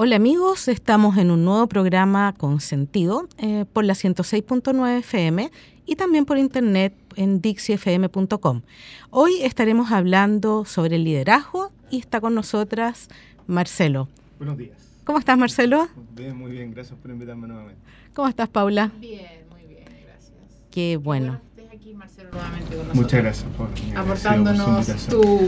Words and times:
Hola 0.00 0.14
amigos, 0.14 0.68
estamos 0.68 1.16
en 1.16 1.32
un 1.32 1.44
nuevo 1.44 1.66
programa 1.66 2.32
con 2.38 2.60
sentido 2.60 3.28
eh, 3.36 3.64
por 3.72 3.84
la 3.84 3.94
106.9 3.94 4.98
FM 4.98 5.50
y 5.86 5.96
también 5.96 6.24
por 6.24 6.38
internet 6.38 6.94
en 7.16 7.40
dixiefm.com. 7.40 8.62
Hoy 9.10 9.42
estaremos 9.42 9.90
hablando 9.90 10.64
sobre 10.64 10.94
el 10.94 11.02
liderazgo 11.02 11.72
y 11.90 11.98
está 11.98 12.20
con 12.20 12.36
nosotras 12.36 13.08
Marcelo. 13.48 14.08
Buenos 14.38 14.56
días. 14.56 14.78
¿Cómo 15.02 15.18
estás 15.18 15.36
Marcelo? 15.36 15.88
Bien, 16.14 16.36
muy 16.38 16.52
bien, 16.52 16.70
gracias 16.70 16.96
por 16.96 17.10
invitarme 17.10 17.48
nuevamente. 17.48 17.82
¿Cómo 18.14 18.28
estás 18.28 18.48
Paula? 18.48 18.92
Bien, 19.00 19.48
muy 19.50 19.64
bien, 19.66 19.84
gracias. 20.04 20.38
Qué 20.70 20.96
bueno. 20.96 21.40
Que 21.56 21.62
estés 21.62 21.76
aquí 21.76 21.94
Marcelo 21.94 22.30
nuevamente 22.30 22.76
con 22.76 22.86
nosotros. 22.86 22.94
Muchas 22.94 23.20
gracias 23.20 23.46
por 23.56 23.68
aportándonos 23.98 25.06
tu, 25.08 25.40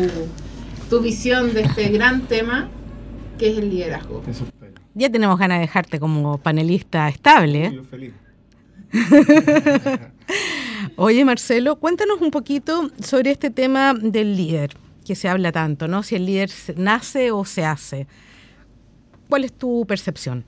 tu 0.90 1.00
visión 1.00 1.54
de 1.54 1.60
este 1.60 1.90
gran 1.90 2.22
tema 2.22 2.68
que 3.40 3.50
es 3.50 3.58
el 3.58 3.70
liderazgo. 3.70 4.22
Eso. 4.28 4.44
Ya 4.94 5.10
tenemos 5.10 5.38
ganas 5.38 5.58
de 5.58 5.62
dejarte 5.62 5.98
como 5.98 6.36
panelista 6.38 7.08
estable. 7.08 7.64
¿eh? 7.64 7.72
Yo 7.74 7.84
feliz. 7.84 8.12
Oye, 10.96 11.24
Marcelo, 11.24 11.76
cuéntanos 11.76 12.20
un 12.20 12.30
poquito 12.30 12.90
sobre 13.02 13.30
este 13.30 13.48
tema 13.48 13.94
del 13.94 14.36
líder, 14.36 14.72
que 15.06 15.14
se 15.14 15.26
habla 15.28 15.52
tanto, 15.52 15.88
¿no? 15.88 16.02
Si 16.02 16.16
el 16.16 16.26
líder 16.26 16.50
nace 16.76 17.30
o 17.30 17.46
se 17.46 17.64
hace. 17.64 18.06
¿Cuál 19.30 19.44
es 19.44 19.54
tu 19.54 19.86
percepción? 19.86 20.44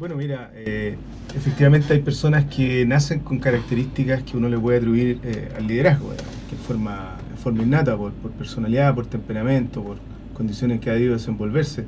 Bueno, 0.00 0.16
mira, 0.16 0.50
eh, 0.54 0.96
efectivamente 1.36 1.92
hay 1.92 2.00
personas 2.00 2.46
que 2.46 2.84
nacen 2.84 3.20
con 3.20 3.38
características 3.38 4.24
que 4.24 4.36
uno 4.36 4.48
le 4.48 4.58
puede 4.58 4.78
atribuir 4.78 5.20
eh, 5.22 5.52
al 5.56 5.68
liderazgo, 5.68 6.08
¿verdad? 6.08 6.24
que 6.48 6.56
en 6.56 6.62
forma, 6.62 7.16
en 7.30 7.38
forma 7.38 7.62
innata, 7.62 7.96
por, 7.96 8.12
por 8.14 8.32
personalidad, 8.32 8.92
por 8.92 9.06
temperamento, 9.06 9.84
por 9.84 9.98
condiciones 10.34 10.80
que 10.80 10.90
ha 10.90 10.94
debido 10.94 11.12
desenvolverse, 11.12 11.84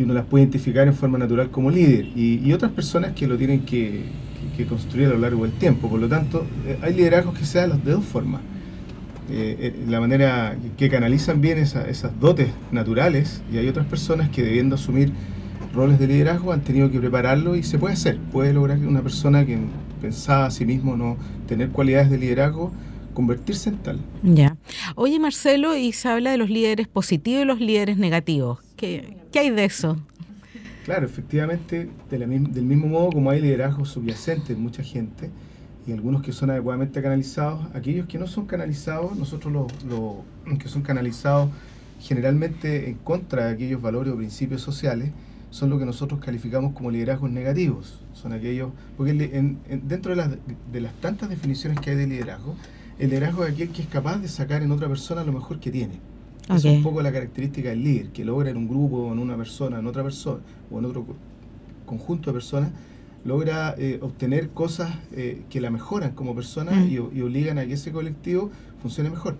y 0.00 0.04
uno 0.04 0.14
las 0.14 0.24
puede 0.24 0.44
identificar 0.44 0.88
en 0.88 0.94
forma 0.94 1.18
natural 1.18 1.50
como 1.50 1.70
líder, 1.70 2.06
y, 2.16 2.50
otras 2.54 2.72
personas 2.72 3.12
que 3.12 3.26
lo 3.26 3.36
tienen 3.36 3.60
que 3.60 4.04
construir 4.68 5.06
a 5.06 5.10
lo 5.10 5.18
largo 5.18 5.44
del 5.44 5.52
tiempo. 5.52 5.88
Por 5.88 6.00
lo 6.00 6.08
tanto, 6.08 6.46
eh, 6.66 6.78
hay 6.82 6.94
liderazgos 6.94 7.38
que 7.38 7.44
se 7.46 7.58
dan 7.58 7.82
de 7.84 7.92
dos 7.92 8.04
formas. 8.04 8.42
Eh, 9.30 9.56
eh, 9.60 9.84
la 9.88 10.00
manera 10.00 10.56
que 10.76 10.88
canalizan 10.90 11.40
bien 11.40 11.56
esa- 11.58 11.88
esas 11.88 12.18
dotes 12.20 12.48
naturales, 12.72 13.42
y 13.52 13.58
hay 13.58 13.68
otras 13.68 13.86
personas 13.86 14.28
que 14.30 14.42
debiendo 14.42 14.74
asumir 14.74 15.12
roles 15.74 15.98
de 15.98 16.08
liderazgo 16.08 16.52
han 16.52 16.62
tenido 16.62 16.90
que 16.90 16.98
prepararlo 16.98 17.56
y 17.56 17.62
se 17.62 17.78
puede 17.78 17.94
hacer. 17.94 18.18
Puede 18.32 18.52
lograr 18.52 18.78
que 18.80 18.86
una 18.86 19.02
persona 19.02 19.46
que 19.46 19.58
pensaba 20.00 20.46
a 20.46 20.50
sí 20.50 20.64
mismo 20.66 20.96
no 20.96 21.16
tener 21.46 21.68
cualidades 21.70 22.10
de 22.10 22.18
liderazgo, 22.18 22.72
convertirse 23.14 23.70
en 23.70 23.76
tal. 23.76 23.98
Ya. 24.22 24.56
Oye, 24.94 25.18
Marcelo, 25.18 25.76
y 25.76 25.92
se 25.92 26.08
habla 26.08 26.30
de 26.32 26.36
los 26.38 26.48
líderes 26.50 26.88
positivos 26.88 27.42
y 27.42 27.44
los 27.44 27.60
líderes 27.60 27.98
negativos. 27.98 28.58
¿Qué, 28.80 29.18
hay 29.34 29.50
de 29.50 29.66
eso? 29.66 29.98
Claro, 30.86 31.04
efectivamente, 31.04 31.90
de 32.08 32.18
la 32.18 32.26
del 32.26 32.64
mismo 32.64 32.86
modo 32.86 33.10
como 33.10 33.30
hay 33.30 33.38
liderazgo 33.38 33.84
subyacente 33.84 34.54
en 34.54 34.62
mucha 34.62 34.82
gente 34.82 35.28
y 35.86 35.92
algunos 35.92 36.22
que 36.22 36.32
son 36.32 36.48
adecuadamente 36.48 37.02
canalizados, 37.02 37.66
aquellos 37.74 38.06
que 38.06 38.18
no 38.18 38.26
son 38.26 38.46
canalizados, 38.46 39.18
nosotros 39.18 39.52
los, 39.52 40.58
que 40.58 40.68
son 40.68 40.80
canalizados 40.80 41.50
generalmente 42.00 42.88
en 42.88 42.94
contra 42.94 43.48
de 43.48 43.52
aquellos 43.52 43.82
valores 43.82 44.14
o 44.14 44.16
principios 44.16 44.62
sociales, 44.62 45.10
son 45.50 45.68
lo 45.68 45.78
que 45.78 45.84
nosotros 45.84 46.18
calificamos 46.18 46.72
como 46.72 46.90
liderazgos 46.90 47.30
negativos. 47.30 48.02
Son 48.14 48.32
aquellos, 48.32 48.70
porque 48.96 49.12
dentro 49.12 50.12
de 50.12 50.16
las, 50.16 50.30
de 50.72 50.80
las 50.80 50.94
tantas 51.02 51.28
definiciones 51.28 51.78
que 51.80 51.90
hay 51.90 51.96
de 51.96 52.06
liderazgo, 52.06 52.56
el 52.98 53.10
liderazgo 53.10 53.44
es 53.44 53.52
aquel 53.52 53.68
que 53.68 53.82
es 53.82 53.88
capaz 53.88 54.16
de 54.16 54.28
sacar 54.28 54.62
en 54.62 54.72
otra 54.72 54.88
persona 54.88 55.22
lo 55.22 55.34
mejor 55.34 55.60
que 55.60 55.70
tiene. 55.70 56.00
Esa 56.56 56.68
Ok. 56.68 56.72
es 56.72 56.76
un 56.78 56.82
poco 56.82 57.02
la 57.02 57.12
característica 57.12 57.70
del 57.70 57.84
líder, 57.84 58.08
que 58.10 58.24
logra 58.24 58.50
en 58.50 58.56
un 58.56 58.68
grupo, 58.68 59.12
en 59.12 59.18
una 59.18 59.36
persona, 59.36 59.78
en 59.78 59.86
otra 59.86 60.02
persona, 60.02 60.40
o 60.70 60.78
en 60.78 60.84
otro 60.84 61.04
co- 61.04 61.16
conjunto 61.86 62.30
de 62.30 62.34
personas, 62.34 62.70
logra 63.24 63.74
eh, 63.78 63.98
obtener 64.02 64.48
cosas 64.50 64.90
eh, 65.12 65.42
que 65.50 65.60
la 65.60 65.70
mejoran 65.70 66.12
como 66.12 66.34
persona 66.34 66.72
Mm. 66.72 66.88
y, 66.88 66.94
y 67.18 67.22
obligan 67.22 67.58
a 67.58 67.66
que 67.66 67.74
ese 67.74 67.92
colectivo 67.92 68.50
funcione 68.80 69.10
mejor. 69.10 69.36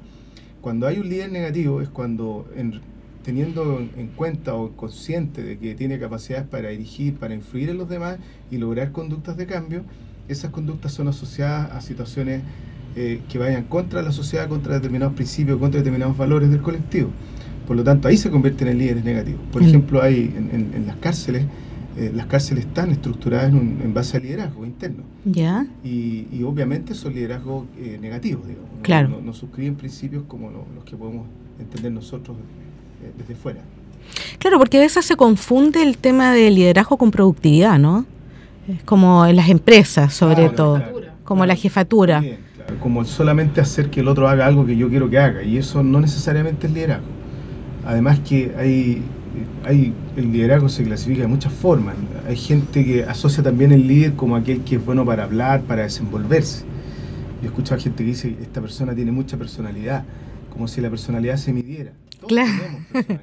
Cuando 0.61 0.87
hay 0.87 0.99
un 0.99 1.09
líder 1.09 1.33
negativo 1.33 1.81
es 1.81 1.89
cuando, 1.89 2.47
en- 2.57 2.81
teniendo 3.25 3.79
en- 3.81 3.91
en 3.97 4.07
cuenta 4.09 4.55
o 4.55 4.71
consciente 4.77 5.43
de 5.43 5.59
que 5.59 5.75
tiene 5.75 5.99
capacidades 5.99 6.47
para 6.47 6.69
dirigir, 6.69 7.15
para 7.17 7.35
influir 7.35 7.71
en 7.71 7.79
los 7.79 7.89
demás 7.89 8.19
y 8.51 8.59
lograr 8.59 8.93
conductas 8.93 9.37
de 9.37 9.47
cambio, 9.47 9.83
esas 10.29 10.51
conductas 10.51 10.93
son 10.93 11.09
asociadas 11.09 11.73
a 11.73 11.81
situaciones 11.81 12.43
eh, 12.97 13.21
que 13.29 13.39
vayan 13.39 13.65
contra 13.65 14.03
la 14.03 14.13
sociedad, 14.13 14.49
contra 14.49 14.75
determinados 14.75 15.15
principios, 15.15 15.59
contra 15.59 15.79
determinados 15.81 16.17
valores 16.17 16.51
del 16.51 16.61
colectivo. 16.63 17.11
Por 17.67 17.77
lo 17.77 17.85
tanto, 17.85 18.09
ahí 18.09 18.17
se 18.17 18.31
convierten 18.31 18.69
en 18.69 18.79
líderes 18.79 19.05
negativos. 19.05 19.41
Por 19.53 19.63
Mm. 19.63 19.67
ejemplo, 19.67 20.03
hay 20.03 20.33
en, 20.37 20.51
en- 20.53 20.75
en 20.75 20.87
las 20.87 20.97
cárceles, 20.97 21.45
eh, 21.97 22.11
las 22.15 22.27
cárceles 22.27 22.67
están 22.67 22.91
estructuradas 22.91 23.49
en, 23.51 23.57
un- 23.57 23.81
en 23.83 23.95
base 23.95 24.17
al 24.17 24.23
liderazgo 24.25 24.65
interno. 24.67 25.03
¿Ya? 25.25 25.67
Y, 25.85 26.27
y 26.33 26.43
obviamente 26.45 26.95
son 26.95 27.15
liderazgos 27.15 27.67
eh, 27.79 27.99
negativos, 28.01 28.47
digamos. 28.47 28.71
No, 28.77 28.83
Claro. 28.83 29.09
no, 29.09 29.21
no 29.21 29.33
suscriben 29.35 29.77
principios 29.77 30.25
como 30.27 30.51
lo- 30.51 30.65
los 30.75 30.85
que 30.85 30.97
podemos 30.97 31.27
entender 31.61 31.93
nosotros 31.93 32.37
eh, 33.05 33.13
desde 33.19 33.35
fuera. 33.35 33.61
Claro, 34.39 34.59
porque 34.59 34.79
a 34.79 34.81
veces 34.81 35.05
se 35.05 35.15
confunde 35.15 35.83
el 35.83 35.97
tema 35.99 36.33
de 36.33 36.51
liderazgo 36.51 36.97
con 36.97 37.11
productividad, 37.13 37.79
¿no? 37.79 38.05
Es 38.67 38.83
como 38.85 39.27
en 39.27 39.37
las 39.37 39.49
empresas, 39.49 40.13
sobre 40.15 40.35
Claro, 40.37 40.53
todo. 40.55 40.75
claro, 40.77 41.01
Como 41.25 41.47
la 41.47 41.55
jefatura. 41.55 42.21
Bien, 42.21 42.39
como 42.79 43.05
solamente 43.05 43.61
hacer 43.61 43.91
que 43.91 44.01
el 44.01 44.09
otro 44.09 44.29
haga 44.29 44.47
algo 44.47 44.65
que 44.67 44.77
yo 44.77 44.89
quiero 44.89 45.09
que 45.11 45.19
haga. 45.19 45.43
Y 45.43 45.57
eso 45.59 45.83
no 45.83 46.01
necesariamente 46.01 46.67
es 46.67 46.73
liderazgo. 46.73 47.07
Además 47.87 48.21
que 48.21 48.53
hay, 48.59 49.03
hay 49.65 49.93
el 50.17 50.33
liderazgo 50.33 50.69
se 50.69 50.85
clasifica 50.85 51.23
de 51.23 51.29
muchas 51.29 51.53
formas. 51.53 51.95
Hay 52.29 52.37
gente 52.37 52.85
que 52.85 53.05
asocia 53.05 53.43
también 53.43 53.73
el 53.73 53.87
líder 53.89 54.15
como 54.15 54.37
aquel 54.37 54.61
que 54.63 54.77
es 54.77 54.85
bueno 54.85 55.05
para 55.05 55.25
hablar, 55.25 55.63
para 55.63 55.83
desenvolverse. 55.83 56.65
Yo 57.41 57.45
he 57.45 57.47
escuchado 57.47 57.81
gente 57.81 58.05
que 58.05 58.11
dice 58.11 58.37
esta 58.43 58.61
persona 58.61 58.95
tiene 58.95 59.13
mucha 59.13 59.37
personalidad, 59.39 60.05
como 60.53 60.69
si 60.69 60.81
la 60.81 60.91
personalidad 60.91 61.37
se 61.37 61.53
midiera. 61.53 61.93
Todos 62.21 62.29
Claro. 62.29 62.51
tenemos 62.53 62.87
personalidad. 62.93 63.21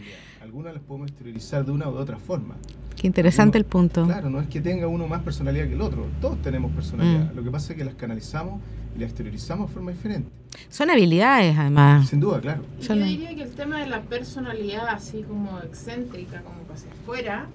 Algunas 0.57 0.73
las 0.73 0.83
podemos 0.85 1.09
exteriorizar 1.09 1.63
de 1.63 1.71
una 1.71 1.87
u 1.87 1.95
otra 1.97 2.17
forma. 2.17 2.55
Qué 2.95 3.05
interesante 3.05 3.59
el 3.59 3.63
punto. 3.63 4.05
Claro, 4.05 4.31
no 4.31 4.41
es 4.41 4.47
que 4.47 4.59
tenga 4.59 4.87
uno 4.87 5.07
más 5.07 5.21
personalidad 5.21 5.67
que 5.67 5.73
el 5.73 5.81
otro. 5.81 6.07
Todos 6.19 6.41
tenemos 6.41 6.71
personalidad. 6.71 7.31
Mm. 7.31 7.35
Lo 7.35 7.43
que 7.43 7.51
pasa 7.51 7.73
es 7.73 7.77
que 7.77 7.85
las 7.85 7.93
canalizamos 7.93 8.59
y 8.95 8.99
las 8.99 9.11
exteriorizamos 9.11 9.69
de 9.69 9.73
forma 9.75 9.91
diferente. 9.91 10.31
Son 10.69 10.89
habilidades, 10.89 11.55
además. 11.55 12.09
Sin 12.09 12.19
duda, 12.19 12.41
claro. 12.41 12.63
Yo 12.81 12.95
diría 12.95 13.35
que 13.35 13.43
el 13.43 13.51
tema 13.51 13.81
de 13.81 13.85
la 13.85 14.01
personalidad, 14.01 14.87
así 14.87 15.21
como 15.21 15.59
excéntrica, 15.59 16.41
como 16.41 16.57
para 16.61 16.73
hacia 16.73 16.91
afuera, 16.91 17.45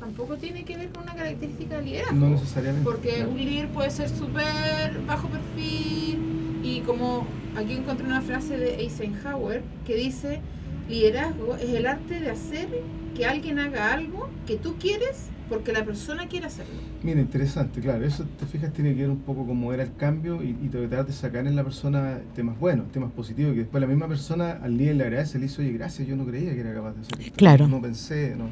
tampoco 0.00 0.36
tiene 0.36 0.64
que 0.64 0.76
ver 0.76 0.88
con 0.88 1.04
una 1.04 1.14
característica 1.14 1.76
de 1.76 1.82
liderazgo. 1.82 2.16
No 2.16 2.30
necesariamente. 2.30 2.84
Porque 2.84 3.14
claro. 3.14 3.30
un 3.30 3.36
líder 3.36 3.68
puede 3.68 3.90
ser 3.92 4.08
súper 4.08 5.00
bajo 5.06 5.28
perfil 5.28 6.18
y 6.64 6.80
como 6.80 7.28
aquí 7.56 7.74
encontré 7.74 8.04
una 8.08 8.22
frase 8.22 8.56
de 8.56 8.80
Eisenhower 8.80 9.62
que 9.86 9.94
dice, 9.94 10.40
liderazgo 10.90 11.56
es 11.56 11.70
el 11.70 11.86
arte 11.86 12.20
de 12.20 12.30
hacer 12.30 12.68
que 13.16 13.24
alguien 13.24 13.58
haga 13.58 13.92
algo 13.92 14.28
que 14.46 14.56
tú 14.56 14.76
quieres 14.78 15.28
porque 15.48 15.72
la 15.72 15.84
persona 15.84 16.28
quiere 16.28 16.46
hacerlo. 16.46 16.74
Mira, 17.02 17.20
interesante, 17.20 17.80
claro. 17.80 18.04
Eso, 18.04 18.24
te 18.38 18.46
fijas, 18.46 18.72
tiene 18.72 18.94
que 18.94 19.02
ver 19.02 19.10
un 19.10 19.20
poco 19.20 19.44
cómo 19.46 19.72
era 19.72 19.82
el 19.82 19.94
cambio 19.96 20.42
y, 20.42 20.56
y 20.62 20.68
tratar 20.68 21.06
de 21.06 21.12
sacar 21.12 21.46
en 21.46 21.56
la 21.56 21.64
persona 21.64 22.20
temas 22.36 22.58
buenos, 22.58 22.92
temas 22.92 23.10
positivos, 23.10 23.54
que 23.54 23.60
después 23.60 23.80
la 23.80 23.88
misma 23.88 24.06
persona 24.06 24.60
al 24.62 24.76
líder 24.76 24.96
le 24.96 25.04
agradece, 25.04 25.38
le 25.38 25.46
dice, 25.46 25.62
oye, 25.62 25.72
gracias, 25.72 26.06
yo 26.06 26.14
no 26.14 26.24
creía 26.24 26.54
que 26.54 26.60
era 26.60 26.72
capaz 26.72 26.92
de 26.92 27.00
hacer 27.00 27.20
esto. 27.20 27.36
Claro. 27.36 27.66
No 27.66 27.82
pensé, 27.82 28.36
no, 28.36 28.48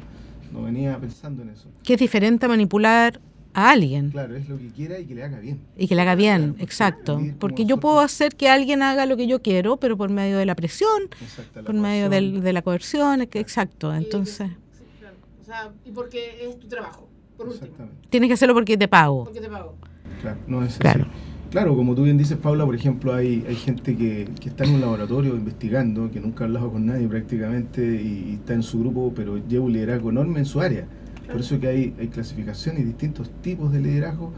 no 0.51 0.63
venía 0.63 0.97
pensando 0.99 1.41
en 1.41 1.49
eso. 1.49 1.69
Que 1.83 1.93
es 1.93 1.99
diferente 1.99 2.45
a 2.45 2.49
manipular 2.49 3.21
a 3.59 3.71
alguien 3.71 4.09
Claro, 4.11 4.35
es 4.35 4.47
lo 4.49 4.57
que 4.57 4.69
quiera 4.69 4.99
y 4.99 5.05
que 5.05 5.15
le 5.15 5.23
haga 5.23 5.39
bien. 5.39 5.59
y 5.77 5.87
que 5.87 5.95
le 5.95 6.01
haga 6.01 6.15
bien, 6.15 6.49
Claro, 6.53 6.63
exacto. 6.63 7.21
Porque 7.39 7.65
yo 7.65 7.77
puedo 7.77 7.99
hacer 7.99 8.35
que 8.35 8.49
alguien 8.49 8.81
haga 8.81 9.05
lo 9.05 9.17
que 9.17 9.27
yo 9.27 9.41
quiero, 9.41 9.77
pero 9.77 9.97
por 9.97 10.09
medio 10.09 10.37
de 10.37 10.45
la 10.45 10.55
presión, 10.55 11.03
Exacto, 11.21 11.61
la 11.61 11.65
por 11.65 11.75
medio 11.75 12.09
del- 12.09 12.41
de 12.41 12.53
la 12.53 12.61
coerción, 12.61 13.25
que- 13.27 13.39
exacto. 13.39 13.93
Y- 13.93 13.97
Entonces, 13.97 14.49
sí, 14.77 14.83
claro. 14.99 15.15
O 15.41 15.45
sea, 15.45 15.71
y 15.85 15.91
porque 15.91 16.45
es 16.47 16.59
tu 16.59 16.67
trabajo, 16.67 17.07
por 17.37 17.49
último. 17.49 17.67
Tienes 18.09 18.27
que 18.27 18.33
hacerlo 18.33 18.53
porque 18.53 18.77
te 18.77 18.87
pago. 18.87 19.25
Porque 19.25 19.41
te 19.41 19.49
pago. 19.49 19.75
Claro, 20.21 20.37
no 20.47 20.63
es 20.63 20.69
así. 20.71 20.79
Claro. 20.79 21.05
Claro, 21.51 21.75
como 21.75 21.95
tú 21.95 22.03
bien 22.03 22.15
dices, 22.15 22.37
Paula, 22.37 22.63
por 22.63 22.75
ejemplo, 22.75 23.11
hay, 23.11 23.43
hay 23.47 23.55
gente 23.55 23.97
que, 23.97 24.29
que 24.39 24.49
está 24.49 24.65
en 24.65 24.75
un 24.75 24.81
laboratorio 24.81 25.35
investigando, 25.35 26.11
que 26.11 26.19
nunca 26.19 26.43
ha 26.43 26.47
hablado 26.47 26.71
con 26.71 26.85
nadie 26.85 27.07
prácticamente 27.07 27.81
y, 27.83 28.35
está 28.35 28.53
en 28.53 28.61
su 28.61 28.79
grupo, 28.81 29.11
pero 29.15 29.37
lleva 29.47 29.65
un 29.65 29.73
liderazgo 29.73 30.11
enorme 30.11 30.37
en 30.39 30.45
su 30.45 30.61
área. 30.61 30.85
Por 31.31 31.41
eso 31.41 31.59
que 31.59 31.67
hay, 31.67 31.93
hay 31.99 32.07
clasificaciones 32.07 32.81
y 32.81 32.85
distintos 32.85 33.29
tipos 33.41 33.71
de 33.71 33.79
liderazgo, 33.79 34.33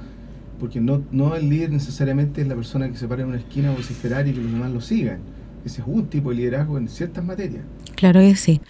porque 0.60 0.82
no, 0.82 1.04
no 1.12 1.36
el 1.36 1.50
líder 1.50 1.72
necesariamente 1.72 2.42
es 2.42 2.48
la 2.48 2.56
persona 2.56 2.90
que 2.90 2.98
se 2.98 3.08
para 3.08 3.22
en 3.22 3.30
una 3.30 3.38
esquina 3.38 3.72
vociferar 3.72 4.28
y 4.28 4.34
que 4.34 4.42
los 4.42 4.52
demás 4.52 4.72
lo 4.72 4.82
sigan. 4.82 5.20
Ese 5.66 5.82
es 5.82 5.88
un 5.88 6.08
tipo 6.08 6.32
de 6.32 6.38
liderazgo 6.38 6.78
en 6.78 6.88
ciertas 6.88 7.24
materias. 7.24 7.64
Claro 7.96 8.20
que 8.20 8.36
sí. 8.36 8.62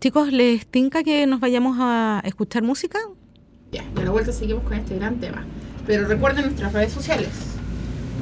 Chicos, 0.00 0.32
¿les 0.32 0.66
tinca 0.66 1.02
que 1.02 1.26
nos 1.26 1.40
vayamos 1.40 1.76
a 1.80 2.22
escuchar 2.24 2.62
música? 2.62 2.98
Ya, 3.72 3.84
y 3.96 4.00
a 4.00 4.04
la 4.04 4.10
vuelta 4.10 4.32
seguimos 4.32 4.64
con 4.64 4.74
este 4.74 4.96
gran 4.96 5.20
tema. 5.20 5.44
Pero 5.86 6.06
recuerden 6.06 6.44
nuestras 6.46 6.72
redes 6.72 6.92
sociales. 6.92 7.28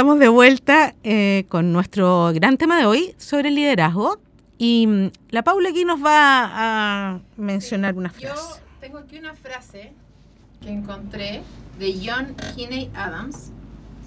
Estamos 0.00 0.18
de 0.18 0.28
vuelta 0.28 0.94
eh, 1.04 1.44
con 1.50 1.74
nuestro 1.74 2.32
gran 2.32 2.56
tema 2.56 2.78
de 2.78 2.86
hoy 2.86 3.14
sobre 3.18 3.50
el 3.50 3.54
liderazgo. 3.54 4.18
Y 4.56 4.86
mm, 4.86 5.10
la 5.28 5.42
Paula 5.44 5.68
aquí 5.68 5.84
nos 5.84 6.02
va 6.02 6.48
a 7.12 7.20
mencionar 7.36 7.94
una 7.94 8.08
frase. 8.08 8.28
Yo 8.34 8.60
tengo 8.80 8.96
aquí 8.96 9.18
una 9.18 9.34
frase 9.34 9.92
que 10.62 10.70
encontré 10.70 11.42
de 11.78 12.00
John 12.02 12.34
Kinney 12.56 12.90
Adams, 12.94 13.52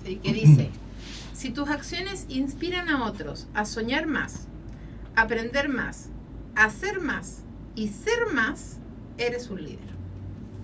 ¿sí? 0.04 0.16
que 0.16 0.34
dice, 0.34 0.72
si 1.36 1.52
tus 1.52 1.70
acciones 1.70 2.26
inspiran 2.28 2.90
a 2.90 3.06
otros 3.06 3.46
a 3.54 3.64
soñar 3.64 4.08
más, 4.08 4.48
aprender 5.16 5.70
más 5.70 6.10
hacer 6.56 7.02
más 7.02 7.44
y 7.76 7.90
ser 7.90 8.34
más, 8.34 8.80
eres 9.20 9.48
un 9.52 9.64
líder. 9.64 9.94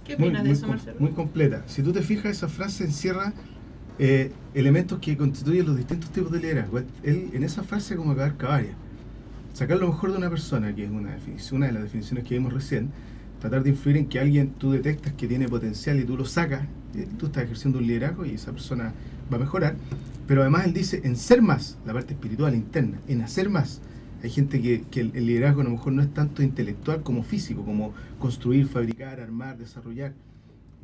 ¿Qué 0.06 0.18
Muy, 0.18 0.30
opinas 0.30 0.42
de 0.42 0.50
muy 0.50 0.58
eso, 0.58 0.66
com- 0.66 0.76
Marcelo? 0.76 1.00
muy 1.00 1.12
completa. 1.12 1.62
Si 1.68 1.84
tú 1.84 1.94
te 1.94 2.02
fijas, 2.02 2.32
esa 2.32 2.48
frase 2.48 2.84
encierra 2.84 3.32
eh, 4.00 4.32
elementos 4.54 5.00
que 5.00 5.18
constituyen 5.18 5.66
los 5.66 5.76
distintos 5.76 6.10
tipos 6.12 6.32
de 6.32 6.40
liderazgo. 6.40 6.80
Él, 7.04 7.30
en 7.34 7.44
esa 7.44 7.64
frase 7.64 7.98
como 7.98 8.16
que 8.16 8.22
abarca. 8.22 8.62
Sacar 9.54 9.78
lo 9.78 9.88
mejor 9.88 10.12
de 10.12 10.18
una 10.18 10.30
persona, 10.30 10.74
que 10.74 10.86
es 10.86 10.90
una, 10.90 11.12
definición, 11.12 11.58
una 11.58 11.68
de 11.68 11.74
las 11.74 11.84
definiciones 11.84 12.24
que 12.24 12.36
vimos 12.36 12.54
recién, 12.54 12.92
tratar 13.42 13.62
de 13.62 13.72
influir 13.72 13.98
en 13.98 14.08
que 14.08 14.20
alguien 14.20 14.52
tú 14.52 14.72
detectas 14.72 15.14
que 15.14 15.28
tiene 15.28 15.50
potencial 15.50 16.00
y 16.00 16.06
tú 16.06 16.16
lo 16.16 16.24
sacas, 16.24 16.62
eh, 16.96 17.08
tú 17.18 17.26
estás 17.26 17.44
ejerciendo 17.44 17.80
un 17.80 17.88
liderazgo 17.88 18.26
y 18.26 18.36
esa 18.36 18.54
persona 18.54 18.94
va 19.32 19.36
a 19.36 19.40
mejorar. 19.40 19.76
Pero 20.28 20.42
además 20.42 20.66
él 20.66 20.74
dice 20.74 21.02
en 21.04 21.18
ser 21.18 21.42
más, 21.42 21.78
la 21.86 21.92
parte 21.94 22.14
espiritual 22.14 22.56
interna, 22.56 23.02
en 23.08 23.22
hacer 23.22 23.50
más. 23.50 23.82
Hay 24.24 24.30
gente 24.30 24.62
que, 24.62 24.84
que 24.90 25.02
el, 25.02 25.12
el 25.14 25.26
liderazgo 25.26 25.62
a 25.62 25.64
lo 25.66 25.72
mejor 25.72 25.92
no 25.92 26.02
es 26.02 26.14
tanto 26.14 26.42
intelectual 26.42 27.04
como 27.04 27.24
físico, 27.24 27.66
como 27.66 27.94
construir, 28.18 28.68
fabricar, 28.68 29.20
armar, 29.20 29.58
desarrollar. 29.58 30.14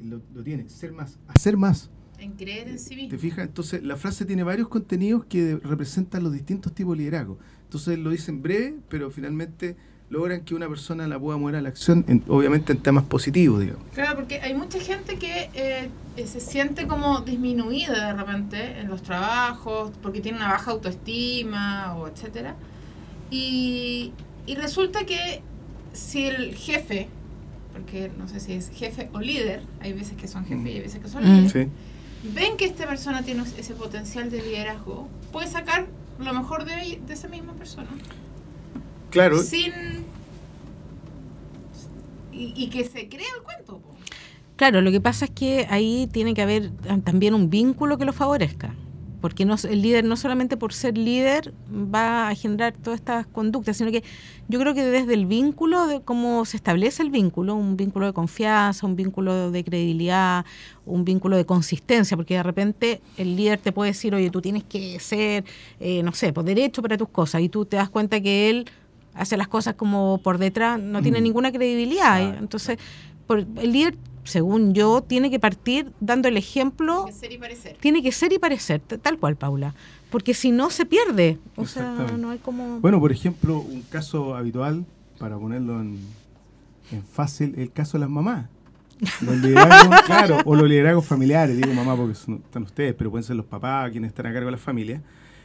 Lo, 0.04 0.22
lo 0.34 0.44
tiene, 0.44 0.68
ser 0.68 0.92
más, 0.92 1.18
hacer 1.28 1.56
más. 1.56 1.90
En 2.20 2.32
creer 2.34 2.68
en 2.70 2.80
sí 2.80 2.96
mismo. 2.96 3.10
¿Te 3.12 3.18
fijas? 3.18 3.46
Entonces, 3.46 3.84
la 3.84 3.96
frase 3.98 4.26
tiene 4.26 4.44
varios 4.44 4.68
contenidos 4.68 5.26
que 5.26 5.58
representan 5.64 6.24
los 6.24 6.32
distintos 6.34 6.74
tipos 6.74 6.94
de 6.98 7.04
liderazgo. 7.04 7.38
Entonces, 7.64 7.98
lo 8.00 8.10
dicen 8.10 8.42
breve, 8.42 8.76
pero 8.90 9.12
finalmente 9.12 9.76
logran 10.10 10.42
que 10.46 10.54
una 10.56 10.70
persona 10.70 11.08
la 11.08 11.20
pueda 11.20 11.38
mover 11.38 11.56
a 11.56 11.62
la 11.62 11.70
acción, 11.70 12.06
en- 12.08 12.24
obviamente 12.28 12.72
en 12.74 12.80
temas 12.80 13.04
positivos, 13.06 13.60
digamos. 13.62 13.82
Claro, 13.94 14.16
porque 14.16 14.40
hay 14.40 14.54
mucha 14.54 14.80
gente 14.80 15.18
que 15.18 15.50
eh, 15.56 15.90
se 16.26 16.40
siente 16.40 16.86
como 16.88 17.22
disminuida 17.22 18.08
de 18.08 18.14
repente 18.14 18.80
en 18.80 18.88
los 18.88 19.02
trabajos, 19.02 19.92
porque 20.04 20.22
tiene 20.22 20.38
una 20.38 20.48
baja 20.50 20.72
autoestima 20.72 21.96
o 21.98 22.08
etcétera. 22.08 22.56
Y, 23.32 24.14
y 24.46 24.56
resulta 24.56 25.06
que 25.06 25.42
si 25.94 26.26
el 26.28 26.56
jefe, 26.56 27.08
porque 27.74 28.12
no 28.18 28.28
sé 28.28 28.40
si 28.40 28.54
es 28.54 28.70
jefe 28.70 29.10
o 29.14 29.20
líder, 29.20 29.64
hay 29.80 29.94
veces 29.94 30.16
que 30.16 30.28
son 30.28 30.46
jefe 30.46 30.70
y 30.72 30.76
hay 30.76 30.82
veces 30.82 31.02
que 31.02 31.08
son 31.10 31.24
Mm. 31.24 31.28
líderes, 31.28 31.52
Sí. 31.52 31.68
Ven 32.34 32.58
que 32.58 32.66
esta 32.66 32.88
persona 32.88 33.24
tiene 33.24 33.44
ese 33.58 33.74
potencial 33.74 34.30
de 34.30 34.42
liderazgo, 34.42 35.08
puede 35.32 35.48
sacar 35.48 35.86
lo 36.20 36.34
mejor 36.34 36.66
de, 36.66 37.00
de 37.06 37.14
esa 37.14 37.28
misma 37.28 37.54
persona. 37.54 37.90
Claro, 39.12 39.42
Sin... 39.42 39.72
Y, 42.32 42.54
y 42.56 42.70
que 42.70 42.84
se 42.84 43.08
crea 43.08 43.28
el 43.38 43.44
cuento. 43.44 43.78
po. 43.78 43.96
Claro, 44.58 44.82
lo 44.82 44.92
que 44.92 45.00
pasa 45.00 45.26
es 45.26 45.32
que 45.32 45.68
ahí 45.70 46.08
tiene 46.12 46.34
que 46.34 46.42
haber 46.42 46.72
también 47.04 47.34
un 47.34 47.50
vínculo 47.50 47.98
que 47.98 48.06
lo 48.06 48.14
favorezca. 48.14 48.74
Porque 49.26 49.44
no, 49.44 49.56
el 49.68 49.82
líder 49.82 50.06
no 50.06 50.18
solamente 50.18 50.56
por 50.56 50.72
ser 50.72 50.96
líder 51.00 51.52
va 51.74 52.28
a 52.28 52.36
generar 52.36 52.74
todas 52.74 53.00
estas 53.00 53.26
conductas, 53.26 53.76
sino 53.76 53.90
que 53.90 54.04
yo 54.48 54.60
creo 54.60 54.76
que 54.76 54.86
desde 54.86 55.16
el 55.16 55.26
vínculo, 55.26 55.88
de 55.88 56.02
cómo 56.02 56.46
se 56.46 56.58
establece 56.58 57.02
el 57.02 57.10
vínculo, 57.10 57.56
un 57.56 57.76
vínculo 57.76 58.06
de 58.06 58.14
confianza, 58.14 58.86
un 58.86 58.96
vínculo 58.96 59.50
de 59.50 59.64
credibilidad, 59.64 60.46
un 60.86 61.06
vínculo 61.06 61.38
de 61.38 61.46
consistencia, 61.46 62.16
porque 62.16 62.36
de 62.36 62.44
repente 62.44 63.02
el 63.18 63.36
líder 63.36 63.58
te 63.58 63.72
puede 63.72 63.90
decir, 63.94 64.14
oye, 64.14 64.30
tú 64.30 64.42
tienes 64.42 64.64
que 64.64 65.00
ser, 65.00 65.44
eh, 65.80 66.04
no 66.04 66.14
sé, 66.14 66.32
por 66.32 66.44
derecho 66.46 66.84
para 66.84 66.96
tus 66.96 67.10
cosas, 67.10 67.42
y 67.42 67.50
tú 67.50 67.66
te 67.66 67.78
das 67.78 67.90
cuenta 67.90 68.22
que 68.22 68.52
él 68.52 68.70
hace 69.16 69.38
las 69.38 69.48
cosas 69.48 69.74
como 69.74 70.20
por 70.20 70.38
detrás, 70.38 70.80
no 70.80 71.02
tiene 71.02 71.20
Mm. 71.20 71.24
ninguna 71.24 71.52
credibilidad. 71.52 72.20
Claro, 72.20 72.38
Entonces, 72.38 72.78
por, 73.26 73.40
el 73.40 73.72
líder, 73.72 73.96
según 74.26 74.74
yo, 74.74 75.02
tiene 75.02 75.30
que 75.32 75.40
partir 75.40 75.92
dando 76.00 76.28
el 76.28 76.36
ejemplo, 76.38 77.06
Que 77.06 77.14
ser 77.14 77.32
y 77.32 77.38
parecer. 77.38 77.78
tiene 77.80 78.04
que 78.04 78.12
ser 78.12 78.34
y 78.34 78.40
parecer, 78.40 78.82
tal 78.82 79.18
cual, 79.18 79.38
Paula. 79.38 79.74
Porque 80.10 80.34
si 80.34 80.52
no, 80.52 80.70
se 80.70 80.86
pierde. 80.86 81.40
O 81.56 81.66
sea, 81.66 81.94
no 82.18 82.30
hay 82.32 82.38
como... 82.40 82.80
Bueno, 82.80 83.00
por 83.00 83.12
ejemplo, 83.12 83.60
un 83.60 83.82
caso 83.84 84.36
habitual, 84.36 84.86
para 85.20 85.38
ponerlo 85.38 85.80
en, 85.82 86.00
en 86.92 87.04
fácil, 87.04 87.54
el 87.58 87.72
caso 87.72 87.94
de 87.98 88.02
las 88.02 88.10
mamás. 88.10 88.48
Los 89.22 89.38
liderazgos, 89.38 90.02
claro, 90.06 90.38
o 90.46 90.56
los 90.56 90.70
liderazgos 90.70 91.06
familiares, 91.06 91.58
digo 91.58 91.74
mamá 91.74 91.96
porque 91.98 92.16
son- 92.16 92.36
están 92.46 92.64
ustedes, 92.64 92.94
pero 92.94 93.12
pueden 93.12 93.24
ser 93.26 93.36
los 93.36 93.46
papás 93.46 93.92
quienes 93.92 94.10
están 94.10 94.26
a 94.28 94.34
cargo 94.34 94.46
de 94.48 94.52
la 94.54 94.58
familia, 94.58 95.02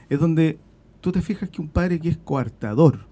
es 0.09 0.21
donde 0.21 0.59
tú 1.01 1.11
te 1.11 1.21
fijas 1.21 1.49
que 1.51 1.61
un 1.61 1.69
padre 1.69 1.99
que 1.99 2.09
es 2.11 2.17
coartador, 2.17 3.07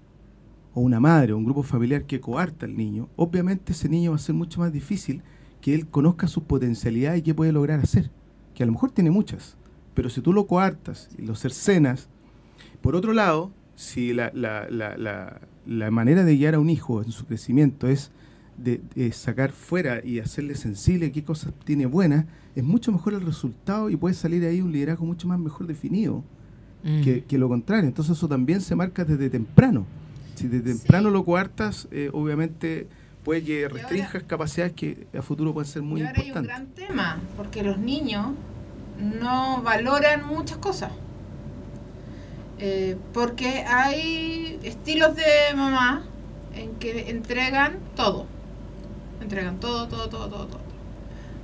o 0.73 0.79
una 0.81 0.99
madre, 1.01 1.33
o 1.33 1.37
un 1.37 1.43
grupo 1.43 1.61
familiar 1.63 2.05
que 2.05 2.21
coarta 2.21 2.65
al 2.65 2.77
niño, 2.77 3.09
obviamente 3.17 3.73
ese 3.73 3.89
niño 3.89 4.11
va 4.11 4.15
a 4.15 4.19
ser 4.19 4.33
mucho 4.35 4.61
más 4.61 4.71
difícil 4.71 5.21
que 5.69 5.75
él 5.75 5.87
conozca 5.87 6.27
sus 6.27 6.43
potencialidades 6.43 7.19
y 7.19 7.21
qué 7.21 7.35
puede 7.35 7.51
lograr 7.51 7.79
hacer, 7.79 8.09
que 8.55 8.63
a 8.63 8.65
lo 8.65 8.71
mejor 8.71 8.89
tiene 8.91 9.11
muchas, 9.11 9.55
pero 9.93 10.09
si 10.09 10.19
tú 10.21 10.33
lo 10.33 10.47
coartas 10.47 11.09
y 11.17 11.21
lo 11.21 11.35
cercenas, 11.35 12.07
por 12.81 12.95
otro 12.95 13.13
lado, 13.13 13.51
si 13.75 14.13
la, 14.13 14.31
la, 14.33 14.67
la, 14.69 14.97
la, 14.97 15.41
la 15.67 15.91
manera 15.91 16.23
de 16.23 16.35
guiar 16.35 16.55
a 16.55 16.59
un 16.59 16.69
hijo 16.71 17.03
en 17.03 17.11
su 17.11 17.25
crecimiento 17.25 17.87
es 17.87 18.11
de, 18.57 18.81
de 18.95 19.11
sacar 19.11 19.51
fuera 19.51 20.03
y 20.03 20.19
hacerle 20.19 20.55
sensible 20.55 21.11
qué 21.11 21.23
cosas 21.23 21.53
tiene 21.65 21.85
buenas, 21.85 22.25
es 22.55 22.63
mucho 22.63 22.91
mejor 22.91 23.13
el 23.13 23.21
resultado 23.21 23.89
y 23.91 23.95
puede 23.95 24.15
salir 24.15 24.43
ahí 24.45 24.61
un 24.61 24.71
liderazgo 24.71 25.05
mucho 25.05 25.27
más 25.27 25.39
mejor 25.39 25.67
definido 25.67 26.23
Mm. 26.81 27.01
que, 27.01 27.23
que 27.25 27.37
lo 27.37 27.49
contrario. 27.49 27.89
Entonces 27.89 28.15
eso 28.17 28.29
también 28.29 28.61
se 28.61 28.73
marca 28.73 29.03
desde 29.03 29.29
temprano. 29.29 29.85
Si 30.35 30.47
desde 30.47 30.71
Sí. 30.71 30.79
temprano 30.79 31.09
lo 31.09 31.25
coartas, 31.25 31.89
eh, 31.91 32.09
obviamente 32.13 32.87
puede 33.23 33.43
que 33.43 33.63
ahora- 33.63 33.75
restrinjas 33.75 34.23
capacidades 34.23 34.73
que 34.73 35.07
a 35.17 35.21
futuro 35.21 35.53
pueden 35.53 35.69
ser 35.69 35.81
muy 35.81 36.01
y 36.01 36.05
ahora 36.05 36.19
hay 36.19 36.31
un 36.31 36.37
importantes. 36.37 36.75
gran 36.77 36.87
tema, 36.89 37.19
porque 37.37 37.63
los 37.63 37.77
niños 37.77 38.27
no 38.99 39.61
valoran 39.61 40.25
muchas 40.27 40.57
cosas. 40.57 40.91
Eh, 42.61 42.97
porque 43.13 43.63
hay 43.65 44.59
estilos 44.63 45.15
de 45.15 45.55
mamá 45.55 46.03
en 46.55 46.75
que 46.75 47.09
entregan 47.09 47.79
todo. 47.95 48.25
Entregan 49.21 49.59
todo, 49.59 49.87
todo, 49.87 50.09
todo, 50.09 50.27
todo, 50.29 50.47
todo. 50.47 50.59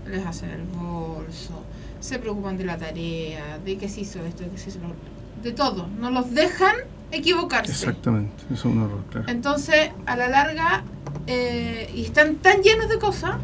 Les 0.10 0.26
hacen 0.26 0.50
el 0.50 0.64
bolso, 0.64 1.64
se 2.00 2.20
preocupan 2.20 2.58
de 2.58 2.66
la 2.66 2.78
tarea, 2.78 3.58
de 3.64 3.78
que 3.78 3.88
se 3.90 4.02
hizo 4.02 4.24
esto, 4.26 4.44
de 4.44 4.50
que 4.50 4.58
se 4.58 4.70
hizo 4.70 4.80
lo 4.80 4.88
otro. 4.88 5.00
De 5.42 5.52
todo. 5.52 5.88
No 5.88 6.12
los 6.12 6.32
dejan 6.32 6.76
equivocarse. 7.12 7.72
Exactamente, 7.72 8.44
eso 8.46 8.54
es 8.54 8.66
un 8.66 8.84
error, 8.84 9.04
claro. 9.10 9.28
Entonces, 9.30 9.92
a 10.06 10.16
la 10.16 10.28
larga, 10.28 10.84
eh, 11.28 11.92
y 11.96 12.04
están 12.04 12.36
tan 12.36 12.62
llenos 12.62 12.90
de 12.90 13.00
cosas 13.00 13.38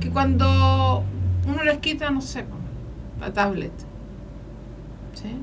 que 0.00 0.10
cuando 0.10 1.04
uno 1.46 1.62
les 1.64 1.78
quita, 1.78 2.10
no 2.10 2.20
sé, 2.20 2.44
la 3.20 3.32
tablet, 3.32 3.72
¿sí? 5.14 5.36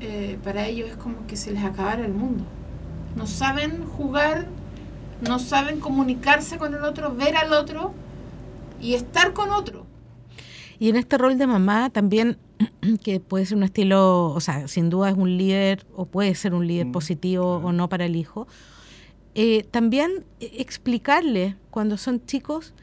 Eh, 0.00 0.38
para 0.44 0.66
ellos 0.66 0.90
es 0.90 0.96
como 0.96 1.26
que 1.26 1.36
se 1.36 1.52
les 1.52 1.64
acabara 1.64 2.04
el 2.04 2.12
mundo. 2.12 2.44
No 3.16 3.26
saben 3.26 3.84
jugar, 3.84 4.46
no 5.26 5.38
saben 5.38 5.80
comunicarse 5.80 6.58
con 6.58 6.74
el 6.74 6.84
otro, 6.84 7.14
ver 7.14 7.36
al 7.36 7.52
otro 7.52 7.92
y 8.80 8.94
estar 8.94 9.32
con 9.32 9.50
otro. 9.50 9.86
Y 10.78 10.88
en 10.88 10.96
este 10.96 11.18
rol 11.18 11.38
de 11.38 11.46
mamá 11.46 11.90
también, 11.90 12.38
que 13.02 13.20
puede 13.20 13.46
ser 13.46 13.56
un 13.56 13.64
estilo, 13.64 14.26
o 14.30 14.40
sea, 14.40 14.68
sin 14.68 14.90
duda 14.90 15.10
es 15.10 15.16
un 15.16 15.36
líder 15.36 15.86
o 15.94 16.06
puede 16.06 16.34
ser 16.34 16.54
un 16.54 16.66
líder 16.66 16.86
Mm, 16.86 16.92
positivo 16.92 17.56
claro. 17.56 17.68
o 17.68 17.72
no 17.72 17.88
para 17.88 18.06
el 18.06 18.16
hijo, 18.16 18.46
eh, 19.34 19.64
también 19.70 20.24
eh, 20.40 20.50
explicarle 20.58 21.56
cuando 21.70 21.96
son 21.96 22.24
chicos 22.24 22.74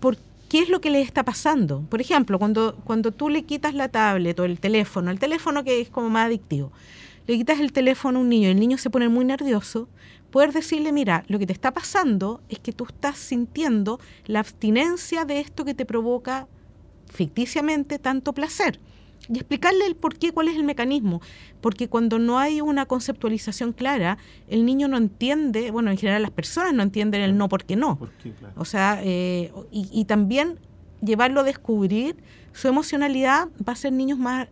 por 0.00 0.16
qué 0.48 0.60
es 0.60 0.68
lo 0.68 0.80
que 0.80 0.90
les 0.90 1.06
está 1.06 1.24
pasando. 1.24 1.82
Por 1.88 2.00
ejemplo, 2.00 2.38
cuando, 2.38 2.76
cuando 2.84 3.12
tú 3.12 3.28
le 3.28 3.44
quitas 3.44 3.74
la 3.74 3.88
tablet 3.88 4.38
o 4.40 4.44
el 4.44 4.58
teléfono, 4.60 5.10
el 5.10 5.18
teléfono 5.18 5.64
que 5.64 5.80
es 5.80 5.90
como 5.90 6.10
más 6.10 6.26
adictivo, 6.26 6.72
le 7.26 7.36
quitas 7.36 7.60
el 7.60 7.72
teléfono 7.72 8.18
a 8.18 8.22
un 8.22 8.28
niño 8.28 8.48
y 8.48 8.52
el 8.52 8.60
niño 8.60 8.78
se 8.78 8.90
pone 8.90 9.08
muy 9.08 9.24
nervioso, 9.24 9.88
poder 10.30 10.52
decirle, 10.52 10.92
mira, 10.92 11.24
lo 11.28 11.38
que 11.38 11.46
te 11.46 11.52
está 11.52 11.72
pasando 11.72 12.40
es 12.48 12.58
que 12.58 12.72
tú 12.72 12.84
estás 12.84 13.18
sintiendo 13.18 14.00
la 14.26 14.40
abstinencia 14.40 15.24
de 15.24 15.40
esto 15.40 15.64
que 15.64 15.74
te 15.74 15.84
provoca 15.84 16.48
ficticiamente 17.06 17.98
tanto 17.98 18.32
placer. 18.32 18.80
Y 19.28 19.38
explicarle 19.38 19.86
el 19.86 19.94
por 19.94 20.18
qué, 20.18 20.32
cuál 20.32 20.48
es 20.48 20.56
el 20.56 20.64
mecanismo. 20.64 21.20
Porque 21.60 21.88
cuando 21.88 22.18
no 22.18 22.38
hay 22.38 22.60
una 22.60 22.86
conceptualización 22.86 23.72
clara, 23.72 24.18
el 24.48 24.66
niño 24.66 24.88
no 24.88 24.96
entiende, 24.96 25.70
bueno, 25.70 25.90
en 25.90 25.96
general 25.96 26.22
las 26.22 26.32
personas 26.32 26.74
no 26.74 26.82
entienden 26.82 27.22
el 27.22 27.36
no 27.36 27.48
porque 27.48 27.76
no. 27.76 27.98
¿Por 27.98 28.10
qué? 28.12 28.32
Claro. 28.32 28.54
O 28.56 28.64
sea, 28.64 29.00
eh, 29.02 29.52
y, 29.70 29.88
y 29.92 30.04
también 30.06 30.58
llevarlo 31.00 31.40
a 31.40 31.44
descubrir 31.44 32.16
su 32.52 32.68
emocionalidad 32.68 33.48
va 33.66 33.72
a 33.72 33.76
ser 33.76 33.92
niños 33.92 34.18
más 34.18 34.48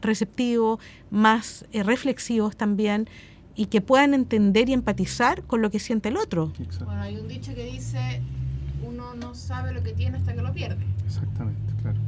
receptivos, 0.00 0.80
más 1.10 1.64
eh, 1.72 1.82
reflexivos 1.82 2.56
también, 2.56 3.08
y 3.54 3.66
que 3.66 3.80
puedan 3.80 4.14
entender 4.14 4.68
y 4.68 4.72
empatizar 4.72 5.42
con 5.44 5.62
lo 5.62 5.70
que 5.70 5.78
siente 5.78 6.08
el 6.08 6.16
otro. 6.16 6.52
Exacto. 6.58 6.86
Bueno, 6.86 7.02
hay 7.02 7.16
un 7.16 7.28
dicho 7.28 7.54
que 7.54 7.64
dice, 7.66 8.22
uno 8.82 9.14
no 9.14 9.34
sabe 9.34 9.72
lo 9.72 9.82
que 9.82 9.92
tiene 9.92 10.18
hasta 10.18 10.34
que 10.34 10.42
lo 10.42 10.52
pierde. 10.52 10.84
Exactamente, 11.06 11.72
claro. 11.82 11.98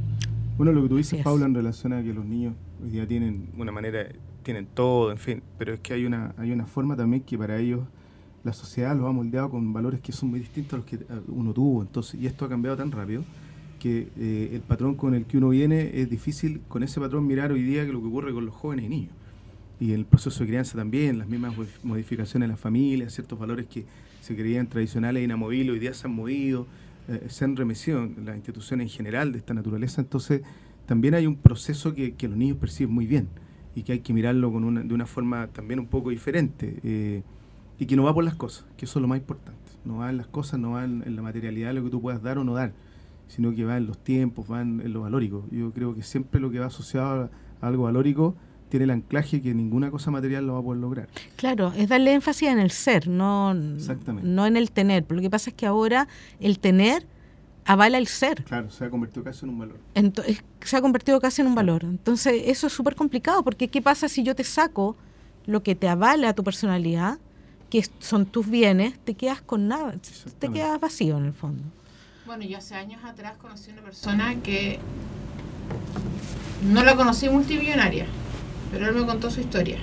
Bueno, 0.56 0.70
lo 0.70 0.82
que 0.84 0.88
tú 0.88 0.96
dices, 0.96 1.18
es. 1.18 1.24
Paula, 1.24 1.46
en 1.46 1.54
relación 1.54 1.92
a 1.92 2.02
que 2.02 2.12
los 2.12 2.24
niños 2.24 2.54
hoy 2.80 2.90
día 2.90 3.08
tienen 3.08 3.50
una 3.58 3.72
manera, 3.72 4.06
tienen 4.44 4.66
todo, 4.66 5.10
en 5.10 5.18
fin, 5.18 5.42
pero 5.58 5.74
es 5.74 5.80
que 5.80 5.94
hay 5.94 6.06
una, 6.06 6.32
hay 6.38 6.52
una 6.52 6.66
forma 6.66 6.96
también 6.96 7.24
que 7.24 7.36
para 7.36 7.58
ellos 7.58 7.80
la 8.44 8.52
sociedad 8.52 8.94
los 8.94 9.08
ha 9.08 9.12
moldeado 9.12 9.50
con 9.50 9.72
valores 9.72 10.00
que 10.00 10.12
son 10.12 10.30
muy 10.30 10.38
distintos 10.38 10.74
a 10.74 10.76
los 10.76 10.86
que 10.86 10.96
eh, 10.96 11.06
uno 11.26 11.52
tuvo. 11.52 11.82
Entonces, 11.82 12.20
y 12.20 12.26
esto 12.26 12.44
ha 12.44 12.48
cambiado 12.48 12.76
tan 12.76 12.92
rápido 12.92 13.24
que 13.80 14.08
eh, 14.16 14.50
el 14.52 14.60
patrón 14.60 14.94
con 14.94 15.14
el 15.14 15.26
que 15.26 15.38
uno 15.38 15.48
viene 15.48 15.90
es 16.00 16.08
difícil 16.08 16.60
con 16.68 16.84
ese 16.84 17.00
patrón 17.00 17.26
mirar 17.26 17.50
hoy 17.50 17.62
día 17.62 17.84
que 17.84 17.92
lo 17.92 18.00
que 18.00 18.06
ocurre 18.06 18.32
con 18.32 18.46
los 18.46 18.54
jóvenes 18.54 18.84
y 18.84 18.88
niños. 18.88 19.12
y 19.80 19.90
el 19.92 20.04
proceso 20.04 20.38
de 20.44 20.46
crianza 20.46 20.78
también, 20.78 21.18
las 21.18 21.26
mismas 21.26 21.54
modificaciones 21.82 22.46
en 22.46 22.50
la 22.52 22.56
familia, 22.56 23.10
ciertos 23.10 23.36
valores 23.36 23.66
que 23.66 23.86
se 24.20 24.36
creían 24.36 24.68
tradicionales 24.68 25.20
e 25.20 25.24
inamovibles, 25.24 25.72
hoy 25.72 25.80
día 25.80 25.94
se 25.94 26.06
han 26.06 26.14
movido, 26.14 26.68
eh, 27.08 27.26
se 27.28 27.44
han 27.44 27.56
remecido 27.56 28.08
las 28.24 28.36
instituciones 28.36 28.86
en 28.86 28.90
general 28.90 29.32
de 29.32 29.38
esta 29.38 29.54
naturaleza, 29.54 30.00
entonces 30.00 30.42
también 30.86 31.14
hay 31.14 31.26
un 31.26 31.36
proceso 31.36 31.94
que, 31.94 32.14
los 32.22 32.36
niños 32.36 32.58
perciben 32.58 32.94
muy 32.94 33.06
bien 33.06 33.28
y 33.74 33.82
que 33.82 33.92
hay 33.92 34.00
que 34.00 34.12
mirarlo 34.12 34.52
con 34.52 34.64
una, 34.64 34.82
de 34.82 34.94
una 34.94 35.06
forma 35.06 35.48
también 35.48 35.80
un 35.80 35.86
poco 35.86 36.10
diferente 36.10 36.78
eh, 36.82 37.22
y 37.78 37.86
que 37.86 37.96
no 37.96 38.04
va 38.04 38.14
por 38.14 38.24
las 38.24 38.34
cosas, 38.34 38.64
que 38.76 38.84
eso 38.84 38.98
es 38.98 39.02
lo 39.02 39.08
más 39.08 39.18
importante, 39.18 39.58
no 39.84 39.98
va 39.98 40.10
en 40.10 40.16
las 40.16 40.26
cosas, 40.28 40.60
no 40.60 40.72
va 40.72 40.84
en, 40.84 41.14
la 41.14 41.22
materialidad 41.22 41.68
de 41.68 41.74
lo 41.74 41.84
que 41.84 41.90
tú 41.90 42.00
puedas 42.00 42.22
dar 42.22 42.38
o 42.38 42.44
no 42.44 42.54
dar, 42.54 42.72
sino 43.28 43.54
que 43.54 43.64
va 43.64 43.76
en 43.76 43.86
los 43.86 43.98
tiempos, 43.98 44.50
va 44.50 44.62
en, 44.62 44.92
lo 44.92 45.02
valórico. 45.02 45.44
Yo 45.50 45.72
creo 45.72 45.94
que 45.94 46.02
siempre 46.02 46.40
lo 46.40 46.50
que 46.50 46.58
va 46.58 46.66
asociado 46.66 47.30
a 47.60 47.66
algo 47.66 47.84
valórico 47.84 48.34
tiene 48.74 48.86
el 48.86 48.90
anclaje 48.90 49.40
que 49.40 49.54
ninguna 49.54 49.88
cosa 49.88 50.10
material 50.10 50.48
lo 50.48 50.54
va 50.54 50.58
a 50.58 50.62
poder 50.64 50.80
lograr. 50.80 51.08
Claro, 51.36 51.72
es 51.76 51.88
darle 51.88 52.12
énfasis 52.12 52.48
en 52.48 52.58
el 52.58 52.72
ser, 52.72 53.06
no, 53.06 53.54
no 53.54 54.46
en 54.46 54.56
el 54.56 54.72
tener. 54.72 55.04
Pero 55.04 55.14
lo 55.18 55.22
que 55.22 55.30
pasa 55.30 55.50
es 55.50 55.54
que 55.54 55.64
ahora 55.64 56.08
el 56.40 56.58
tener 56.58 57.06
avala 57.64 57.98
el 57.98 58.08
ser. 58.08 58.42
Claro, 58.42 58.72
se 58.72 58.84
ha 58.84 58.90
convertido 58.90 59.22
casi 59.22 59.44
en 59.44 59.50
un 59.50 59.60
valor. 59.60 59.78
Entonces, 59.94 60.42
se 60.60 60.76
ha 60.76 60.80
convertido 60.80 61.20
casi 61.20 61.40
en 61.42 61.46
un 61.46 61.54
valor. 61.54 61.84
Entonces, 61.84 62.42
eso 62.46 62.66
es 62.66 62.72
súper 62.72 62.96
complicado, 62.96 63.44
porque 63.44 63.68
¿qué 63.68 63.80
pasa 63.80 64.08
si 64.08 64.24
yo 64.24 64.34
te 64.34 64.42
saco 64.42 64.96
lo 65.46 65.62
que 65.62 65.76
te 65.76 65.88
avala 65.88 66.30
a 66.30 66.32
tu 66.32 66.42
personalidad, 66.42 67.18
que 67.70 67.86
son 68.00 68.26
tus 68.26 68.50
bienes, 68.50 68.98
te 68.98 69.14
quedas 69.14 69.40
con 69.40 69.68
nada, 69.68 69.94
te 70.40 70.48
quedas 70.48 70.80
vacío 70.80 71.16
en 71.18 71.26
el 71.26 71.32
fondo? 71.32 71.62
Bueno, 72.26 72.42
yo 72.42 72.58
hace 72.58 72.74
años 72.74 73.04
atrás 73.04 73.36
conocí 73.36 73.70
una 73.70 73.82
persona 73.82 74.34
que 74.42 74.80
no 76.64 76.82
la 76.82 76.96
conocí 76.96 77.28
multimillonaria 77.28 78.08
pero 78.74 78.88
él 78.88 78.94
me 78.96 79.06
contó 79.06 79.30
su 79.30 79.40
historia. 79.40 79.78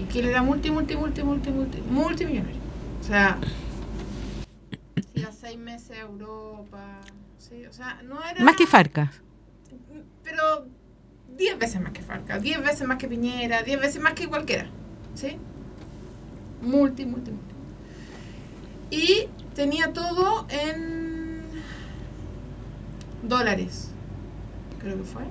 Y 0.00 0.04
que 0.04 0.20
él 0.20 0.28
era 0.28 0.42
multi, 0.42 0.70
multi, 0.70 0.96
multi, 0.96 1.22
multi, 1.22 1.50
multi, 1.50 1.82
multimillonario. 1.82 2.56
O 3.00 3.04
sea, 3.04 3.38
seis 5.30 5.58
meses 5.58 5.90
a 5.90 6.00
Europa. 6.00 7.00
¿sí? 7.38 7.66
O 7.66 7.72
sea, 7.72 8.00
no 8.02 8.22
era... 8.24 8.42
Más 8.42 8.56
que 8.56 8.66
Farcas. 8.66 9.20
Pero 10.24 10.66
diez 11.36 11.58
veces 11.58 11.80
más 11.82 11.92
que 11.92 12.02
Farcas, 12.02 12.40
diez 12.40 12.62
veces 12.62 12.86
más 12.86 12.96
que 12.96 13.08
Piñera, 13.08 13.62
diez 13.62 13.78
veces 13.78 14.00
más 14.00 14.14
que 14.14 14.26
cualquiera. 14.26 14.70
¿Sí? 15.14 15.36
Multi, 16.62 17.04
multi, 17.04 17.30
multi. 17.30 17.54
Y 18.90 19.28
tenía 19.54 19.92
todo 19.92 20.46
en 20.48 21.42
dólares, 23.22 23.90
creo 24.78 24.96
que 24.96 25.04
fue. 25.04 25.24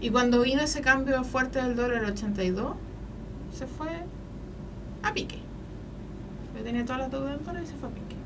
Y 0.00 0.10
cuando 0.10 0.40
vino 0.40 0.62
ese 0.62 0.80
cambio 0.80 1.22
fuerte 1.24 1.60
del 1.60 1.76
dólar 1.76 2.04
82, 2.06 2.74
se 3.56 3.66
fue 3.66 3.88
a 5.02 5.12
pique. 5.12 5.38
Le 6.54 6.62
tenía 6.62 6.84
todas 6.84 7.02
las 7.02 7.10
deudas 7.10 7.36
del 7.36 7.44
dólar 7.44 7.62
y 7.62 7.66
se 7.66 7.74
fue 7.74 7.88
a 7.88 7.92
pique. 7.92 8.16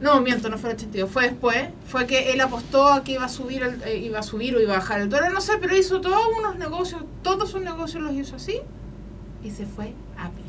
No, 0.00 0.20
miento, 0.20 0.48
no 0.48 0.58
fue 0.58 0.70
el 0.70 0.76
82, 0.76 1.10
fue 1.10 1.24
después. 1.24 1.68
Fue 1.86 2.06
que 2.06 2.32
él 2.32 2.40
apostó 2.40 2.88
a 2.88 3.04
que 3.04 3.12
iba 3.12 3.24
a 3.24 3.28
subir 3.28 3.62
eh, 3.84 3.98
iba 3.98 4.18
a 4.18 4.22
subir 4.22 4.56
o 4.56 4.60
iba 4.60 4.74
a 4.74 4.78
bajar 4.78 5.00
el 5.02 5.10
dólar, 5.10 5.32
no 5.32 5.40
sé, 5.42 5.52
pero 5.60 5.76
hizo 5.76 6.00
todos 6.00 6.26
unos 6.38 6.56
negocios, 6.56 7.02
todos 7.22 7.50
sus 7.50 7.60
negocios 7.60 8.02
los 8.02 8.12
hizo 8.14 8.36
así 8.36 8.60
y 9.42 9.50
se 9.50 9.66
fue 9.66 9.92
a 10.18 10.30
pique. 10.30 10.46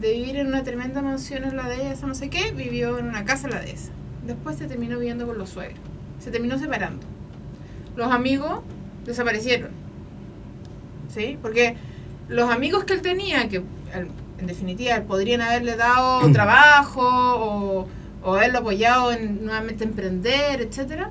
De 0.00 0.14
vivir 0.14 0.36
en 0.36 0.48
una 0.48 0.64
tremenda 0.64 1.00
mansión 1.00 1.44
en 1.44 1.56
la 1.56 1.68
dehesa, 1.68 2.08
no 2.08 2.16
sé 2.16 2.28
qué, 2.28 2.50
vivió 2.50 2.98
en 2.98 3.06
una 3.06 3.24
casa 3.24 3.46
en 3.46 3.54
la 3.54 3.60
dehesa. 3.60 3.92
Después 4.26 4.56
se 4.56 4.66
terminó 4.66 4.98
viviendo 4.98 5.26
con 5.26 5.38
los 5.38 5.50
suegros. 5.50 5.78
Se 6.18 6.30
terminó 6.30 6.58
separando 6.58 7.11
los 7.96 8.10
amigos 8.10 8.60
desaparecieron. 9.04 9.70
¿Sí? 11.12 11.38
Porque 11.40 11.76
los 12.28 12.50
amigos 12.50 12.84
que 12.84 12.94
él 12.94 13.02
tenía, 13.02 13.48
que 13.48 13.62
en 13.92 14.46
definitiva 14.46 15.00
podrían 15.02 15.42
haberle 15.42 15.76
dado 15.76 16.30
trabajo 16.32 17.02
o, 17.02 17.88
o 18.22 18.34
haberlo 18.34 18.60
apoyado 18.60 19.12
en 19.12 19.44
nuevamente 19.44 19.84
emprender, 19.84 20.62
etcétera. 20.62 21.10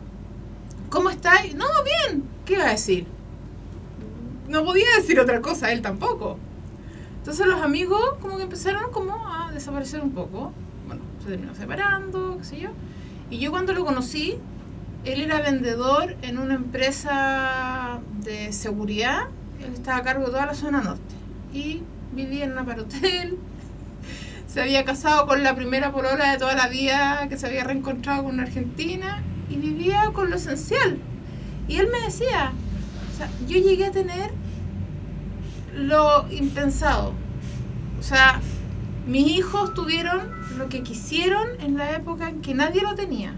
¿Cómo 0.90 1.10
está? 1.10 1.32
No, 1.56 1.66
bien. 1.84 2.24
¿Qué 2.46 2.54
iba 2.54 2.66
a 2.66 2.72
decir? 2.72 3.08
No 4.50 4.66
podía 4.66 4.86
decir 4.98 5.20
otra 5.20 5.42
cosa, 5.42 5.72
él 5.72 5.82
tampoco. 5.82 6.38
Entonces 7.20 7.46
los 7.46 7.62
amigos 7.62 8.02
como 8.20 8.38
que 8.38 8.44
empezaron 8.44 8.92
como 8.92 9.16
a 9.28 9.52
desaparecer 9.54 10.02
un 10.02 10.12
poco. 10.12 10.52
Bueno, 10.88 11.04
se 11.24 11.30
terminó 11.30 11.56
separando, 11.56 12.38
qué 12.40 12.44
sé 12.44 12.60
yo. 12.60 12.70
Y 13.30 13.38
yo 13.38 13.52
cuando 13.52 13.74
lo 13.74 13.86
conocí, 13.86 14.40
él 15.04 15.22
era 15.22 15.42
vendedor 15.42 16.16
en 16.22 16.38
una 16.38 16.54
empresa 16.54 18.00
de 18.24 18.54
seguridad. 18.54 19.28
Él 19.60 19.74
estaba 19.74 19.98
a 19.98 20.04
cargo 20.04 20.26
de 20.26 20.32
toda 20.32 20.46
la 20.46 20.54
zona 20.54 20.82
norte. 20.82 21.16
Y 21.54 21.82
vivía 22.14 22.46
en 22.46 22.52
una 22.52 22.66
parotel. 22.66 23.38
Se 24.48 24.62
había 24.62 24.86
casado 24.86 25.26
con 25.28 25.44
la 25.44 25.56
primera 25.56 25.92
polola 25.92 26.32
de 26.32 26.38
toda 26.38 26.56
la 26.56 26.68
vida 26.68 27.28
que 27.30 27.38
se 27.38 27.48
había 27.48 27.64
reencontrado 27.64 28.24
con 28.24 28.34
una 28.36 28.44
argentina. 28.44 29.24
Y 29.50 29.56
vivía 29.56 30.12
con 30.14 30.30
lo 30.30 30.36
esencial. 30.36 31.00
Y 31.68 31.78
él 31.78 31.88
me 31.92 32.00
decía, 32.02 32.52
o 33.12 33.18
sea, 33.18 33.30
yo 33.48 33.58
llegué 33.58 33.86
a 33.86 33.92
tener 33.92 34.32
lo 35.74 36.32
impensado. 36.32 37.14
O 38.00 38.04
sea, 38.04 38.40
mis 39.08 39.28
hijos 39.28 39.74
tuvieron 39.74 40.30
lo 40.58 40.70
que 40.70 40.84
quisieron 40.84 41.48
en 41.60 41.78
la 41.78 41.96
época 41.96 42.30
en 42.30 42.42
que 42.42 42.54
nadie 42.54 42.82
lo 42.82 42.94
tenía 42.94 43.34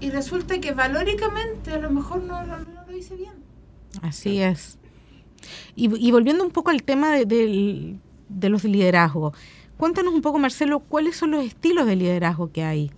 y 0.00 0.10
resulta 0.10 0.60
que 0.60 0.72
valóricamente 0.72 1.72
a 1.72 1.78
lo 1.78 1.90
mejor 1.90 2.22
no, 2.22 2.42
lo 2.44 2.96
hice 2.96 3.16
bien. 3.16 3.34
Así 4.02 4.40
es. 4.40 4.78
Y, 5.74 6.10
volviendo 6.10 6.44
un 6.44 6.50
poco 6.50 6.70
al 6.70 6.82
tema 6.82 7.12
de, 7.12 7.98
los 8.28 8.64
liderazgos, 8.64 9.36
cuéntanos 9.76 10.12
un 10.12 10.20
poco, 10.20 10.38
Marcelo, 10.38 10.80
cuáles 10.80 11.16
son 11.16 11.32
los 11.32 11.44
estilos 11.44 11.86
de 11.86 11.96
liderazgo 11.96 12.52
que 12.52 12.62
hay. 12.62 12.90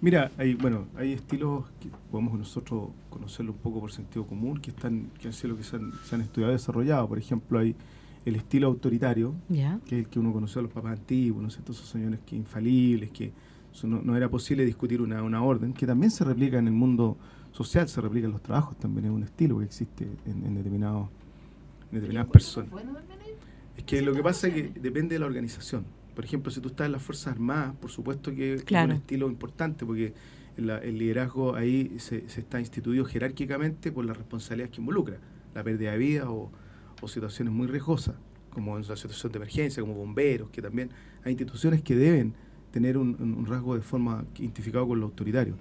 Mira, 0.00 0.30
hay, 0.36 0.54
bueno, 0.54 0.86
hay 0.96 1.14
estilos 1.14 1.64
que 1.80 1.88
podemos 2.10 2.38
nosotros 2.38 2.90
conocerlo 3.08 3.52
un 3.52 3.58
poco 3.58 3.80
por 3.80 3.90
sentido 3.90 4.26
común, 4.26 4.60
que 4.60 4.70
están, 4.70 5.10
que 5.18 5.28
han 5.28 5.32
sido 5.32 5.56
que 5.56 5.64
se 5.64 5.76
han, 5.76 5.92
se 6.04 6.14
han 6.14 6.20
estudiado 6.20 6.52
y 6.52 6.56
desarrollado. 6.56 7.08
Por 7.08 7.18
ejemplo, 7.18 7.58
hay 7.58 7.74
el 8.24 8.36
estilo 8.36 8.68
autoritario, 8.68 9.34
que 9.86 9.98
es 9.98 10.04
el 10.04 10.08
que 10.08 10.18
uno 10.18 10.32
conoció 10.32 10.60
a 10.60 10.62
los 10.62 10.72
papás 10.72 10.92
antiguos, 10.98 11.42
¿no? 11.42 11.48
esos 11.48 11.76
señores 11.88 12.20
que 12.26 12.36
infalibles, 12.36 13.10
que 13.10 13.32
no, 13.82 14.16
era 14.16 14.28
posible 14.28 14.64
discutir 14.64 15.02
una, 15.02 15.22
una, 15.22 15.42
orden, 15.42 15.72
que 15.72 15.86
también 15.86 16.10
se 16.10 16.24
replica 16.24 16.58
en 16.58 16.68
el 16.68 16.72
mundo 16.72 17.16
social, 17.52 17.88
se 17.88 18.00
replica 18.00 18.26
en 18.26 18.32
los 18.32 18.42
trabajos, 18.42 18.76
también 18.78 19.06
es 19.06 19.10
un 19.10 19.22
estilo 19.24 19.58
que 19.58 19.64
existe 19.64 20.08
en, 20.26 20.54
determinados, 20.54 21.08
determinadas 21.90 22.30
personas. 22.30 22.70
Es 23.76 23.84
que 23.84 24.00
lo 24.02 24.14
que 24.14 24.22
pasa 24.22 24.46
es 24.48 24.54
que 24.54 24.80
depende 24.80 25.16
de 25.16 25.18
la 25.18 25.26
organización. 25.26 25.84
Por 26.14 26.24
ejemplo, 26.24 26.52
si 26.52 26.60
tú 26.60 26.68
estás 26.68 26.86
en 26.86 26.92
las 26.92 27.02
Fuerzas 27.02 27.34
Armadas, 27.34 27.74
por 27.80 27.90
supuesto 27.90 28.32
que 28.32 28.54
es 28.54 28.64
un 28.70 28.92
estilo 28.92 29.28
importante, 29.28 29.84
porque 29.84 30.14
el 30.56 30.98
liderazgo 30.98 31.56
ahí 31.56 31.96
se, 31.98 32.28
se, 32.28 32.40
está 32.40 32.60
instituido 32.60 33.04
jerárquicamente 33.04 33.90
por 33.90 34.04
las 34.04 34.16
responsabilidades 34.16 34.72
que 34.72 34.80
involucra, 34.80 35.18
la 35.52 35.64
pérdida 35.64 35.90
de 35.90 35.98
vida 35.98 36.30
o, 36.30 36.52
o 37.02 37.08
situaciones 37.08 37.52
muy 37.52 37.66
riesgosas, 37.66 38.14
como 38.50 38.78
en 38.78 38.84
una 38.84 38.96
situación 38.96 39.32
de 39.32 39.38
emergencia, 39.38 39.82
como 39.82 39.94
bomberos, 39.94 40.50
que 40.50 40.62
también 40.62 40.90
hay 41.24 41.32
instituciones 41.32 41.82
que 41.82 41.96
deben 41.96 42.34
tener 42.74 42.98
un, 42.98 43.46
rasgo 43.46 43.76
de 43.76 43.82
forma 43.82 44.24
identificado 44.36 44.88
con 44.88 44.98
lo 44.98 45.06
autoritario. 45.06 45.54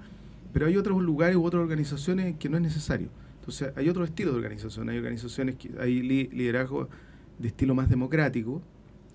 Pero 0.52 0.66
hay 0.66 0.78
otros 0.78 1.00
lugares 1.00 1.36
u 1.36 1.46
otras 1.46 1.62
organizaciones 1.62 2.38
que 2.38 2.50
no 2.50 2.58
es 2.58 2.64
necesario. 2.64 3.10
Entonces, 3.40 3.72
hay 3.76 3.88
otro 3.88 4.04
estilo 4.04 4.32
de 4.32 4.38
organización. 4.38 4.90
Hay 4.90 4.98
organizaciones 4.98 5.58
que 5.58 5.70
hay 5.80 6.02
liderazgo 6.02 6.90
de 7.38 7.50
estilo 7.50 7.76
más 7.76 7.88
democrático, 7.88 8.64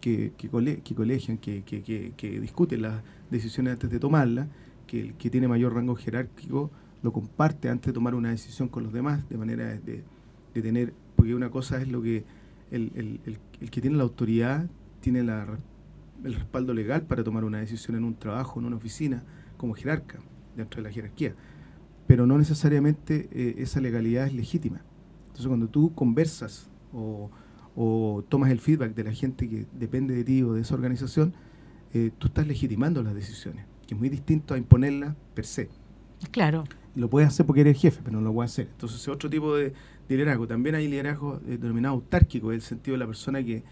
que, 0.00 0.32
que, 0.38 0.48
colegian, 0.48 1.38
que, 1.38 1.64
que, 1.64 2.40
discuten 2.40 2.82
las 2.82 3.02
decisiones 3.32 3.72
antes 3.72 3.90
de 3.90 3.98
tomarlas, 3.98 4.46
que 4.86 5.00
el 5.00 5.14
que 5.14 5.28
tiene 5.28 5.48
mayor 5.48 5.74
rango 5.74 5.96
jerárquico 5.96 6.70
lo 7.02 7.12
comparte 7.12 7.68
antes 7.68 7.86
de 7.86 7.92
tomar 7.92 8.14
una 8.14 8.30
decisión 8.30 8.68
con 8.68 8.84
los 8.84 8.92
demás, 8.92 9.28
de 9.28 9.38
manera 9.38 9.76
de, 9.76 10.04
de 10.54 10.62
tener, 10.62 10.92
porque 11.16 11.34
una 11.34 11.50
cosa 11.50 11.82
es 11.82 11.88
lo 11.88 12.00
que 12.00 12.22
el, 12.70 12.92
el, 12.94 13.20
el, 13.26 13.38
el 13.60 13.70
que 13.72 13.80
tiene 13.80 13.96
la 13.96 14.04
autoridad 14.04 14.68
tiene 15.00 15.24
la 15.24 15.58
el 16.24 16.34
respaldo 16.34 16.74
legal 16.74 17.02
para 17.02 17.24
tomar 17.24 17.44
una 17.44 17.58
decisión 17.58 17.96
en 17.96 18.04
un 18.04 18.14
trabajo, 18.14 18.60
en 18.60 18.66
una 18.66 18.76
oficina, 18.76 19.22
como 19.56 19.74
jerarca, 19.74 20.18
dentro 20.56 20.82
de 20.82 20.88
la 20.88 20.94
jerarquía. 20.94 21.34
Pero 22.06 22.26
no 22.26 22.38
necesariamente 22.38 23.28
eh, 23.32 23.56
esa 23.58 23.80
legalidad 23.80 24.26
es 24.26 24.34
legítima. 24.34 24.82
Entonces 25.28 25.46
cuando 25.46 25.68
tú 25.68 25.94
conversas 25.94 26.68
o, 26.92 27.30
tomas 28.28 28.50
el 28.50 28.58
feedback 28.58 28.94
de 28.94 29.04
la 29.04 29.12
gente 29.12 29.48
que 29.48 29.66
depende 29.72 30.14
de 30.14 30.24
ti 30.24 30.42
o 30.42 30.52
de 30.52 30.62
esa 30.62 30.74
organización, 30.74 31.32
eh, 31.94 32.10
tú 32.18 32.26
estás 32.26 32.46
legitimando 32.46 33.02
las 33.04 33.14
decisiones, 33.14 33.66
que 33.86 33.94
es 33.94 34.00
muy 34.00 34.08
distinto 34.08 34.54
a 34.54 34.58
imponerlas 34.58 35.14
per 35.34 35.46
se. 35.46 35.68
Claro. 36.32 36.64
Lo 36.96 37.08
puedes 37.08 37.28
hacer 37.28 37.46
porque 37.46 37.60
eres 37.60 37.80
jefe, 37.80 38.00
pero 38.02 38.18
no 38.18 38.24
lo 38.24 38.34
puedes 38.34 38.50
hacer. 38.50 38.68
Entonces 38.72 39.00
es 39.00 39.06
otro 39.06 39.30
tipo 39.30 39.54
de, 39.54 39.72
liderazgo. 40.08 40.48
También 40.48 40.74
hay 40.74 40.88
liderazgo 40.88 41.40
eh, 41.46 41.58
denominado 41.58 41.94
autárquico, 41.94 42.50
en 42.50 42.56
el 42.56 42.62
sentido 42.62 42.94
de 42.94 42.98
la 42.98 43.06
persona 43.06 43.42
que 43.44 43.62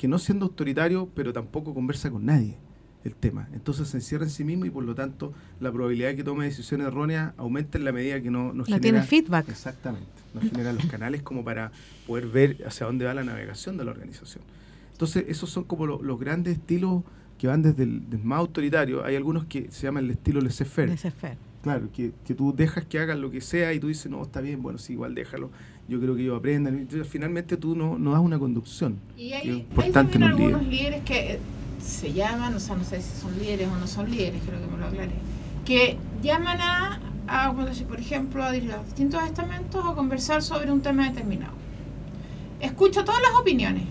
que 0.00 0.08
no 0.08 0.18
siendo 0.18 0.46
autoritario, 0.46 1.10
pero 1.14 1.30
tampoco 1.30 1.74
conversa 1.74 2.10
con 2.10 2.24
nadie. 2.24 2.56
el 3.04 3.14
tema. 3.14 3.50
Entonces 3.52 3.88
se 3.88 3.98
encierra 3.98 4.24
en 4.24 4.30
sí 4.30 4.44
mismo 4.44 4.64
y 4.64 4.70
por 4.70 4.82
lo 4.82 4.94
tanto 4.94 5.34
la 5.58 5.70
probabilidad 5.70 6.08
de 6.08 6.16
que 6.16 6.24
tome 6.24 6.46
decisiones 6.46 6.86
erróneas 6.86 7.34
aumenta 7.36 7.76
en 7.76 7.84
la 7.84 7.92
medida 7.92 8.18
que 8.22 8.30
no, 8.30 8.54
no 8.54 8.64
genera... 8.64 8.80
tiene 8.80 9.02
feedback. 9.02 9.50
Exactamente. 9.50 10.08
No 10.32 10.40
genera 10.40 10.72
los 10.72 10.86
canales 10.86 11.20
como 11.20 11.44
para 11.44 11.70
poder 12.06 12.28
ver 12.28 12.56
hacia 12.66 12.86
dónde 12.86 13.04
va 13.04 13.12
la 13.12 13.24
navegación 13.24 13.76
de 13.76 13.84
la 13.84 13.90
organización. 13.90 14.42
Entonces 14.92 15.26
esos 15.28 15.50
son 15.50 15.64
como 15.64 15.86
los 15.86 16.18
grandes 16.18 16.54
estilos 16.56 17.02
que 17.36 17.46
van 17.46 17.60
desde 17.60 17.82
el 17.82 18.02
más 18.22 18.38
autoritario. 18.38 19.04
Hay 19.04 19.16
algunos 19.16 19.44
que 19.44 19.70
se 19.70 19.82
llaman 19.82 20.04
el 20.04 20.12
estilo 20.12 20.40
laissez-faire. 20.40 20.88
Claro, 21.62 21.90
que, 21.92 22.12
que, 22.24 22.34
tú 22.34 22.54
dejas 22.56 22.86
que 22.86 22.98
hagan 22.98 23.20
lo 23.20 23.30
que 23.30 23.42
sea 23.42 23.74
y 23.74 23.80
tú 23.80 23.88
dices, 23.88 24.10
no, 24.10 24.22
está 24.22 24.40
bien, 24.40 24.62
bueno, 24.62 24.78
sí, 24.78 24.94
igual 24.94 25.14
déjalo. 25.14 25.50
Yo 25.90 25.98
creo 25.98 26.14
que 26.14 26.22
ellos 26.22 26.38
aprendan. 26.38 26.78
Entonces, 26.78 27.08
finalmente 27.08 27.56
tú 27.56 27.74
no, 27.74 27.98
no 27.98 28.12
das 28.12 28.20
una 28.20 28.38
conducción. 28.38 29.00
Y 29.16 29.32
hay, 29.32 29.66
hay 29.76 29.90
también 29.90 30.22
algunos 30.22 30.64
líderes 30.64 31.02
que 31.02 31.40
se 31.82 32.12
llaman, 32.12 32.54
o 32.54 32.60
sea, 32.60 32.76
no 32.76 32.84
sé 32.84 33.02
si 33.02 33.20
son 33.20 33.36
líderes 33.36 33.66
o 33.66 33.76
no 33.76 33.88
son 33.88 34.08
líderes, 34.08 34.40
creo 34.46 34.60
que 34.60 34.66
me 34.68 34.78
lo 34.78 34.86
aclaré, 34.86 35.10
que 35.64 35.96
llaman 36.22 36.60
a, 36.60 37.00
a 37.26 37.52
por 37.52 37.98
ejemplo, 37.98 38.44
a 38.44 38.52
distintos 38.52 39.20
estamentos 39.24 39.84
a 39.84 39.94
conversar 39.96 40.42
sobre 40.42 40.70
un 40.70 40.80
tema 40.80 41.08
determinado. 41.08 41.54
Escucho 42.60 43.04
todas 43.04 43.20
las 43.22 43.40
opiniones. 43.40 43.82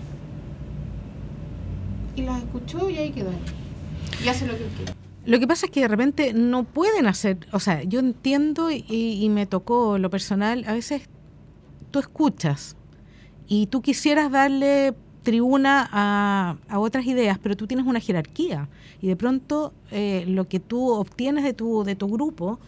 Y 2.16 2.22
las 2.22 2.38
escucho 2.38 2.88
y 2.88 2.96
ahí 2.96 3.10
quedó. 3.10 3.32
Y 4.24 4.28
hace 4.28 4.46
lo 4.46 4.54
que 4.54 4.64
quiere. 4.76 4.94
Lo 5.26 5.38
que 5.38 5.46
pasa 5.46 5.66
es 5.66 5.72
que 5.72 5.82
de 5.82 5.88
repente 5.88 6.32
no 6.32 6.64
pueden 6.64 7.06
hacer, 7.06 7.46
o 7.52 7.60
sea, 7.60 7.82
yo 7.82 8.00
entiendo 8.00 8.70
y, 8.70 8.84
y 8.88 9.28
me 9.28 9.44
tocó 9.44 9.98
lo 9.98 10.08
personal, 10.08 10.64
a 10.66 10.72
veces 10.72 11.02
tú 11.90 11.98
escuchas 11.98 12.76
y 13.46 13.66
tú 13.66 13.82
quisieras 13.82 14.30
darle 14.30 14.94
tribuna 15.22 15.88
a, 15.92 16.78
otras 16.78 17.04
ideas, 17.06 17.38
pero 17.38 17.56
tú 17.56 17.66
tienes 17.66 17.86
una 17.86 18.00
jerarquía 18.00 18.68
y 19.02 19.08
de 19.08 19.16
pronto 19.16 19.72
eh, 19.90 20.24
lo 20.26 20.48
que 20.48 20.60
tú 20.60 20.90
obtienes 20.90 21.44
de 21.44 21.52
tu, 21.52 21.84
de 21.84 21.94
tu 21.94 22.08
grupo 22.08 22.58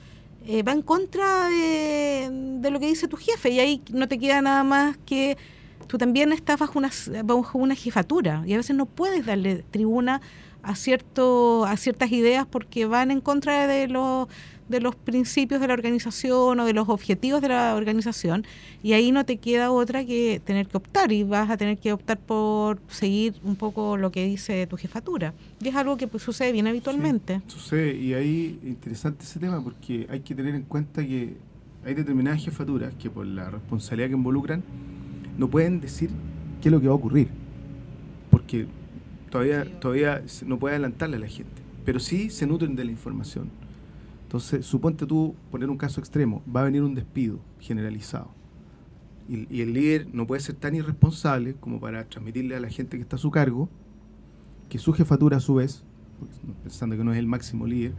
eh, 0.46 0.62
va 0.62 0.72
en 0.72 0.82
contra 0.82 1.48
de, 1.48 2.28
de, 2.60 2.70
lo 2.70 2.80
que 2.80 2.86
dice 2.86 3.08
tu 3.08 3.16
jefe 3.16 3.50
y 3.50 3.60
ahí 3.60 3.82
no 3.92 4.08
te 4.08 4.18
queda 4.18 4.42
nada 4.42 4.64
más 4.64 4.96
que 5.06 5.38
tú 5.86 5.98
también 5.98 6.32
estás 6.32 6.58
bajo 6.58 6.78
una, 6.78 6.90
bajo 7.24 7.58
una 7.58 7.74
jefatura 7.74 8.42
y 8.46 8.54
a 8.54 8.56
veces 8.56 8.76
no 8.76 8.86
puedes 8.86 9.24
darle 9.24 9.64
tribuna 9.70 10.20
a, 10.62 10.74
cierto, 10.76 11.64
a 11.64 11.76
ciertas 11.76 12.12
ideas 12.12 12.46
porque 12.46 12.86
van 12.86 13.10
en 13.10 13.20
contra 13.20 13.66
de 13.66 13.88
los 13.88 14.28
de 14.68 14.80
los 14.80 14.94
principios 14.94 15.60
de 15.60 15.68
la 15.68 15.74
organización 15.74 16.60
o 16.60 16.64
de 16.64 16.72
los 16.72 16.88
objetivos 16.88 17.40
de 17.40 17.48
la 17.48 17.74
organización 17.74 18.44
y 18.82 18.92
ahí 18.92 19.12
no 19.12 19.24
te 19.24 19.36
queda 19.36 19.70
otra 19.70 20.04
que 20.04 20.40
tener 20.44 20.66
que 20.66 20.76
optar 20.76 21.12
y 21.12 21.24
vas 21.24 21.50
a 21.50 21.56
tener 21.56 21.78
que 21.78 21.92
optar 21.92 22.18
por 22.18 22.78
seguir 22.88 23.34
un 23.44 23.56
poco 23.56 23.96
lo 23.96 24.10
que 24.10 24.24
dice 24.26 24.66
tu 24.66 24.76
jefatura. 24.76 25.34
Y 25.60 25.68
es 25.68 25.76
algo 25.76 25.96
que 25.96 26.06
pues, 26.06 26.22
sucede 26.22 26.52
bien 26.52 26.66
habitualmente. 26.66 27.40
sucede 27.46 27.96
y 27.96 28.14
ahí 28.14 28.58
interesante 28.64 29.24
ese 29.24 29.38
tema 29.38 29.62
porque 29.62 30.06
hay 30.10 30.20
que 30.20 30.34
tener 30.34 30.54
en 30.54 30.62
cuenta 30.62 31.02
que 31.02 31.34
hay 31.84 31.94
determinadas 31.94 32.44
jefaturas 32.44 32.94
que 32.94 33.10
por 33.10 33.26
la 33.26 33.50
responsabilidad 33.50 34.08
que 34.08 34.14
involucran 34.14 34.62
no 35.36 35.48
pueden 35.48 35.80
decir 35.80 36.10
qué 36.60 36.68
es 36.68 36.72
lo 36.72 36.80
que 36.80 36.86
va 36.86 36.92
a 36.92 36.96
ocurrir 36.96 37.42
porque 38.32 38.66
todavía, 39.30 39.64
todavía 39.78 40.22
no 40.46 40.58
puede 40.58 40.74
adelantarle 40.74 41.16
a 41.16 41.20
la 41.20 41.28
gente, 41.28 41.62
pero 41.84 42.00
sí 42.00 42.30
se 42.30 42.46
nutren 42.46 42.74
de 42.74 42.84
la 42.84 42.90
información 42.90 43.50
entonces, 44.32 44.64
suponte 44.64 45.04
tú, 45.04 45.34
poner 45.50 45.68
un 45.68 45.76
caso 45.76 46.00
extremo, 46.00 46.42
va 46.48 46.62
a 46.62 46.64
venir 46.64 46.82
un 46.82 46.94
despido 46.94 47.38
generalizado. 47.60 48.30
Y, 49.28 49.60
el 49.60 49.74
líder 49.74 50.08
no 50.14 50.26
puede 50.26 50.40
ser 50.40 50.54
tan 50.54 50.74
irresponsable 50.74 51.52
como 51.60 51.78
para 51.78 52.08
transmitirle 52.08 52.56
a 52.56 52.60
la 52.60 52.70
gente 52.70 52.96
que 52.96 53.02
está 53.02 53.16
a 53.16 53.18
su 53.18 53.30
cargo 53.30 53.68
que 54.70 54.78
su 54.78 54.94
jefatura 54.94 55.36
a 55.36 55.40
su 55.40 55.56
vez, 55.56 55.84
pensando 56.62 56.96
que 56.96 57.04
no 57.04 57.12
es 57.12 57.18
el 57.18 57.26
máximo 57.26 57.66
líder, 57.66 57.92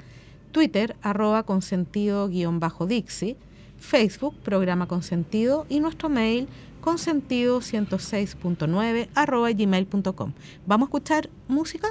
Twitter 0.50 0.96
arroba 1.02 1.44
consentido-dixie, 1.44 3.36
Facebook 3.78 4.34
programa 4.42 4.86
consentido 4.86 5.66
y 5.68 5.80
nuestro 5.80 6.08
mail 6.08 6.48
consentido106.9 6.82 9.08
arroba 9.14 9.52
gmail.com. 9.52 10.32
¿Vamos 10.66 10.86
a 10.86 10.88
escuchar 10.88 11.28
música? 11.48 11.88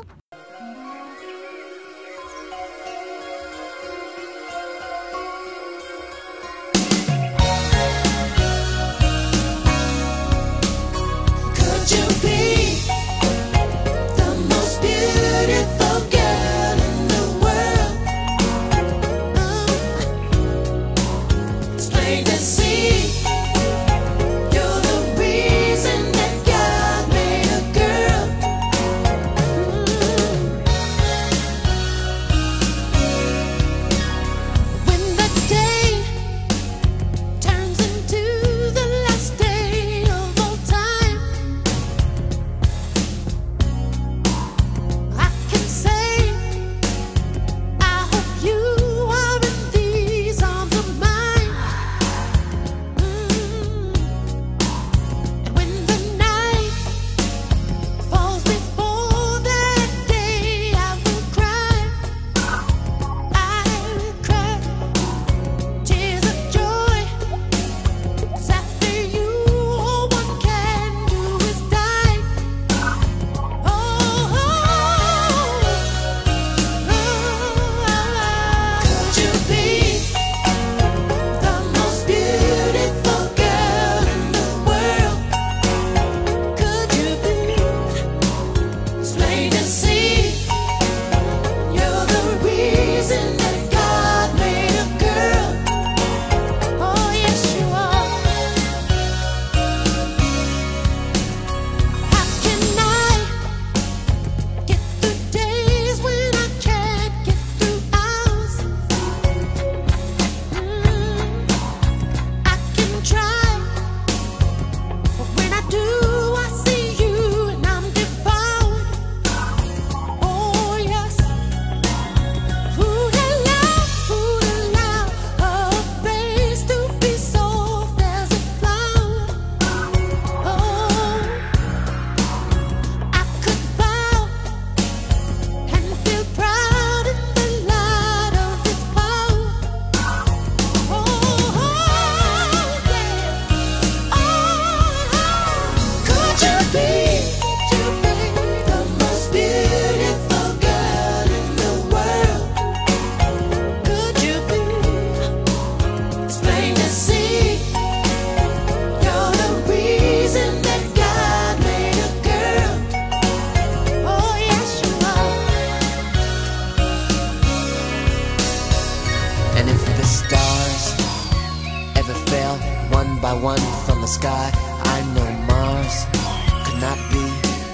Not 176.82 176.98
be 177.14 177.24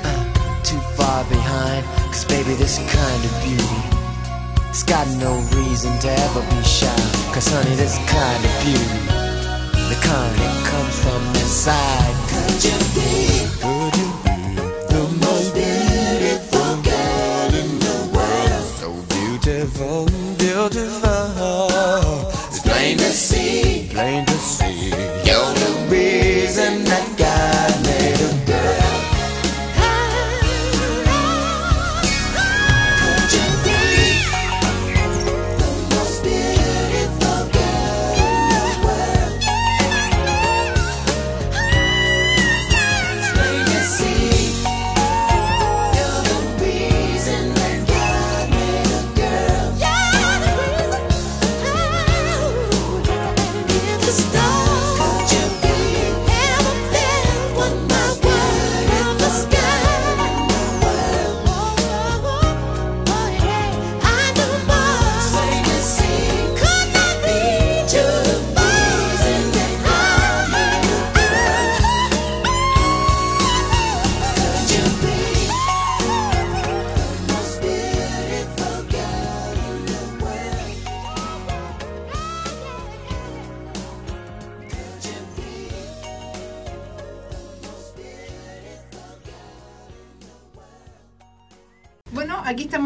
uh, 0.04 0.62
too 0.63 0.80
far 0.95 1.23
behind. 1.26 1.86
Cause 2.12 2.26
baby, 2.26 2.54
this 2.56 2.78
kind 2.78 3.21
of 3.23 3.34
beauty, 3.41 3.82
it's 4.69 4.84
got 4.84 5.08
no 5.17 5.39
reason 5.56 5.97
to 6.00 6.10
ever 6.26 6.41
be 6.52 6.62
shy. 6.63 6.93
Cause 7.34 7.47
honey, 7.47 7.76
this 7.76 7.95
kind 8.12 8.41
of 8.47 8.54
beauty, 8.63 9.00
the 9.89 9.97
kind 10.04 10.34
that 10.41 10.56
comes 10.69 10.95
from 11.04 11.21
inside. 11.41 12.15
Could 12.32 12.60
you 12.67 12.78
be? 12.93 13.12
Could 13.63 13.93
you 14.02 14.10
be 14.28 14.38
the 14.93 15.04
most 15.23 15.56
beautiful 15.56 16.71
girl 16.84 17.50
in 17.62 17.69
the 17.86 17.97
world? 18.13 18.65
So 18.82 18.89
beautiful, 19.15 20.06
beautiful. 20.38 21.71
It's 22.50 22.60
plain 22.60 22.97
to 22.97 23.12
see, 23.26 23.88
plain 23.89 24.26
to 24.26 24.37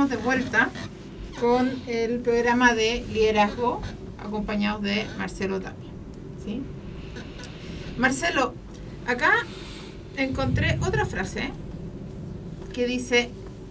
de 0.10 0.18
vuelta 0.18 0.70
con 1.40 1.72
el 1.88 2.20
programa 2.20 2.74
de 2.74 3.06
liderazgo 3.12 3.82
acompañados 4.20 4.82
de 4.82 5.06
Marcelo. 5.18 5.60
¿sí? 6.44 6.62
Marcelo, 7.98 8.54
acá 9.08 9.32
encontré 10.18 10.78
otra 10.86 11.06
frase 11.06 11.52
que 12.74 12.86
dice, 12.86 13.30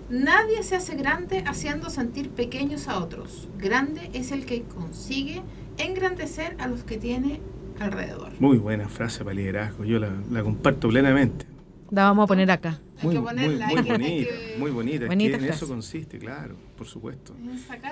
nadie 0.09 0.63
se 0.63 0.77
hace 0.77 0.95
grande 0.95 1.43
haciendo 1.47 1.91
sentir 1.91 2.31
pequeños 2.31 2.89
a 2.89 2.99
otros. 2.99 3.49
Grande 3.59 4.11
es 4.13 4.33
el 4.33 4.47
que 4.47 4.63
consigue 4.63 5.43
engrandecer 5.79 6.57
a 6.59 6.69
los 6.69 6.83
que 6.83 6.99
tiene 6.99 7.41
alrededor. 7.79 8.33
Muy 8.41 8.59
buena 8.59 8.89
frase 8.89 9.25
para 9.25 9.35
liderazgo, 9.35 9.85
yo 9.85 9.99
la 9.99 10.43
comparto 10.43 10.89
plenamente. 10.89 11.50
La 11.91 12.05
vamos 12.05 12.25
a 12.25 12.27
poner 12.27 12.51
acá. 12.51 12.81
Hay 12.99 13.05
Muy, 13.07 13.15
que 13.15 13.21
muy, 13.21 13.29
ponerla, 13.29 13.67
muy 13.67 13.77
hay 13.77 13.83
bonita, 13.91 14.05
que- 14.31 14.57
muy 14.59 14.71
bonita. 14.71 15.05
es 15.05 15.09
Bonita 15.09 15.39
que 15.39 15.45
en 15.47 15.51
eso 15.53 15.67
consiste, 15.69 16.19
claro, 16.19 16.55
por 16.77 16.87
supuesto. 16.87 17.35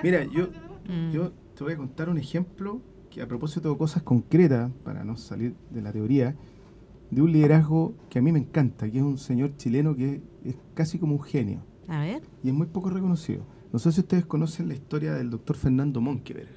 Mira, 0.03 0.23
yo-. 0.23 0.49
Mm. 0.87 1.11
Yo 1.11 1.31
te 1.55 1.63
voy 1.63 1.73
a 1.73 1.77
contar 1.77 2.09
un 2.09 2.17
ejemplo 2.17 2.81
que 3.09 3.21
a 3.21 3.27
propósito 3.27 3.71
de 3.71 3.77
cosas 3.77 4.03
concretas, 4.03 4.71
para 4.83 5.03
no 5.03 5.17
salir 5.17 5.53
de 5.71 5.81
la 5.81 5.91
teoría, 5.91 6.35
de 7.11 7.21
un 7.21 7.31
liderazgo 7.31 7.93
que 8.09 8.19
a 8.19 8.21
mí 8.21 8.31
me 8.31 8.39
encanta, 8.39 8.89
que 8.89 8.97
es 8.99 9.03
un 9.03 9.17
señor 9.17 9.57
chileno 9.57 9.95
que 9.95 10.21
es 10.45 10.55
casi 10.75 10.99
como 10.99 11.15
un 11.15 11.21
genio 11.23 11.61
A 11.87 12.01
ver. 12.01 12.21
y 12.43 12.49
es 12.49 12.53
muy 12.53 12.67
poco 12.67 12.89
reconocido. 12.91 13.41
No 13.73 13.79
sé 13.79 13.91
si 13.91 13.99
ustedes 14.01 14.25
conocen 14.25 14.67
la 14.67 14.75
historia 14.75 15.13
del 15.15 15.29
doctor 15.31 15.55
Fernando 15.55 16.01
Monkeberg. 16.01 16.49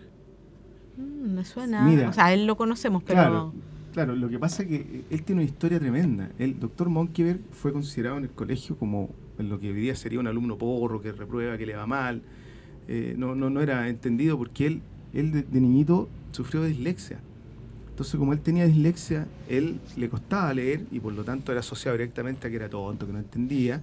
Mm, 0.99 1.35
me 1.35 1.45
suena. 1.45 1.83
Mira. 1.87 2.11
o 2.11 2.13
sea, 2.13 2.33
él 2.35 2.47
lo 2.47 2.57
conocemos, 2.57 3.03
pero. 3.03 3.19
Claro, 3.21 3.55
claro, 3.93 4.17
lo 4.17 4.29
que 4.29 4.39
pasa 4.39 4.63
es 4.63 4.69
que 4.69 5.05
él 5.11 5.23
tiene 5.23 5.43
una 5.43 5.51
historia 5.51 5.79
tremenda. 5.79 6.31
El 6.39 6.59
doctor 6.59 6.89
Monkeberg 6.89 7.41
fue 7.51 7.73
considerado 7.73 8.19
en 8.19 8.25
el 8.25 8.31
colegio 8.31 8.77
como 8.77 9.11
en 9.39 9.49
lo 9.49 9.59
que 9.59 9.71
hoy 9.71 9.81
día 9.81 9.95
sería 9.95 10.21
un 10.21 10.27
alumno 10.27 10.59
porro, 10.59 11.01
que 11.01 11.13
reprueba, 11.13 11.57
que 11.57 11.67
le 11.67 11.75
va 11.75 11.87
mal. 11.87 12.23
Eh, 12.89 13.15
no, 13.17 13.35
no, 13.35 13.51
no 13.51 13.61
era 13.61 13.89
entendido 13.89 14.37
porque 14.37 14.67
él, 14.67 14.83
él 15.13 15.33
de, 15.33 15.43
de 15.43 15.61
niñito 15.61 16.09
sufrió 16.33 16.63
de 16.63 16.69
dislexia. 16.69 17.21
Entonces, 17.91 18.19
como 18.19 18.33
él 18.33 18.41
tenía 18.41 18.67
dislexia, 18.67 19.27
él 19.49 19.79
le 19.97 20.09
costaba 20.09 20.53
leer 20.55 20.87
y 20.91 20.99
por 20.99 21.13
lo 21.13 21.25
tanto 21.25 21.53
era 21.53 21.61
asociado 21.61 21.97
directamente 21.97 22.47
a 22.47 22.51
que 22.51 22.57
era 22.57 22.69
tonto, 22.69 23.07
que 23.07 23.13
no 23.13 23.19
entendía. 23.19 23.83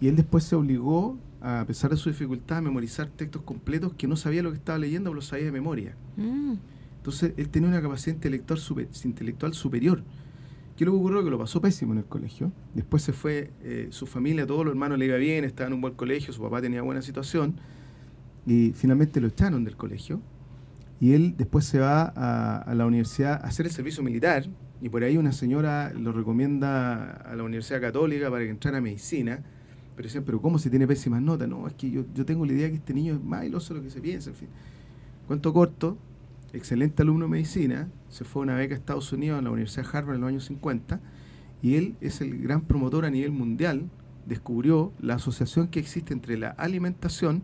Y 0.00 0.08
él 0.08 0.16
después 0.16 0.44
se 0.44 0.56
obligó, 0.56 1.18
a 1.42 1.64
pesar 1.66 1.90
de 1.90 1.98
su 1.98 2.08
dificultad, 2.08 2.58
a 2.58 2.62
memorizar 2.62 3.08
textos 3.08 3.42
completos 3.42 3.92
que 3.98 4.06
no 4.06 4.16
sabía 4.16 4.42
lo 4.42 4.50
que 4.50 4.56
estaba 4.56 4.78
leyendo, 4.78 5.10
pero 5.10 5.16
lo 5.16 5.22
sabía 5.22 5.44
de 5.44 5.52
memoria. 5.52 5.94
Mm, 6.16 6.54
Entonces 7.00 7.32
él 7.38 7.48
tenía 7.48 7.70
una 7.70 7.80
capacidad 7.80 8.14
intelectual, 8.14 8.58
super- 8.58 8.88
intelectual 9.04 9.54
superior. 9.54 10.02
¿Qué 10.76 10.84
lo 10.84 10.92
que 10.92 10.98
ocurrió? 10.98 11.24
Que 11.24 11.30
lo 11.30 11.38
pasó 11.38 11.58
pésimo 11.60 11.92
en 11.92 11.98
el 12.00 12.04
colegio. 12.04 12.52
Después 12.74 13.02
se 13.02 13.14
fue, 13.14 13.52
eh, 13.62 13.88
su 13.90 14.06
familia, 14.06 14.46
todos 14.46 14.66
los 14.66 14.72
hermanos 14.72 14.98
le 14.98 15.06
iba 15.06 15.16
bien, 15.16 15.44
estaba 15.44 15.68
en 15.68 15.72
un 15.72 15.80
buen 15.80 15.94
colegio, 15.94 16.32
su 16.32 16.42
papá 16.42 16.60
tenía 16.60 16.82
buena 16.82 17.00
situación. 17.00 17.56
Y 18.46 18.72
finalmente 18.74 19.18
lo 19.20 19.28
echaron 19.28 19.64
del 19.64 19.76
colegio. 19.76 20.20
Y 21.00 21.14
él 21.14 21.34
después 21.38 21.64
se 21.64 21.78
va 21.78 22.12
a, 22.14 22.74
la 22.74 22.84
universidad 22.84 23.32
a 23.42 23.48
hacer 23.48 23.64
el 23.64 23.72
servicio 23.72 24.02
militar. 24.02 24.44
Y 24.82 24.90
por 24.90 25.02
ahí 25.02 25.16
una 25.16 25.32
señora 25.32 25.92
lo 25.94 26.12
recomienda 26.12 27.12
a 27.12 27.34
la 27.34 27.42
Universidad 27.44 27.80
Católica 27.80 28.30
para 28.30 28.44
que 28.44 28.50
entrara 28.50 28.78
a 28.78 28.80
medicina. 28.82 29.42
Pero 29.96 30.06
decían, 30.06 30.24
pero 30.24 30.40
¿cómo 30.42 30.58
si 30.58 30.68
tiene 30.68 30.86
pésimas 30.86 31.22
notas? 31.22 31.48
No, 31.48 31.66
es 31.66 31.74
que 31.74 31.90
yo, 31.90 32.04
yo 32.14 32.26
tengo 32.26 32.44
la 32.44 32.52
idea 32.52 32.68
que 32.68 32.76
este 32.76 32.92
niño 32.92 33.14
es 33.14 33.22
más 33.22 33.44
iloso 33.44 33.72
de 33.74 33.80
lo 33.80 33.84
que 33.84 33.90
se 33.90 34.00
piensa, 34.00 34.30
en 34.30 34.36
fin. 34.36 34.48
Cuento 35.26 35.52
corto, 35.52 35.98
excelente 36.52 37.02
alumno 37.02 37.26
de 37.26 37.30
medicina, 37.30 37.88
se 38.08 38.24
fue 38.24 38.42
a 38.42 38.44
una 38.44 38.54
beca 38.56 38.74
a 38.74 38.78
Estados 38.78 39.12
Unidos 39.12 39.38
a 39.38 39.42
la 39.42 39.50
Universidad 39.50 39.84
de 39.84 39.98
Harvard 39.98 40.14
en 40.16 40.20
los 40.22 40.28
años 40.28 40.44
50 40.46 41.00
y 41.62 41.74
él 41.76 41.96
es 42.00 42.20
el 42.20 42.40
gran 42.40 42.62
promotor 42.62 43.04
a 43.04 43.10
nivel 43.10 43.32
mundial, 43.32 43.88
descubrió 44.26 44.92
la 45.00 45.14
asociación 45.14 45.68
que 45.68 45.80
existe 45.80 46.12
entre 46.12 46.38
la 46.38 46.50
alimentación 46.50 47.42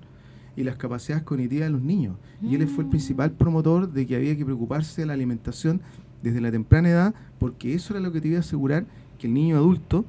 y 0.57 0.65
las 0.65 0.77
capacidades 0.77 1.25
cognitivas 1.25 1.67
de 1.67 1.73
los 1.73 1.83
niños. 1.83 2.17
Y 2.43 2.55
él 2.55 2.67
fue 2.67 2.85
el 2.85 2.91
principal 2.91 3.33
promotor 3.33 3.93
de 3.93 4.07
que 4.07 4.17
había 4.17 4.37
que 4.37 4.45
preocuparse 4.45 5.03
de 5.03 5.07
la 5.07 5.13
alimentación 5.13 5.83
desde 6.23 6.41
la 6.41 6.51
temprana 6.51 6.89
edad, 6.89 7.15
porque 7.39 7.75
eso 7.75 7.93
era 7.93 8.01
lo 8.01 8.11
que 8.11 8.23
te 8.23 8.29
iba 8.29 8.39
a 8.39 8.41
asegurar 8.41 8.87
que 9.19 9.27
el 9.27 9.35
niño 9.35 9.57
adulto 9.57 10.07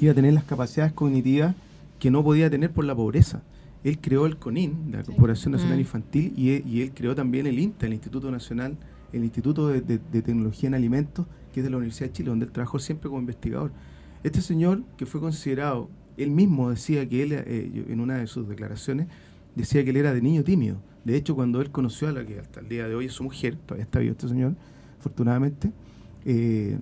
iba 0.00 0.12
a 0.12 0.14
tener 0.14 0.32
las 0.32 0.44
capacidades 0.44 0.92
cognitivas 0.92 1.56
que 1.98 2.10
no 2.10 2.22
podía 2.22 2.48
tener 2.50 2.70
por 2.70 2.84
la 2.84 2.94
pobreza. 2.94 3.42
Él 3.84 3.98
creó 4.00 4.26
el 4.26 4.36
CONIN, 4.36 4.90
la 4.92 5.02
Corporación 5.02 5.52
Nacional 5.52 5.76
Mm. 5.78 5.80
Infantil, 5.80 6.32
y 6.36 6.50
él, 6.50 6.64
y 6.66 6.82
él 6.82 6.92
creó 6.94 7.14
también 7.14 7.46
el 7.46 7.58
INTA, 7.58 7.86
el 7.86 7.92
Instituto 7.94 8.30
Nacional, 8.30 8.76
el 9.12 9.24
Instituto 9.24 9.68
de, 9.68 9.80
de- 9.80 9.98
de 10.12 10.22
Tecnología 10.22 10.68
en 10.68 10.74
Alimentos, 10.74 11.26
que 11.52 11.60
es 11.60 11.64
de 11.64 11.70
la 11.70 11.76
Universidad 11.78 12.08
de 12.08 12.12
Chile, 12.12 12.28
donde 12.30 12.46
él 12.46 12.52
trabajó 12.52 12.78
siempre 12.78 13.08
como 13.08 13.20
investigador. 13.20 13.72
Este 14.22 14.40
señor, 14.40 14.82
que 14.96 15.04
fue 15.04 15.20
considerado, 15.20 15.90
él 16.16 16.30
mismo 16.30 16.70
decía 16.70 17.08
que 17.08 17.22
él, 17.22 17.32
eh, 17.32 17.84
en 17.88 18.00
una 18.00 18.18
de 18.18 18.26
sus 18.26 18.48
declaraciones, 18.48 19.08
decía 19.56 19.82
que 19.84 19.90
él 19.90 19.96
era 19.96 20.14
de 20.14 20.22
niño 20.22 20.44
tímido. 20.44 20.76
De 21.04 21.16
hecho, 21.16 21.34
cuando 21.34 21.60
él 21.60 21.70
conoció 21.70 22.08
a 22.08 22.12
la 22.12 22.24
que 22.24 22.38
hasta 22.38 22.60
el 22.60 22.68
día 22.68 22.86
de 22.86 22.94
hoy 22.94 23.06
es 23.06 23.12
su 23.12 23.24
mujer, 23.24 23.56
todavía 23.56 23.84
está 23.84 23.98
vivo 23.98 24.12
este 24.12 24.28
señor, 24.28 24.54
afortunadamente, 25.00 25.72
eh, 26.24 26.78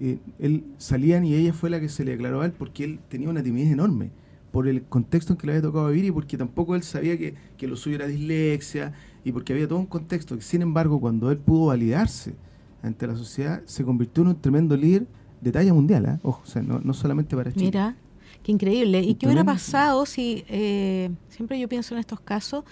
eh, 0.00 0.18
él 0.38 0.64
salían 0.78 1.24
y 1.24 1.34
ella 1.34 1.52
fue 1.52 1.70
la 1.70 1.80
que 1.80 1.88
se 1.88 2.04
le 2.04 2.12
declaró 2.12 2.40
a 2.42 2.46
él 2.46 2.52
porque 2.52 2.84
él 2.84 3.00
tenía 3.08 3.28
una 3.28 3.42
timidez 3.42 3.72
enorme 3.72 4.10
por 4.54 4.68
el 4.68 4.84
contexto 4.84 5.32
en 5.32 5.36
que 5.36 5.48
le 5.48 5.54
había 5.54 5.62
tocado 5.62 5.88
vivir 5.88 6.04
y 6.04 6.12
porque 6.12 6.38
tampoco 6.38 6.76
él 6.76 6.84
sabía 6.84 7.18
que, 7.18 7.34
que 7.56 7.66
lo 7.66 7.74
suyo 7.74 7.96
era 7.96 8.06
dislexia 8.06 8.92
y 9.24 9.32
porque 9.32 9.52
había 9.52 9.66
todo 9.66 9.80
un 9.80 9.86
contexto. 9.86 10.40
Sin 10.40 10.62
embargo, 10.62 11.00
cuando 11.00 11.28
él 11.32 11.38
pudo 11.38 11.66
validarse 11.66 12.36
ante 12.80 13.04
la 13.08 13.16
sociedad, 13.16 13.62
se 13.66 13.82
convirtió 13.82 14.22
en 14.22 14.28
un 14.28 14.40
tremendo 14.40 14.76
líder 14.76 15.08
de 15.40 15.50
talla 15.50 15.74
mundial. 15.74 16.04
¿eh? 16.06 16.18
Ojo, 16.22 16.42
o 16.44 16.46
sea, 16.46 16.62
no, 16.62 16.78
no 16.78 16.94
solamente 16.94 17.34
para 17.34 17.52
Chile. 17.52 17.64
Mira, 17.64 17.96
qué 18.44 18.52
increíble. 18.52 19.00
¿Y 19.02 19.16
qué 19.16 19.26
hubiera 19.26 19.42
pasado 19.42 20.06
si, 20.06 20.44
eh, 20.46 21.10
siempre 21.30 21.58
yo 21.58 21.68
pienso 21.68 21.96
en 21.96 21.98
estos 21.98 22.20
casos, 22.20 22.62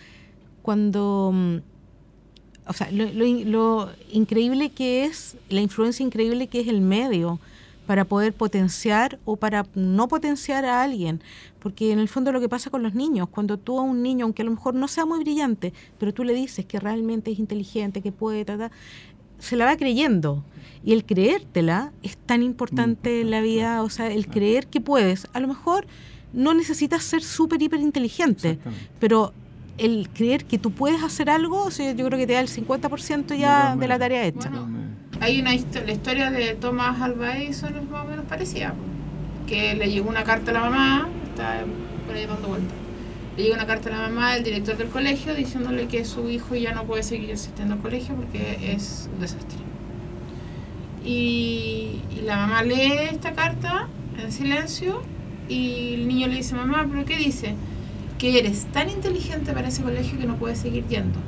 cuando, 0.62 1.32
mm, 1.34 1.56
o 2.68 2.72
sea, 2.74 2.92
lo, 2.92 3.06
lo 3.06 3.44
lo 3.44 3.88
increíble 4.12 4.70
que 4.70 5.04
es, 5.04 5.36
la 5.48 5.60
influencia 5.60 6.06
increíble 6.06 6.46
que 6.46 6.60
es 6.60 6.68
el 6.68 6.80
medio 6.80 7.40
para 7.86 8.04
poder 8.04 8.32
potenciar 8.32 9.18
o 9.24 9.36
para 9.36 9.66
no 9.74 10.08
potenciar 10.08 10.64
a 10.64 10.82
alguien. 10.82 11.22
Porque 11.58 11.92
en 11.92 11.98
el 11.98 12.08
fondo 12.08 12.32
lo 12.32 12.40
que 12.40 12.48
pasa 12.48 12.70
con 12.70 12.82
los 12.82 12.94
niños, 12.94 13.28
cuando 13.28 13.58
tú 13.58 13.78
a 13.78 13.82
un 13.82 14.02
niño, 14.02 14.24
aunque 14.24 14.42
a 14.42 14.44
lo 14.44 14.50
mejor 14.50 14.74
no 14.74 14.88
sea 14.88 15.04
muy 15.04 15.20
brillante, 15.20 15.72
pero 15.98 16.12
tú 16.12 16.24
le 16.24 16.34
dices 16.34 16.64
que 16.64 16.80
realmente 16.80 17.30
es 17.30 17.38
inteligente, 17.38 18.02
que 18.02 18.12
puede, 18.12 18.44
ta, 18.44 18.56
ta, 18.58 18.70
se 19.38 19.56
la 19.56 19.64
va 19.64 19.76
creyendo. 19.76 20.44
Y 20.84 20.92
el 20.92 21.04
creértela 21.04 21.92
es 22.02 22.16
tan 22.16 22.42
importante 22.42 23.20
en 23.20 23.30
la 23.30 23.40
vida, 23.40 23.82
o 23.82 23.90
sea, 23.90 24.08
el 24.08 24.26
creer 24.26 24.66
que 24.66 24.80
puedes. 24.80 25.26
A 25.32 25.40
lo 25.40 25.48
mejor 25.48 25.86
no 26.32 26.54
necesitas 26.54 27.02
ser 27.02 27.22
súper, 27.22 27.60
hiper 27.60 27.80
inteligente, 27.80 28.58
pero 28.98 29.32
el 29.78 30.08
creer 30.10 30.44
que 30.44 30.58
tú 30.58 30.70
puedes 30.70 31.02
hacer 31.02 31.30
algo, 31.30 31.64
o 31.64 31.70
sea, 31.70 31.92
yo 31.92 32.06
creo 32.06 32.18
que 32.18 32.26
te 32.26 32.34
da 32.34 32.40
el 32.40 32.48
50% 32.48 33.36
ya 33.36 33.76
de 33.76 33.88
la 33.88 33.98
tarea 33.98 34.24
hecha. 34.24 34.50
Bueno, 34.50 34.81
Hay 35.22 35.40
una 35.40 35.54
histo- 35.54 35.84
la 35.84 35.92
historia 35.92 36.30
de 36.30 36.54
Thomas 36.54 37.00
Alva 37.00 37.38
Edison 37.38 37.76
es 37.76 37.88
más 37.88 38.04
o 38.04 38.08
menos 38.08 38.24
parecida, 38.26 38.74
que 39.46 39.74
le 39.74 39.88
llegó 39.90 40.08
una 40.10 40.24
carta 40.24 40.50
a 40.50 40.54
la 40.54 40.60
mamá, 40.60 41.08
está 41.28 41.64
por 42.06 42.16
ahí 42.16 42.26
dando 42.26 42.48
vueltas. 42.48 42.76
Le 43.36 43.44
llegó 43.44 43.54
una 43.54 43.66
carta 43.66 43.88
a 43.88 43.92
la 43.92 44.08
mamá 44.08 44.34
del 44.34 44.42
director 44.42 44.76
del 44.76 44.88
colegio 44.88 45.34
diciéndole 45.34 45.86
que 45.86 46.04
su 46.04 46.28
hijo 46.28 46.56
ya 46.56 46.74
no 46.74 46.84
puede 46.84 47.04
seguir 47.04 47.32
asistiendo 47.32 47.74
al 47.74 47.80
colegio 47.80 48.16
porque 48.16 48.72
es 48.74 49.08
un 49.14 49.20
desastre. 49.20 49.58
Y, 51.04 52.00
y 52.16 52.20
la 52.24 52.36
mamá 52.36 52.62
lee 52.62 52.92
esta 53.10 53.32
carta 53.32 53.88
en 54.18 54.30
silencio 54.32 55.02
y 55.48 55.94
el 55.94 56.08
niño 56.08 56.26
le 56.28 56.36
dice, 56.36 56.54
mamá, 56.56 56.86
¿pero 56.90 57.04
qué 57.04 57.16
dice? 57.16 57.54
Que 58.18 58.38
eres 58.38 58.66
tan 58.72 58.90
inteligente 58.90 59.52
para 59.52 59.68
ese 59.68 59.82
colegio 59.82 60.18
que 60.18 60.26
no 60.26 60.36
puedes 60.36 60.58
seguir 60.58 60.84
yendo. 60.88 61.18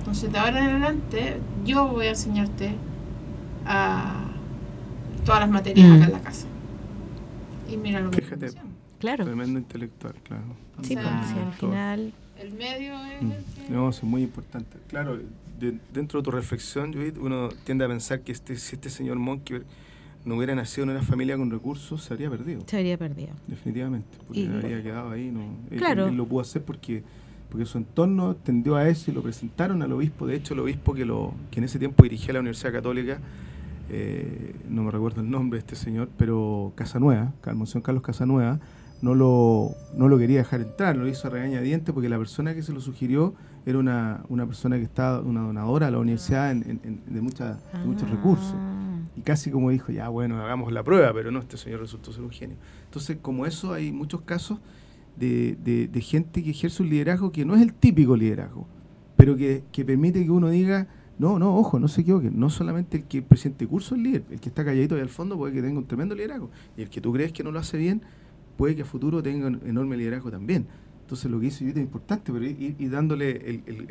Entonces, 0.00 0.32
de 0.32 0.38
ahora 0.38 0.58
en 0.60 0.70
adelante, 0.70 1.38
yo 1.64 1.88
voy 1.88 2.06
a 2.06 2.10
enseñarte 2.10 2.74
a 3.66 4.24
todas 5.24 5.40
las 5.40 5.50
materias 5.50 5.88
Mm. 5.88 5.92
acá 5.94 6.04
en 6.06 6.12
la 6.12 6.20
casa. 6.20 6.46
Y 7.70 7.76
mira 7.76 8.00
lo 8.00 8.10
que 8.10 8.22
Fíjate. 8.22 8.50
Claro. 8.98 9.24
Tremendo 9.24 9.58
intelectual, 9.58 10.14
claro. 10.22 10.44
Sí, 10.82 10.96
O 10.96 11.00
sea, 11.00 11.10
porque 11.10 11.26
si 11.32 11.38
al 11.38 11.52
final... 11.52 12.12
El 12.40 12.52
medio 12.52 12.94
es 13.04 13.22
Mm. 13.22 13.32
el 13.32 13.44
que... 13.66 13.72
No, 13.72 13.88
es 13.88 14.02
muy 14.02 14.22
importante. 14.22 14.76
Claro, 14.88 15.18
de- 15.58 15.78
dentro 15.92 16.20
de 16.20 16.24
tu 16.24 16.30
reflexión, 16.30 16.92
Judith, 16.92 17.16
uno 17.18 17.48
tiende 17.64 17.84
a 17.84 17.88
pensar 17.88 18.20
que 18.20 18.32
este, 18.32 18.56
si 18.56 18.74
este 18.76 18.90
señor 18.90 19.18
Monkey 19.18 19.62
no 20.24 20.36
hubiera 20.36 20.54
nacido 20.54 20.84
en 20.84 20.90
una 20.90 21.02
familia 21.02 21.36
con 21.36 21.50
recursos, 21.50 22.02
se 22.02 22.12
habría 22.12 22.28
perdido, 22.30 22.62
Se 22.66 22.76
habría 22.76 22.98
perdido. 22.98 23.30
definitivamente. 23.46 24.18
Porque 24.26 24.40
Y- 24.40 24.46
habría 24.46 24.82
quedado 24.82 25.10
ahí. 25.10 25.30
No, 25.30 25.40
Él- 25.70 25.78
Claro. 25.78 26.08
Él, 26.08 26.16
lo 26.16 26.26
pudo 26.26 26.40
hacer 26.42 26.62
porque, 26.62 27.02
porque 27.50 27.64
su 27.64 27.78
entorno 27.78 28.34
tendió 28.36 28.76
a 28.76 28.86
eso 28.88 29.10
y 29.10 29.14
lo 29.14 29.22
presentaron 29.22 29.82
al 29.82 29.92
obispo. 29.92 30.26
De 30.26 30.36
hecho, 30.36 30.52
el 30.54 30.60
obispo 30.60 30.92
que, 30.94 31.04
lo, 31.06 31.32
que 31.50 31.60
en 31.60 31.64
ese 31.64 31.78
tiempo 31.78 32.02
dirigía 32.02 32.34
la 32.34 32.40
Universidad 32.40 32.72
Católica, 32.72 33.18
eh, 33.88 34.54
no 34.68 34.82
me 34.82 34.90
recuerdo 34.90 35.20
el 35.20 35.30
nombre 35.30 35.58
de 35.58 35.60
este 35.60 35.76
señor, 35.76 36.08
pero 36.16 36.72
Casanueva, 36.74 37.32
Monseñor 37.54 37.82
Carlos 37.84 38.02
Casanueva, 38.02 38.58
no 39.02 39.14
lo, 39.14 39.70
no 39.96 40.08
lo 40.08 40.18
quería 40.18 40.38
dejar 40.38 40.62
entrar, 40.62 40.96
lo 40.96 41.06
hizo 41.06 41.28
a 41.28 41.30
regañadientes 41.30 41.92
porque 41.92 42.08
la 42.08 42.18
persona 42.18 42.54
que 42.54 42.62
se 42.62 42.72
lo 42.72 42.80
sugirió 42.80 43.34
era 43.66 43.78
una, 43.78 44.22
una 44.28 44.46
persona 44.46 44.76
que 44.76 44.84
estaba, 44.84 45.20
una 45.20 45.42
donadora 45.42 45.88
a 45.88 45.90
la 45.90 45.98
universidad 45.98 46.50
en- 46.50 46.62
en- 46.62 46.80
en- 46.82 47.14
de, 47.14 47.20
mucha- 47.20 47.58
de 47.72 47.84
muchos 47.84 48.04
Ah. 48.08 48.12
recursos. 48.14 48.54
Y 49.16 49.20
casi 49.22 49.50
como 49.50 49.70
dijo, 49.70 49.92
ya 49.92 50.08
bueno, 50.08 50.40
hagamos 50.42 50.72
la 50.72 50.82
prueba, 50.82 51.12
pero 51.12 51.30
no, 51.30 51.40
este 51.40 51.56
señor 51.56 51.80
resultó 51.80 52.12
ser 52.12 52.22
un 52.22 52.30
genio. 52.30 52.56
Entonces, 52.84 53.18
como 53.20 53.44
eso, 53.46 53.72
hay 53.72 53.92
muchos 53.92 54.22
casos 54.22 54.58
de, 55.16 55.56
de- 55.64 55.88
de 55.88 56.00
gente 56.00 56.42
que 56.42 56.50
ejerce 56.50 56.82
un 56.82 56.90
liderazgo 56.90 57.32
que 57.32 57.44
no 57.44 57.54
es 57.54 57.62
el 57.62 57.72
típico 57.74 58.16
liderazgo, 58.16 58.66
pero 59.16 59.36
que, 59.36 59.62
que 59.72 59.84
permite 59.84 60.22
que 60.24 60.30
uno 60.30 60.48
diga, 60.48 60.86
no, 61.18 61.38
no, 61.38 61.56
ojo, 61.56 61.78
no 61.78 61.88
se 61.88 62.02
equivoque, 62.02 62.30
no 62.30 62.50
solamente 62.50 62.98
el 62.98 63.04
que 63.04 63.18
el 63.18 63.24
presidente 63.24 63.64
de 63.64 63.68
curso 63.70 63.94
es 63.94 64.00
líder, 64.02 64.24
el 64.30 64.40
que 64.40 64.48
está 64.48 64.64
calladito 64.64 64.94
ahí 64.96 65.00
al 65.00 65.08
fondo 65.08 65.36
puede 65.36 65.52
que 65.54 65.62
tenga 65.62 65.78
un 65.78 65.86
tremendo 65.86 66.14
liderazgo, 66.14 66.50
y 66.76 66.82
el 66.82 66.88
que 66.90 67.00
tú 67.00 67.12
crees 67.12 67.32
que 67.32 67.42
no 67.42 67.50
lo 67.52 67.58
hace 67.58 67.76
bien, 67.78 68.02
puede 68.56 68.76
que 68.76 68.82
a 68.82 68.84
futuro 68.84 69.22
tenga 69.22 69.46
un 69.48 69.60
enorme 69.66 69.96
liderazgo 69.96 70.30
también. 70.30 70.66
Entonces, 71.02 71.30
lo 71.30 71.38
que 71.40 71.46
hizo 71.46 71.60
Judith 71.60 71.76
es 71.76 71.82
importante, 71.82 72.32
pero 72.32 72.44
ir, 72.44 72.74
ir 72.78 72.90
dándole 72.90 73.30
el, 73.30 73.62
el- 73.66 73.80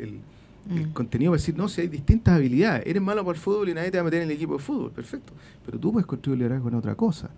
el 0.68 0.86
Mm. 0.88 0.92
contenido 0.92 1.30
para 1.30 1.40
decir, 1.40 1.56
no, 1.56 1.68
si 1.68 1.80
hay 1.82 1.86
distintas 1.88 2.34
habilidades, 2.34 2.84
eres 2.86 3.00
malo 3.00 3.24
para 3.24 3.36
el 3.36 3.40
fútbol 3.42 3.68
y 3.68 3.74
nadie 3.74 3.90
te 3.92 3.98
va 3.98 4.00
a 4.00 4.04
meter 4.04 4.22
en 4.22 4.28
el 4.30 4.34
equipo 4.36 4.54
de 4.54 4.58
fútbol, 4.58 4.90
perfecto, 4.90 5.32
pero 5.64 5.78
tú 5.78 5.92
puedes 5.92 6.06
construir 6.06 6.38
liderazgo 6.38 6.68
en 6.68 6.74
otra 6.74 6.94
cosa. 6.96 7.30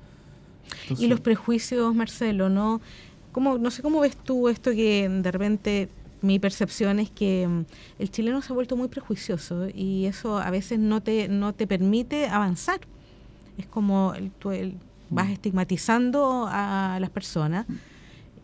Entonces, 0.82 1.04
Y 1.04 1.08
los 1.08 1.20
prejuicios, 1.20 1.94
Marcelo, 1.94 2.48
¿no? 2.48 2.80
¿Cómo, 3.32 3.58
no 3.58 3.70
sé 3.70 3.82
cómo 3.82 4.00
ves 4.00 4.16
tú 4.16 4.48
esto 4.48 4.70
que 4.72 5.06
de 5.08 5.30
repente 5.30 5.88
mi 6.22 6.38
percepción 6.38 6.98
es 6.98 7.10
que 7.10 7.46
mm, 7.48 7.64
el 8.00 8.10
chileno 8.10 8.40
se 8.42 8.52
ha 8.52 8.54
vuelto 8.54 8.76
muy 8.76 8.88
prejuicioso 8.88 9.68
y 9.74 10.06
eso 10.06 10.38
a 10.38 10.50
veces 10.50 10.78
no 10.78 11.00
te, 11.02 11.28
no 11.28 11.54
te 11.54 11.66
permite 11.66 12.26
avanzar. 12.28 12.80
Es 13.56 13.66
como 13.66 14.14
el- 14.14 14.30
tú 14.30 14.50
el- 14.50 14.74
vas 15.10 15.28
Mm. 15.28 15.32
estigmatizando 15.32 16.46
a 16.50 16.98
las 17.00 17.10
personas. 17.10 17.66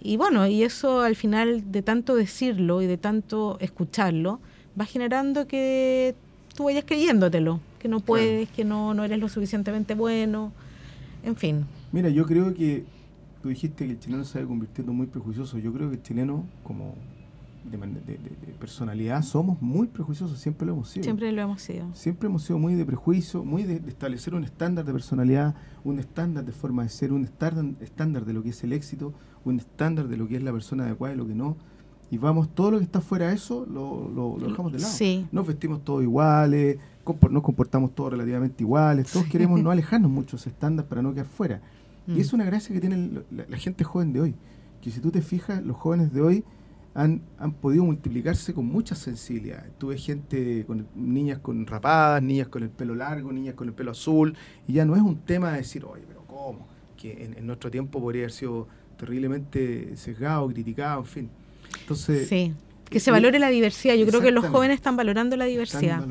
Y 0.00 0.16
bueno, 0.16 0.46
y 0.46 0.62
eso 0.62 1.00
al 1.00 1.16
final 1.16 1.70
de 1.72 1.82
tanto 1.82 2.14
decirlo 2.14 2.82
y 2.82 2.86
de 2.86 2.96
tanto 2.98 3.58
escucharlo, 3.60 4.40
va 4.78 4.84
generando 4.84 5.46
que 5.46 6.14
tú 6.56 6.64
vayas 6.64 6.84
creyéndotelo, 6.86 7.60
que 7.78 7.88
no 7.88 8.00
puedes, 8.00 8.48
que 8.50 8.64
no, 8.64 8.92
no 8.94 9.04
eres 9.04 9.18
lo 9.18 9.28
suficientemente 9.28 9.94
bueno, 9.94 10.52
en 11.22 11.36
fin. 11.36 11.64
Mira, 11.92 12.08
yo 12.10 12.26
creo 12.26 12.52
que 12.54 12.84
tú 13.42 13.48
dijiste 13.50 13.86
que 13.86 13.92
el 13.92 14.00
chileno 14.00 14.24
se 14.24 14.40
va 14.42 14.46
convirtiendo 14.48 14.92
muy 14.92 15.06
prejuicioso. 15.06 15.58
Yo 15.58 15.72
creo 15.72 15.88
que 15.90 15.96
el 15.96 16.02
chileno, 16.02 16.44
como 16.64 16.94
de, 17.70 17.76
de- 17.78 18.18
de- 18.18 18.54
personalidad, 18.58 19.22
somos 19.22 19.60
muy 19.60 19.86
prejuiciosos, 19.88 20.38
siempre 20.38 20.66
lo 20.66 20.72
hemos 20.72 20.88
sido. 20.88 21.04
Siempre 21.04 21.30
lo 21.32 21.42
hemos 21.42 21.60
sido. 21.62 21.86
Siempre 21.94 22.28
hemos 22.28 22.42
sido 22.42 22.58
muy 22.58 22.74
de 22.74 22.84
prejuicio, 22.86 23.44
muy 23.44 23.64
de, 23.64 23.78
de 23.80 23.88
establecer 23.90 24.34
un 24.34 24.44
estándar 24.44 24.84
de 24.84 24.92
personalidad, 24.92 25.54
un 25.84 25.98
estándar 25.98 26.44
de 26.44 26.52
forma 26.52 26.82
de 26.82 26.88
ser, 26.88 27.12
un 27.12 27.24
estándar, 27.24 27.64
estándar 27.80 28.24
de 28.24 28.32
lo 28.32 28.42
que 28.42 28.50
es 28.50 28.64
el 28.64 28.72
éxito, 28.72 29.12
un 29.44 29.58
estándar 29.58 30.08
de 30.08 30.16
lo 30.16 30.26
que 30.28 30.36
es 30.36 30.42
la 30.42 30.52
persona 30.52 30.84
adecuada 30.84 31.14
y 31.14 31.18
lo 31.18 31.26
que 31.26 31.34
no. 31.34 31.56
Y 32.10 32.16
vamos, 32.18 32.48
todo 32.54 32.70
lo 32.70 32.78
que 32.78 32.84
está 32.84 33.00
fuera 33.00 33.28
de 33.28 33.34
eso 33.34 33.66
lo, 33.66 34.08
lo- 34.08 34.38
lo 34.38 34.48
dejamos 34.48 34.72
de 34.72 34.78
lado. 34.78 34.92
Sí. 34.92 35.26
Nos 35.32 35.46
vestimos 35.46 35.84
todos 35.84 36.02
iguales, 36.02 36.78
compor- 37.04 37.30
nos 37.30 37.42
comportamos 37.42 37.94
todos 37.94 38.12
relativamente 38.12 38.62
iguales, 38.62 39.10
todos 39.12 39.26
queremos 39.26 39.60
no 39.60 39.70
alejarnos 39.72 40.10
mucho 40.10 40.36
de 40.36 40.40
ese 40.42 40.50
estándar 40.50 40.86
para 40.86 41.02
no 41.02 41.12
quedar 41.12 41.26
fuera. 41.26 41.60
Mm. 42.06 42.16
Y 42.16 42.20
es 42.20 42.32
una 42.32 42.44
gracia 42.44 42.72
que 42.74 42.80
tiene 42.80 43.22
la, 43.30 43.44
la 43.48 43.56
gente 43.58 43.84
joven 43.84 44.12
de 44.12 44.20
hoy, 44.20 44.34
que 44.80 44.90
si 44.90 45.00
tú 45.00 45.10
te 45.10 45.20
fijas, 45.22 45.62
los 45.62 45.76
jóvenes 45.76 46.12
de 46.12 46.20
hoy 46.22 46.44
han, 46.94 47.22
han 47.38 47.52
podido 47.52 47.84
multiplicarse 47.84 48.54
con 48.54 48.66
mucha 48.66 48.94
sensibilidad. 48.94 49.64
Tuve 49.78 49.98
gente, 49.98 50.64
con 50.66 50.86
niñas 50.94 51.38
con 51.40 51.66
rapadas, 51.66 52.22
niñas 52.22 52.48
con 52.48 52.62
el 52.62 52.70
pelo 52.70 52.94
largo, 52.94 53.32
niñas 53.32 53.54
con 53.54 53.68
el 53.68 53.74
pelo 53.74 53.90
azul, 53.90 54.36
y 54.68 54.74
ya 54.74 54.84
no 54.84 54.94
es 54.94 55.02
un 55.02 55.18
tema 55.18 55.50
de 55.50 55.58
decir, 55.58 55.84
oye, 55.84 56.04
pero 56.06 56.22
¿cómo? 56.26 56.68
Que 56.96 57.24
en, 57.24 57.36
en 57.36 57.46
nuestro 57.46 57.70
tiempo 57.70 58.00
podría 58.00 58.22
haber 58.22 58.32
sido 58.32 58.68
terriblemente 58.96 59.96
sesgado, 59.96 60.48
criticado, 60.48 61.00
en 61.00 61.06
fin. 61.06 61.30
Entonces, 61.80 62.28
Sí. 62.28 62.54
Que 62.88 63.00
se 63.00 63.10
valore 63.10 63.40
la 63.40 63.48
diversidad. 63.48 63.94
Yo 63.94 64.06
creo 64.06 64.20
que 64.20 64.30
los 64.30 64.46
jóvenes 64.46 64.76
están 64.76 64.96
valorando 64.96 65.36
la 65.36 65.46
diversidad. 65.46 66.04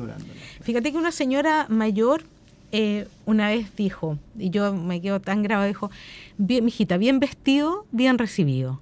Fíjate 0.60 0.92
que 0.92 0.98
una 0.98 1.12
señora 1.12 1.66
mayor 1.70 2.24
eh, 2.72 3.06
una 3.24 3.48
vez 3.48 3.74
dijo, 3.76 4.18
y 4.36 4.50
yo 4.50 4.74
me 4.74 5.00
quedo 5.00 5.20
tan 5.20 5.42
grabado, 5.44 5.68
dijo, 5.68 5.90
bien, 6.36 6.64
mijita, 6.64 6.96
bien 6.96 7.20
vestido, 7.20 7.86
bien 7.92 8.18
recibido. 8.18 8.80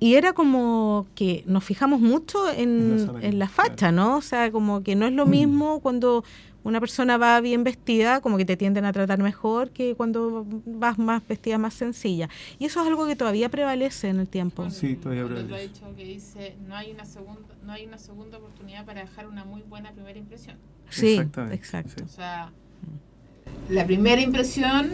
Y 0.00 0.14
era 0.14 0.32
como 0.32 1.06
que 1.14 1.44
nos 1.46 1.62
fijamos 1.62 2.00
mucho 2.00 2.50
En 2.50 3.06
en, 3.20 3.38
la 3.38 3.48
facha. 3.48 3.92
¿no? 3.92 4.16
O 4.16 4.22
sea, 4.22 4.50
como 4.50 4.82
que 4.82 4.96
no 4.96 5.06
es 5.06 5.12
lo 5.12 5.26
mismo 5.26 5.80
cuando 5.80 6.24
una 6.62 6.80
persona 6.80 7.16
va 7.16 7.40
bien 7.40 7.64
vestida, 7.64 8.20
como 8.20 8.36
que 8.36 8.44
te 8.44 8.56
tienden 8.56 8.84
a 8.84 8.92
tratar 8.92 9.18
mejor 9.18 9.70
que 9.70 9.94
cuando 9.94 10.46
vas 10.66 10.98
más 10.98 11.26
vestida, 11.26 11.58
más 11.58 11.74
sencilla. 11.74 12.28
Y 12.58 12.66
eso 12.66 12.80
es 12.80 12.86
algo 12.86 13.06
que 13.06 13.16
todavía 13.16 13.48
prevalece 13.48 14.08
en 14.08 14.20
el 14.20 14.28
tiempo. 14.28 14.68
Sí, 14.70 14.96
todavía 14.96 15.24
eso. 15.24 15.56
dicho 15.56 15.96
que 15.96 16.04
dice 16.04 16.56
no 16.66 16.74
hay 16.74 16.92
una 16.92 17.04
segunda 17.04 17.40
no 17.64 17.72
hay 17.72 17.86
una 17.86 17.98
segunda 17.98 18.38
oportunidad 18.38 18.84
para 18.84 19.02
dejar 19.02 19.28
una 19.28 19.44
muy 19.44 19.62
buena 19.62 19.92
primera 19.92 20.18
impresión 20.18 20.56
Sí, 20.88 21.12
Exactamente, 21.12 21.54
exacto. 21.54 22.04
o 22.04 22.08
sea 22.08 22.50
la 23.68 23.86
primera 23.86 24.20
impresión 24.20 24.90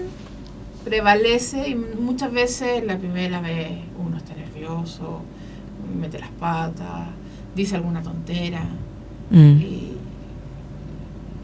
prevalece 0.86 1.68
y 1.68 1.74
muchas 1.74 2.32
veces 2.32 2.84
la 2.86 2.96
primera 2.96 3.40
vez 3.40 3.72
uno 3.98 4.16
está 4.16 4.34
nervioso 4.34 5.20
mete 6.00 6.18
las 6.18 6.30
patas 6.30 7.08
dice 7.54 7.76
alguna 7.76 8.02
tontera 8.02 8.64
Mm. 9.30 9.58
y, 9.60 9.92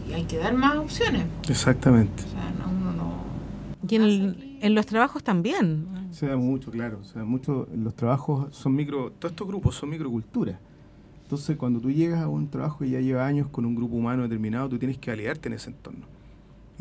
y 0.08 0.12
hay 0.14 0.22
que 0.24 0.36
dar 0.38 0.54
más 0.54 0.76
opciones 0.76 1.24
Exactamente. 1.48 2.22
o 2.22 2.28
sea 2.28 2.52
no, 2.58 2.70
uno 2.70 2.92
no 2.92 3.12
Y 3.90 3.96
en, 3.96 4.02
el- 4.62 4.74
los 4.74 4.86
trabajos 4.86 5.24
también. 5.24 5.86
Se 6.12 6.28
da 6.28 6.36
mucho, 6.36 6.70
claro. 6.70 7.02
Se 7.02 7.18
da 7.18 7.24
mucho. 7.24 7.66
Los 7.76 7.94
trabajos 7.96 8.54
son 8.54 8.76
micro. 8.76 9.10
Todos 9.18 9.32
estos 9.32 9.48
grupos 9.48 9.74
son 9.74 9.88
microculturas. 9.90 10.56
Entonces, 11.24 11.56
cuando 11.56 11.80
tú 11.80 11.90
llegas 11.90 12.20
a 12.22 12.28
un 12.28 12.46
trabajo 12.48 12.78
que 12.80 12.90
ya 12.90 13.00
lleva 13.00 13.26
años 13.26 13.48
con 13.50 13.64
un 13.64 13.74
grupo 13.74 13.96
humano 13.96 14.22
determinado, 14.22 14.68
tú 14.68 14.78
tienes 14.78 14.98
que 14.98 15.10
validarte 15.10 15.48
en 15.48 15.54
ese 15.54 15.70
entorno. 15.70 16.04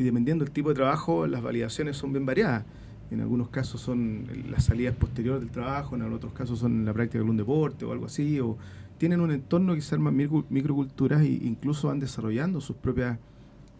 Y 0.02 0.04
dependiendo 0.04 0.44
del 0.44 0.52
tipo 0.52 0.68
de 0.70 0.74
trabajo, 0.74 1.28
las 1.28 1.42
validaciones 1.42 1.96
son 1.96 2.12
bien 2.12 2.26
variadas. 2.26 2.64
En 3.12 3.20
algunos 3.20 3.48
casos 3.50 3.80
son 3.80 4.26
las 4.50 4.64
salidas 4.64 4.96
posteriores 4.96 5.40
del 5.42 5.50
trabajo, 5.52 5.94
en 5.94 6.02
otros 6.02 6.32
casos 6.32 6.58
son 6.58 6.84
la 6.84 6.92
práctica 6.92 7.18
de 7.18 7.20
algún 7.20 7.36
deporte 7.36 7.84
o 7.84 7.92
algo 7.92 8.06
así, 8.06 8.40
o 8.40 8.56
tienen 8.98 9.20
un 9.20 9.30
entorno 9.30 9.74
que 9.76 9.80
se 9.80 9.96
micro- 9.98 10.44
microculturas 10.50 11.20
e 11.22 11.26
incluso 11.28 11.88
van 11.88 12.00
desarrollando 12.00 12.60
sus 12.60 12.74
propias 12.74 13.18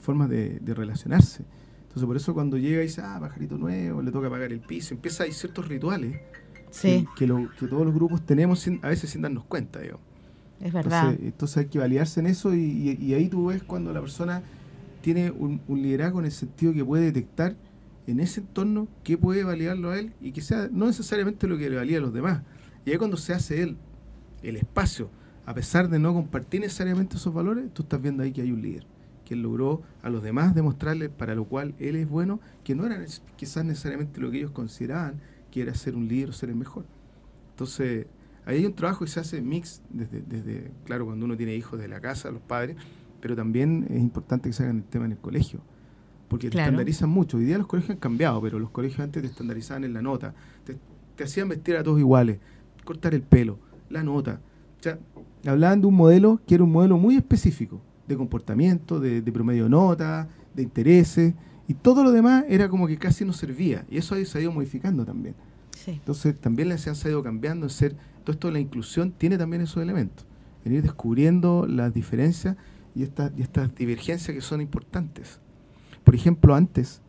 formas 0.01 0.29
de, 0.29 0.61
de 0.61 0.75
relacionarse. 0.75 1.45
Entonces, 1.83 2.05
por 2.07 2.17
eso 2.17 2.35
cuando 2.35 2.57
llega 2.57 2.81
y 2.83 2.87
dice, 2.87 3.01
ah, 3.03 3.19
pajarito 3.21 3.59
nuevo, 3.59 4.01
le 4.01 4.13
toca 4.13 4.31
pagar 4.31 4.53
el 4.53 4.61
piso, 4.61 4.95
empieza, 4.95 5.25
hay 5.25 5.33
ciertos 5.33 5.67
rituales 5.67 6.21
Sí, 6.71 7.07
que, 7.17 7.21
que 7.21 7.27
lo- 7.27 7.51
que 7.59 7.67
todos 7.67 7.85
los 7.85 7.95
grupos 7.95 8.23
tenemos 8.25 8.61
sin- 8.61 8.79
a 8.83 8.89
veces 8.89 9.11
sin 9.11 9.23
darnos 9.23 9.45
cuenta, 9.45 9.81
digo. 9.81 9.99
es 10.61 10.73
verdad. 10.73 11.05
Entonces, 11.11 11.27
entonces 11.27 11.57
hay 11.59 11.67
que 11.67 11.79
validarse 11.79 12.21
en 12.21 12.27
eso 12.27 12.55
y, 12.55 12.61
y- 12.61 12.99
y 13.05 13.15
ahí 13.15 13.29
tú 13.29 13.47
ves 13.47 13.63
cuando 13.63 13.93
la 13.93 14.01
persona 14.01 14.43
tiene 15.03 15.31
un, 15.31 15.61
liderazgo 15.69 16.21
en 16.21 16.27
el 16.27 16.33
sentido 16.33 16.73
que 16.73 16.85
puede 16.85 17.05
detectar 17.05 17.57
en 18.07 18.21
ese 18.21 18.41
entorno 18.41 18.89
qué 19.05 19.19
puede 19.19 19.45
validarlo 19.45 19.91
a 19.91 19.99
él 19.99 20.13
y 20.21 20.33
que 20.33 20.41
sea 20.41 20.69
no 20.73 20.87
necesariamente 20.87 21.47
lo 21.47 21.59
que 21.59 21.69
le 21.69 21.77
valía 21.77 21.99
a 21.99 22.01
los 22.01 22.13
demás. 22.13 22.43
Y 22.85 22.91
ahí 22.91 22.97
cuando 22.97 23.17
se 23.17 23.35
hace 23.35 23.63
él 23.63 23.77
el 24.43 24.57
espacio, 24.57 25.11
a 25.45 25.55
pesar 25.55 25.89
de 25.89 25.99
no 25.99 26.15
compartir 26.15 26.61
necesariamente 26.61 27.17
esos 27.17 27.35
valores, 27.35 27.73
tú 27.73 27.83
estás 27.83 28.01
viendo 28.01 28.23
ahí 28.23 28.33
que 28.33 28.43
hay 28.43 28.53
un 28.53 28.63
líder, 28.63 28.87
que 29.25 29.37
logró 29.37 29.83
a 30.03 30.11
los 30.11 30.23
demás 30.23 30.55
demostrarle 30.55 31.09
para 31.09 31.35
lo 31.35 31.45
cual 31.45 31.75
él 31.79 31.97
es 31.97 32.09
bueno, 32.09 32.41
que 32.65 32.75
no 32.75 32.87
era 32.87 33.05
quizás 33.37 33.65
necesariamente 33.65 34.21
lo 34.21 34.31
que 34.31 34.39
ellos 34.39 34.53
consideraban 34.53 35.21
que 35.51 35.63
era 35.63 35.75
ser 35.75 35.95
un 35.95 36.09
líder 36.09 36.31
o 36.31 36.33
ser 36.33 36.49
el 36.49 36.57
mejor. 36.57 36.87
Entonces, 37.51 38.07
ahí 38.47 38.59
hay 38.59 38.67
un 38.67 38.75
trabajo 38.75 39.05
que 39.05 39.11
se 39.11 39.21
hace 39.21 39.43
mix 39.43 39.83
desde, 39.91 40.23
desde, 40.23 40.73
claro, 40.85 41.05
cuando 41.05 41.27
uno 41.27 41.37
tiene 41.37 41.55
hijos 41.55 41.79
de 41.79 41.89
la 41.89 42.01
casa, 42.01 42.31
los 42.31 42.41
padres, 42.41 42.77
pero 43.23 43.37
también 43.37 43.87
es 43.89 44.01
importante 44.01 44.49
que 44.49 44.53
se 44.53 44.65
hagan 44.65 44.79
el 44.79 44.85
tema 44.85 45.07
en 45.07 45.13
el 45.13 45.19
colegio, 45.19 45.61
porque 46.29 46.51
te 46.51 46.59
estandarizan 46.59 47.09
mucho. 47.09 47.37
Hoy 47.37 47.45
día 47.45 47.57
los 47.57 47.69
colegios 47.69 47.93
han 47.93 47.99
cambiado, 47.99 48.43
pero 48.43 48.59
los 48.59 48.71
colegios 48.71 48.99
antes 49.01 49.23
te 49.23 49.29
estandarizaban 49.29 49.85
en 49.85 49.95
la 49.95 50.03
nota, 50.03 50.35
te, 50.65 50.77
te 51.15 51.25
hacían 51.25 51.49
vestir 51.49 51.77
a 51.77 51.85
todos 51.85 52.01
iguales, 52.01 52.39
cortar 52.85 53.15
el 53.15 53.23
pelo, 53.23 53.61
la 53.89 54.03
nota. 54.03 54.41
O 54.81 54.83
sea, 54.83 54.99
hablaban 55.47 55.81
de 55.81 55.87
un 55.87 55.95
modelo 55.95 56.41
que 56.47 56.57
era 56.57 56.65
un 56.65 56.73
modelo 56.73 56.99
muy 56.99 57.15
específico, 57.15 57.81
de 58.09 58.17
comportamiento, 58.17 58.99
de, 58.99 59.23
de 59.23 59.33
promedio 59.33 59.65
de 59.65 59.71
nota, 59.71 60.29
de 60.53 60.65
intereses, 60.65 61.33
y 61.69 61.75
todo 61.75 62.03
lo 62.03 62.11
demás 62.11 62.45
era 62.49 62.69
como 62.69 62.89
que 62.89 62.99
casi 62.99 63.25
no 63.25 63.33
servía, 63.33 63.87
y 63.89 63.99
eso 63.99 64.17
se 64.25 64.39
ha 64.39 64.41
ido 64.41 64.51
modificando 64.51 65.05
también. 65.05 65.37
Sí. 65.71 65.93
Entonces 65.93 66.37
también 66.41 66.69
las 66.69 66.81
se 66.81 66.91
han 66.91 66.97
ido 67.05 67.23
cambiando 67.23 67.67
en 67.67 67.71
ser, 67.71 67.95
todo 68.25 68.33
esto 68.33 68.49
de 68.49 68.55
la 68.55 68.61
inclusión 68.61 69.13
tiene 69.13 69.39
también 69.39 69.63
esos 69.63 69.81
elementos, 69.81 70.27
en 70.65 70.73
ir 70.73 70.83
descubriendo 70.83 71.69
las 71.69 71.95
diferencias 71.95 72.57
y 72.95 73.03
estas, 73.03 73.33
y 73.37 73.43
estas 73.43 73.75
divergencias 73.75 74.35
que 74.35 74.41
son 74.41 74.61
importantes. 74.61 75.39
Por 76.05 76.15
ejemplo, 76.15 76.55
antes, 76.55 77.01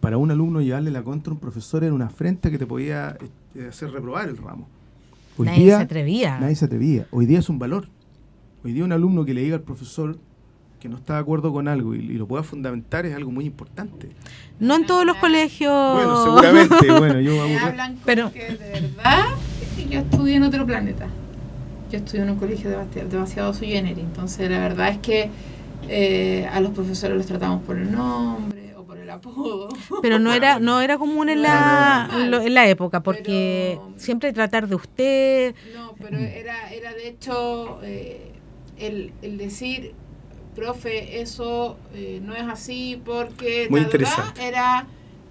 para 0.00 0.16
un 0.16 0.30
alumno 0.30 0.60
llevarle 0.60 0.90
la 0.90 1.02
contra 1.02 1.30
a 1.30 1.34
un 1.34 1.40
profesor 1.40 1.84
era 1.84 1.94
una 1.94 2.06
afrenta 2.06 2.50
que 2.50 2.58
te 2.58 2.66
podía 2.66 3.16
eh, 3.54 3.66
hacer 3.68 3.90
reprobar 3.90 4.28
el 4.28 4.36
ramo. 4.36 4.68
Hoy 5.36 5.46
Nadie 5.46 5.64
día, 5.64 5.76
se 5.78 5.82
atrevía. 5.84 6.40
Nadie 6.40 6.56
se 6.56 6.64
atrevía. 6.64 7.06
Hoy 7.10 7.26
día 7.26 7.38
es 7.38 7.48
un 7.48 7.58
valor. 7.58 7.88
Hoy 8.64 8.72
día 8.72 8.84
un 8.84 8.92
alumno 8.92 9.24
que 9.24 9.34
le 9.34 9.42
diga 9.42 9.56
al 9.56 9.62
profesor 9.62 10.18
que 10.78 10.88
no 10.88 10.96
está 10.96 11.14
de 11.14 11.20
acuerdo 11.20 11.52
con 11.52 11.68
algo 11.68 11.94
y, 11.94 11.98
y 12.00 12.14
lo 12.14 12.26
pueda 12.26 12.42
fundamentar 12.42 13.06
es 13.06 13.14
algo 13.14 13.30
muy 13.30 13.44
importante. 13.46 14.10
No 14.58 14.74
en 14.74 14.84
todos 14.84 15.06
los 15.06 15.16
colegios. 15.18 15.72
Bueno, 15.94 16.24
seguramente, 16.24 16.92
bueno, 16.98 17.20
yo 17.20 17.32
Me 17.48 17.96
Pero- 18.04 18.32
que 18.32 18.56
de 18.56 18.80
verdad 18.80 19.26
yo 19.88 20.00
estudié 20.00 20.36
en 20.36 20.42
otro 20.42 20.66
planeta. 20.66 21.06
Yo 21.92 21.98
estudié 21.98 22.22
en 22.22 22.30
un 22.30 22.36
colegio 22.38 22.70
demasiado, 22.70 23.08
demasiado 23.10 23.52
sui 23.52 23.68
generis. 23.68 24.02
Entonces, 24.02 24.50
la 24.50 24.60
verdad 24.60 24.88
es 24.88 24.98
que 24.98 25.28
eh, 25.90 26.48
a 26.50 26.58
los 26.60 26.72
profesores 26.72 27.14
los 27.18 27.26
tratamos 27.26 27.62
por 27.64 27.76
el 27.76 27.92
nombre 27.92 28.74
o 28.76 28.82
por 28.84 28.96
el 28.96 29.10
apodo. 29.10 29.68
Pero 30.00 30.18
no 30.18 30.32
era, 30.32 30.58
no 30.58 30.80
era 30.80 30.96
común 30.96 31.28
en 31.28 31.36
No 31.38 31.42
la, 31.42 31.48
era 31.50 32.06
normal. 32.08 32.30
lo- 32.30 32.40
en 32.40 32.54
la 32.54 32.66
época, 32.66 33.02
porque 33.02 33.78
Pero- 33.78 33.98
siempre 33.98 34.32
tratar 34.32 34.68
de 34.68 34.74
usted. 34.74 35.54
No, 35.74 35.94
pero 36.00 36.16
era, 36.18 36.72
era 36.72 36.94
de 36.94 37.08
hecho 37.08 37.78
eh, 37.82 38.32
el, 38.78 39.12
el 39.20 39.36
decir, 39.36 39.92
profe, 40.54 41.20
eso 41.20 41.76
eh, 41.94 42.20
no 42.22 42.34
es 42.34 42.44
así 42.44 43.00
porque 43.04 43.66
Muy 43.68 43.80
ta, 43.80 43.84
interesante. 43.86 44.46
era, 44.48 44.86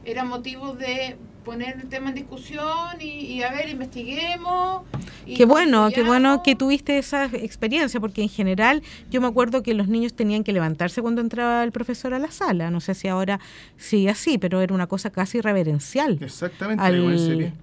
era 0.06 0.26
motivo 0.26 0.74
de 0.74 1.16
poner 1.44 1.78
el 1.78 1.90
tema 1.90 2.10
en 2.10 2.16
discusión 2.16 3.00
y, 3.00 3.06
y 3.06 3.44
a 3.44 3.52
ver, 3.52 3.70
investiguemos. 3.70 4.84
y 5.26 5.36
Qué 5.36 5.46
bueno, 5.46 5.90
qué 5.94 6.04
bueno 6.04 6.44
que 6.44 6.56
tuviste 6.56 6.98
esa 6.98 7.26
experiencia, 7.26 8.00
porque 8.00 8.22
en 8.22 8.30
general 8.30 8.84
yo 9.10 9.22
me 9.22 9.28
acuerdo 9.28 9.64
que 9.64 9.74
los 9.74 9.88
niños 9.88 10.14
tenían 10.14 10.44
que 10.44 10.54
levantarse 10.54 11.02
cuando 11.02 11.22
entraba 11.22 11.64
el 11.64 11.72
profesor 11.72 12.14
a 12.14 12.20
la 12.20 12.32
sala. 12.32 12.72
No 12.72 12.80
sé 12.80 12.94
si 12.96 13.08
ahora 13.08 13.40
sigue 13.78 14.10
así, 14.10 14.38
pero 14.38 14.62
era 14.62 14.74
una 14.74 14.88
cosa 14.88 15.10
casi 15.10 15.42
reverencial. 15.42 16.18
Exactamente, 16.22 16.84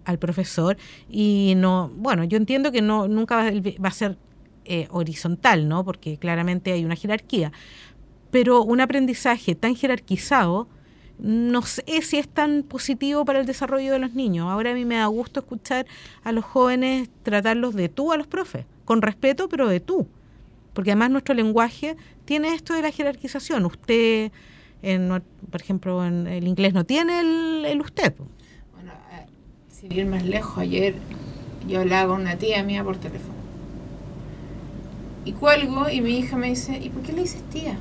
al 0.05 0.19
profesor 0.19 0.77
y 1.09 1.55
no 1.57 1.91
bueno 1.95 2.25
yo 2.25 2.37
entiendo 2.37 2.73
que 2.73 2.83
no 2.83 3.09
nunca 3.09 3.37
va, 3.37 3.51
va 3.83 3.89
a 3.89 3.93
ser 3.93 4.17
eh, 4.65 4.89
horizontal 4.91 5.69
no 5.69 5.85
porque 5.85 6.19
claramente 6.19 6.73
hay 6.73 6.85
una 6.85 6.97
jerarquía 6.97 7.53
pero 8.31 8.63
un 8.63 8.81
aprendizaje 8.81 9.55
tan 9.55 9.75
jerarquizado 9.75 10.69
no 11.21 11.63
sé 11.63 11.83
si 12.03 12.19
es 12.19 12.29
tan 12.29 12.63
positivo 12.63 13.25
para 13.25 13.41
el 13.41 13.47
desarrollo 13.47 13.93
de 13.93 13.99
los 13.99 14.15
niños 14.15 14.49
ahora 14.49 14.71
a 14.71 14.75
mí 14.75 14.85
me 14.85 14.97
da 14.97 15.07
gusto 15.07 15.41
escuchar 15.41 15.87
a 16.23 16.33
los 16.33 16.45
jóvenes 16.45 17.09
tratarlos 17.23 17.75
de 17.75 17.89
tú 17.89 18.13
a 18.13 18.17
los 18.17 18.27
profes 18.27 18.67
con 18.85 19.03
respeto 19.03 19.49
pero 19.49 19.69
de 19.69 19.81
tú 19.81 20.07
porque 20.75 20.93
además 20.93 21.11
nuestro 21.11 21.35
lenguaje 21.35 21.97
tiene 22.25 22.55
esto 22.55 22.75
de 22.75 22.83
la 22.83 22.93
jerarquización 22.93 23.65
usted 23.65 24.31
en, 24.83 25.23
por 25.51 25.61
ejemplo 25.61 26.05
en 26.05 26.27
el 26.27 26.47
inglés 26.47 26.75
no 26.75 26.85
tiene 26.85 27.21
el, 27.21 27.65
el 27.65 27.81
usted. 27.81 28.15
Bueno, 28.75 28.93
eh, 29.13 29.27
sin 29.71 29.93
ir 29.93 30.07
más 30.07 30.25
lejos, 30.25 30.59
ayer 30.59 30.95
yo 31.67 31.81
hablaba 31.81 32.13
con 32.13 32.23
una 32.23 32.37
tía 32.37 32.63
mía 32.63 32.85
por 32.85 32.97
teléfono. 32.97 33.35
Y 35.25 35.33
cuelgo 35.33 35.89
y 35.91 36.01
mi 36.01 36.19
hija 36.19 36.37
me 36.37 36.49
dice, 36.49 36.79
¿y 36.79 36.89
por 36.89 37.03
qué 37.03 37.13
le 37.13 37.23
dices 37.23 37.43
tía? 37.51 37.77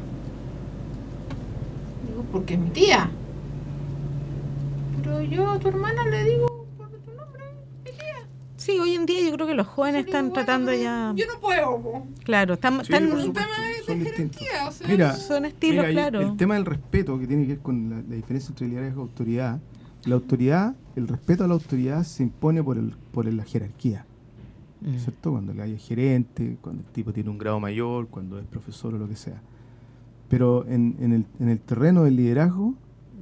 Digo, 2.07 2.25
porque 2.31 2.55
es 2.55 2.59
mi 2.59 2.69
tía. 2.71 3.09
Pero 4.97 5.21
yo 5.21 5.49
a 5.51 5.59
tu 5.59 5.67
hermana 5.69 6.05
le 6.05 6.23
digo 6.23 6.65
por 6.77 6.89
tu 6.89 7.11
nombre. 7.13 7.43
Sí, 8.57 8.79
hoy 8.79 8.95
en 8.95 9.05
día 9.05 9.23
yo 9.23 9.31
creo 9.33 9.47
que 9.47 9.53
los 9.53 9.67
jóvenes 9.67 10.05
están 10.05 10.29
bueno, 10.29 10.33
tratando 10.33 10.73
ya. 10.73 11.13
Yo 11.15 11.25
no 11.33 11.39
puedo. 11.39 11.81
po. 11.81 12.07
Claro, 12.23 12.55
están, 12.55 12.75
Sí, 12.83 12.93
están- 12.93 13.09
por 13.09 13.19
Un 13.19 13.33
tema 13.33 13.45
de, 13.47 13.83
son 13.85 13.99
de 14.03 14.09
jerarquía. 14.11 14.67
O 14.67 14.71
sea, 14.71 14.87
Mira, 14.87 15.15
son 15.15 15.45
estilos, 15.45 15.85
Mira, 15.87 15.91
claro. 16.09 16.21
El 16.21 16.37
tema 16.37 16.55
del 16.55 16.65
respeto 16.65 17.17
que 17.19 17.27
tiene 17.27 17.43
que 17.43 17.53
ver 17.53 17.59
con 17.61 17.89
la, 17.89 17.95
la 17.97 18.15
diferencia 18.15 18.49
entre 18.49 18.67
liderazgo 18.67 19.01
y 19.01 19.03
autoridad. 19.03 19.59
La 20.05 20.15
autoridad, 20.15 20.75
el 20.95 21.07
respeto 21.07 21.43
a 21.43 21.47
la 21.47 21.53
autoridad 21.53 22.03
se 22.03 22.23
impone 22.23 22.63
por, 22.63 22.77
el, 22.77 22.91
por 23.11 23.31
la 23.31 23.43
jerarquía. 23.43 24.05
Mm. 24.81 24.97
¿Cierto? 24.99 25.31
Cuando 25.31 25.53
le 25.53 25.61
hay 25.63 25.77
gerente, 25.79 26.57
cuando 26.61 26.81
el 26.83 26.87
tipo 26.91 27.11
tiene 27.13 27.29
un 27.29 27.37
grado 27.37 27.59
mayor, 27.59 28.07
cuando 28.07 28.39
es 28.39 28.45
profesor 28.45 28.93
o 28.93 28.97
lo 28.97 29.07
que 29.07 29.15
sea. 29.15 29.41
Pero 30.29 30.65
en, 30.67 30.95
en 30.99 31.13
el, 31.13 31.25
en 31.39 31.49
el 31.49 31.59
terreno 31.59 32.03
del 32.03 32.15
liderazgo, 32.15 32.73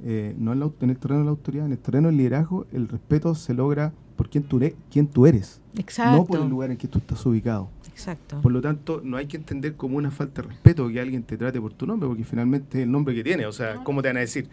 eh, 0.04 0.34
no 0.38 0.52
en, 0.52 0.60
la, 0.60 0.70
en 0.80 0.90
el 0.90 0.98
terreno 0.98 1.20
de 1.20 1.24
la 1.24 1.30
autoridad, 1.30 1.66
en 1.66 1.72
el 1.72 1.78
terreno 1.78 2.08
del 2.08 2.16
liderazgo, 2.16 2.66
el 2.72 2.88
respeto 2.88 3.34
se 3.34 3.54
logra 3.54 3.92
por 4.16 4.28
quién 4.30 4.44
tú, 4.44 4.58
eres- 4.58 4.74
quién 4.90 5.06
tú 5.08 5.26
eres, 5.26 5.60
Exacto. 5.76 6.16
no 6.16 6.24
por 6.24 6.40
el 6.40 6.48
lugar 6.48 6.70
en 6.70 6.76
que 6.76 6.88
tú 6.88 6.98
estás 6.98 7.24
ubicado. 7.26 7.68
Exacto. 7.90 8.40
Por 8.42 8.52
lo 8.52 8.60
tanto, 8.60 9.00
no 9.04 9.16
hay 9.16 9.26
que 9.26 9.36
entender 9.36 9.74
como 9.76 9.96
una 9.96 10.10
falta 10.10 10.42
de 10.42 10.48
respeto 10.48 10.88
que 10.88 11.00
alguien 11.00 11.22
te 11.22 11.36
trate 11.36 11.60
por 11.60 11.72
tu 11.72 11.86
nombre, 11.86 12.08
porque 12.08 12.24
finalmente 12.24 12.78
es 12.78 12.84
el 12.84 12.90
nombre 12.92 13.14
que 13.14 13.24
tiene, 13.24 13.46
o 13.46 13.52
sea, 13.52 13.82
¿cómo 13.84 14.02
te 14.02 14.08
van 14.08 14.18
a 14.18 14.20
decir? 14.20 14.48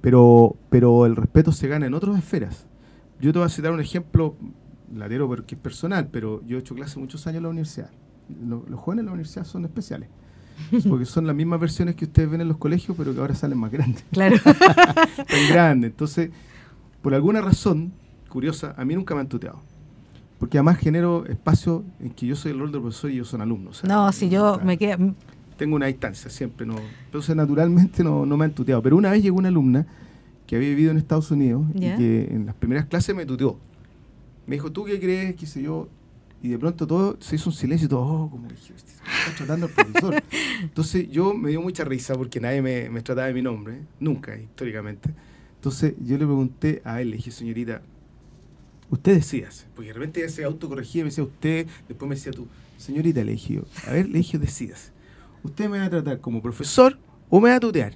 Pero, 0.00 0.56
pero 0.68 1.06
el 1.06 1.16
respeto 1.16 1.52
se 1.52 1.68
gana 1.68 1.86
en 1.86 1.94
otras 1.94 2.16
esferas. 2.18 2.66
Yo 3.20 3.32
te 3.32 3.38
voy 3.38 3.46
a 3.46 3.48
citar 3.50 3.72
un 3.72 3.80
ejemplo, 3.80 4.34
latero 4.94 5.28
porque 5.28 5.54
es 5.54 5.60
personal, 5.60 6.08
pero 6.10 6.42
yo 6.46 6.56
he 6.56 6.60
hecho 6.60 6.74
clase 6.74 6.98
muchos 6.98 7.26
años 7.26 7.36
en 7.38 7.42
la 7.44 7.48
universidad. 7.50 7.90
Lo- 8.44 8.64
los 8.68 8.80
jóvenes 8.80 9.00
en 9.02 9.06
la 9.06 9.12
universidad 9.12 9.44
son 9.44 9.64
especiales, 9.64 10.08
porque 10.88 11.04
son 11.04 11.26
las 11.26 11.36
mismas 11.36 11.60
versiones 11.60 11.94
que 11.94 12.04
ustedes 12.04 12.30
ven 12.30 12.40
en 12.40 12.48
los 12.48 12.56
colegios, 12.56 12.96
pero 12.96 13.14
que 13.14 13.20
ahora 13.20 13.34
salen 13.34 13.58
más 13.58 13.70
grandes 13.70 14.04
Claro. 14.10 14.36
tan 14.44 15.48
grande. 15.48 15.88
Entonces, 15.88 16.30
por 17.00 17.14
alguna 17.14 17.40
razón 17.40 17.92
curiosa, 18.28 18.74
a 18.76 18.84
mí 18.84 18.94
nunca 18.94 19.14
me 19.14 19.20
han 19.20 19.28
tuteado. 19.28 19.60
Porque 20.38 20.58
además 20.58 20.78
genero 20.78 21.24
espacio 21.26 21.84
en 22.00 22.10
que 22.10 22.26
yo 22.26 22.34
soy 22.34 22.52
el 22.52 22.58
rol 22.58 22.72
del 22.72 22.80
profesor 22.80 23.10
y 23.10 23.14
ellos 23.14 23.28
son 23.28 23.42
alumnos. 23.42 23.78
o 23.78 23.86
sea, 23.86 23.94
no, 23.94 24.10
si 24.12 24.28
yo 24.28 24.60
me 24.64 24.76
quedo. 24.76 25.14
Tengo 25.56 25.76
una 25.76 25.86
distancia 25.86 26.30
siempre. 26.30 26.66
no 26.66 26.74
Entonces, 27.04 27.36
naturalmente 27.36 28.02
no, 28.02 28.26
no 28.26 28.36
me 28.36 28.46
han 28.46 28.52
tuteado. 28.52 28.82
Pero 28.82 28.96
una 28.96 29.10
vez 29.10 29.22
llegó 29.22 29.38
una 29.38 29.48
alumna 29.48 29.86
que 30.46 30.56
había 30.56 30.70
vivido 30.70 30.90
en 30.90 30.96
Estados 30.98 31.30
Unidos 31.30 31.64
y 31.74 31.80
que 31.80 32.28
en 32.30 32.46
las 32.46 32.54
primeras 32.54 32.86
clases 32.86 33.14
me 33.14 33.24
tuteó. 33.24 33.56
Me 34.46 34.56
dijo, 34.56 34.72
¿tú 34.72 34.84
qué 34.84 34.98
crees? 34.98 35.36
¿Qué 35.36 35.46
sé 35.46 35.62
yo? 35.62 35.88
Y 36.42 36.48
de 36.48 36.58
pronto 36.58 36.86
todo 36.88 37.16
se 37.20 37.36
hizo 37.36 37.50
un 37.50 37.54
silencio 37.54 37.86
y 37.86 37.88
todo, 37.88 38.00
oh, 38.02 38.30
como 38.30 38.48
dije, 38.48 38.72
"Este 38.74 38.92
está 38.92 39.36
tratando 39.36 39.66
al 39.66 39.72
profesor. 39.72 40.22
Entonces 40.62 41.08
yo 41.10 41.34
me 41.34 41.50
dio 41.50 41.62
mucha 41.62 41.84
risa 41.84 42.14
porque 42.14 42.40
nadie 42.40 42.60
me, 42.60 42.90
me 42.90 43.00
trataba 43.00 43.28
de 43.28 43.34
mi 43.34 43.42
nombre, 43.42 43.82
nunca, 44.00 44.36
históricamente. 44.36 45.10
Entonces 45.56 45.94
yo 46.00 46.18
le 46.18 46.24
pregunté 46.24 46.82
a 46.84 47.00
él, 47.00 47.10
le 47.10 47.16
dije, 47.16 47.30
señorita, 47.30 47.80
usted 48.90 49.14
decídase, 49.14 49.66
porque 49.74 49.88
de 49.88 49.94
repente 49.94 50.20
ella 50.20 50.28
se 50.30 50.42
autocorregía, 50.44 51.04
me 51.04 51.10
decía 51.10 51.24
usted, 51.24 51.66
después 51.88 52.08
me 52.08 52.16
decía 52.16 52.32
tú, 52.32 52.48
señorita, 52.76 53.22
le 53.22 53.32
dije 53.32 53.54
yo, 53.54 53.62
a 53.86 53.92
ver, 53.92 54.08
le 54.08 54.18
dije, 54.18 54.38
decídase, 54.38 54.90
¿usted 55.44 55.68
me 55.70 55.78
va 55.78 55.84
a 55.84 55.90
tratar 55.90 56.18
como 56.20 56.42
profesor 56.42 56.98
o 57.30 57.40
me 57.40 57.50
va 57.50 57.56
a 57.56 57.60
tutear? 57.60 57.94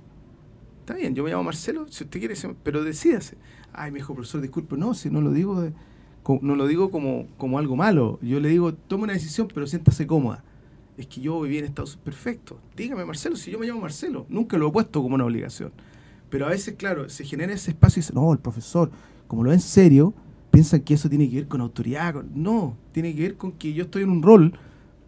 Está 0.81 0.95
bien, 0.95 1.17
yo 1.17 1.25
me 1.25 1.31
llamo 1.31 1.43
Marcelo, 1.43 1.87
si 1.91 2.05
usted 2.05 2.21
quiere, 2.21 2.35
pero 2.63 2.85
decídase. 2.85 3.37
Ay, 3.73 3.91
me 3.91 3.99
dijo, 3.99 4.15
profesor, 4.15 4.41
disculpe, 4.41 4.77
no, 4.77 4.95
si 4.95 5.11
no 5.11 5.21
lo 5.21 5.33
digo, 5.33 5.61
de- 5.61 5.73
co- 5.73 5.77
no 6.43 6.55
lo 6.57 6.67
digo 6.67 6.91
como, 6.91 7.27
como 7.39 7.59
algo 7.59 7.77
malo, 7.77 8.19
yo 8.23 8.41
le 8.41 8.49
digo, 8.49 8.75
tome 8.75 9.05
una 9.05 9.13
decisión, 9.13 9.49
pero 9.53 9.67
siéntase 9.67 10.07
cómoda. 10.07 10.43
Es 10.97 11.07
que 11.07 11.21
yo 11.21 11.41
viví 11.43 11.59
en 11.59 11.65
Estados 11.67 11.91
Unidos, 11.95 12.05
perfecto, 12.05 12.59
dígame 12.77 13.05
Marcelo, 13.05 13.37
si 13.37 13.51
yo 13.51 13.59
me 13.59 13.67
llamo 13.67 13.81
Marcelo, 13.83 14.27
nunca 14.29 14.57
lo 14.59 14.69
he 14.69 14.73
puesto 14.73 15.03
como 15.03 15.15
una 15.15 15.25
obligación. 15.25 15.73
Pero 16.31 16.47
a 16.47 16.51
veces, 16.51 16.75
claro, 16.77 17.09
se 17.09 17.25
genera 17.25 17.53
ese 17.53 17.71
espacio 17.71 18.01
y 18.01 18.03
dice, 18.03 18.13
no, 18.15 18.33
el 18.33 18.39
profesor, 18.39 18.91
como 19.29 19.45
lo 19.45 19.51
ve 19.51 19.57
en 19.57 19.61
serio, 19.61 20.15
piensan 20.51 20.81
que 20.81 20.95
eso 20.95 21.09
tiene 21.09 21.29
que 21.29 21.37
ver 21.37 21.49
con 21.49 21.61
autoridad. 21.61 22.15
con- 22.15 22.31
No, 22.35 22.77
tiene 22.93 23.15
que 23.15 23.23
ver 23.23 23.37
con 23.37 23.53
que 23.53 23.73
yo 23.75 23.85
estoy 23.85 24.03
en 24.03 24.11
un 24.11 24.23
rol, 24.23 24.53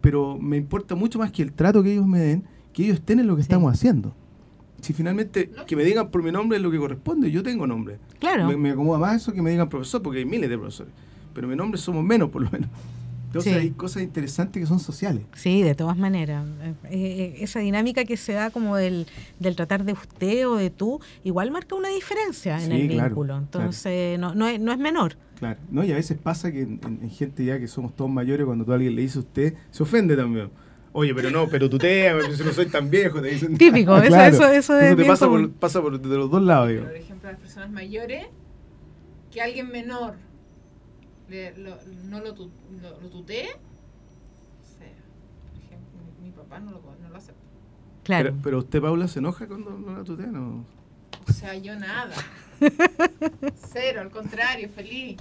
pero 0.01 0.37
me 0.37 0.57
importa 0.57 0.95
mucho 0.95 1.19
más 1.19 1.31
que 1.31 1.41
el 1.41 1.51
trato 1.51 1.81
que 1.83 1.91
ellos 1.93 2.07
me 2.07 2.19
den, 2.19 2.43
que 2.71 2.83
ellos 2.85 2.95
estén 2.99 3.19
en 3.19 3.27
lo 3.27 3.35
que 3.35 3.41
estamos 3.41 3.73
haciendo. 3.73 4.13
Si 4.79 4.93
finalmente 4.93 5.51
que 5.67 5.75
me 5.75 5.83
digan 5.83 6.09
por 6.09 6.23
mi 6.23 6.31
nombre 6.31 6.57
es 6.57 6.63
lo 6.63 6.71
que 6.71 6.77
corresponde, 6.77 7.29
yo 7.31 7.43
tengo 7.43 7.67
nombre. 7.67 7.97
Claro. 8.19 8.47
Me, 8.47 8.55
me 8.55 8.69
acomoda 8.71 8.97
más 8.99 9.17
eso 9.21 9.33
que 9.33 9.41
me 9.41 9.49
digan 9.49 9.67
profesor, 9.67 10.01
porque 10.01 10.19
hay 10.19 10.25
miles 10.25 10.49
de 10.49 10.57
profesores. 10.57 10.93
Pero 11.39 11.47
mi 11.47 11.55
nombre 11.55 11.79
somos 11.79 12.03
menos, 12.03 12.29
por 12.29 12.41
lo 12.41 12.51
menos. 12.51 12.69
Entonces 13.27 13.53
Sí. 13.53 13.59
hay 13.59 13.69
cosas 13.69 14.03
interesantes 14.03 14.61
que 14.61 14.67
son 14.67 14.81
sociales. 14.81 15.23
Sí, 15.35 15.61
de 15.61 15.73
todas 15.73 15.95
maneras. 15.95 16.43
Eh, 16.61 16.73
eh, 16.91 17.35
esa 17.39 17.61
dinámica 17.61 18.03
que 18.03 18.17
se 18.17 18.33
da 18.33 18.49
como 18.49 18.75
del, 18.75 19.07
del 19.39 19.55
tratar 19.55 19.85
de 19.85 19.93
usted 19.93 20.45
o 20.49 20.57
de 20.57 20.69
tú, 20.69 20.99
igual 21.23 21.49
marca 21.51 21.75
una 21.75 21.87
diferencia 21.87 22.61
en 22.61 22.71
Sí, 22.71 22.81
el 22.81 22.87
claro, 22.89 23.07
vínculo. 23.11 23.37
Entonces, 23.37 24.19
no, 24.19 24.35
no, 24.35 24.49
es, 24.49 24.59
no 24.59 24.73
es 24.73 24.79
menor. 24.79 25.15
Claro. 25.37 25.57
No, 25.71 25.85
y 25.85 25.93
a 25.93 25.95
veces 25.95 26.17
pasa 26.21 26.51
que 26.51 26.63
en, 26.63 26.81
en- 26.85 26.99
en 27.03 27.09
gente 27.09 27.45
ya 27.45 27.57
que 27.57 27.69
somos 27.69 27.95
todos 27.95 28.11
mayores, 28.11 28.45
cuando 28.45 28.65
tú 28.65 28.73
a 28.73 28.75
alguien 28.75 28.93
le 28.97 29.03
dice 29.03 29.19
usted, 29.19 29.53
se 29.71 29.81
ofende 29.83 30.17
también. 30.17 30.49
Oye, 30.91 31.15
pero 31.15 31.31
no, 31.31 31.47
pero 31.47 31.69
tuteame, 31.69 32.19
pero 32.23 32.35
si 32.35 32.43
no 32.43 32.51
soy 32.51 32.65
tan 32.65 32.89
viejo, 32.89 33.21
te 33.21 33.29
dicen. 33.29 33.55
Típico, 33.57 33.95
eso- 34.01 34.17
eso- 34.19 34.51
eso 34.51 34.77
es 34.77 34.89
te 34.89 34.95
bien 34.95 35.07
pasa 35.07 35.25
por, 35.29 35.49
pasa 35.51 35.81
por 35.81 36.01
de 36.01 36.17
los 36.17 36.29
dos 36.29 36.41
lados, 36.41 36.67
digo. 36.67 36.83
Por 36.83 36.95
ejemplo, 36.97 37.31
las 37.31 37.39
personas 37.39 37.71
mayores, 37.71 38.25
que 39.31 39.41
alguien 39.41 39.69
menor 39.71 40.15
le- 41.29 41.57
lo- 41.57 41.77
no 42.05 42.19
lo, 42.19 42.33
tu- 42.33 42.51
lo, 42.81 42.99
lo 43.01 43.09
tutee, 43.09 43.49
o 43.51 44.77
sea, 44.77 44.87
por 45.51 45.63
ejemplo, 45.63 45.99
mi, 46.21 46.27
mi 46.27 46.31
papá 46.31 46.59
no 46.59 46.71
lo, 46.71 46.81
no 47.01 47.09
lo 47.09 47.15
acepta. 47.17 47.39
Claro. 48.03 48.29
Pero, 48.31 48.41
pero 48.43 48.57
usted, 48.59 48.81
Paula, 48.81 49.07
se 49.07 49.19
enoja 49.19 49.47
cuando 49.47 49.71
no 49.71 49.97
la 49.97 50.03
tutea, 50.03 50.27
¿no? 50.27 50.65
O 51.27 51.31
sea, 51.31 51.53
yo 51.55 51.75
nada. 51.75 52.13
Cero, 53.71 54.01
al 54.01 54.09
contrario, 54.09 54.67
feliz. 54.69 55.17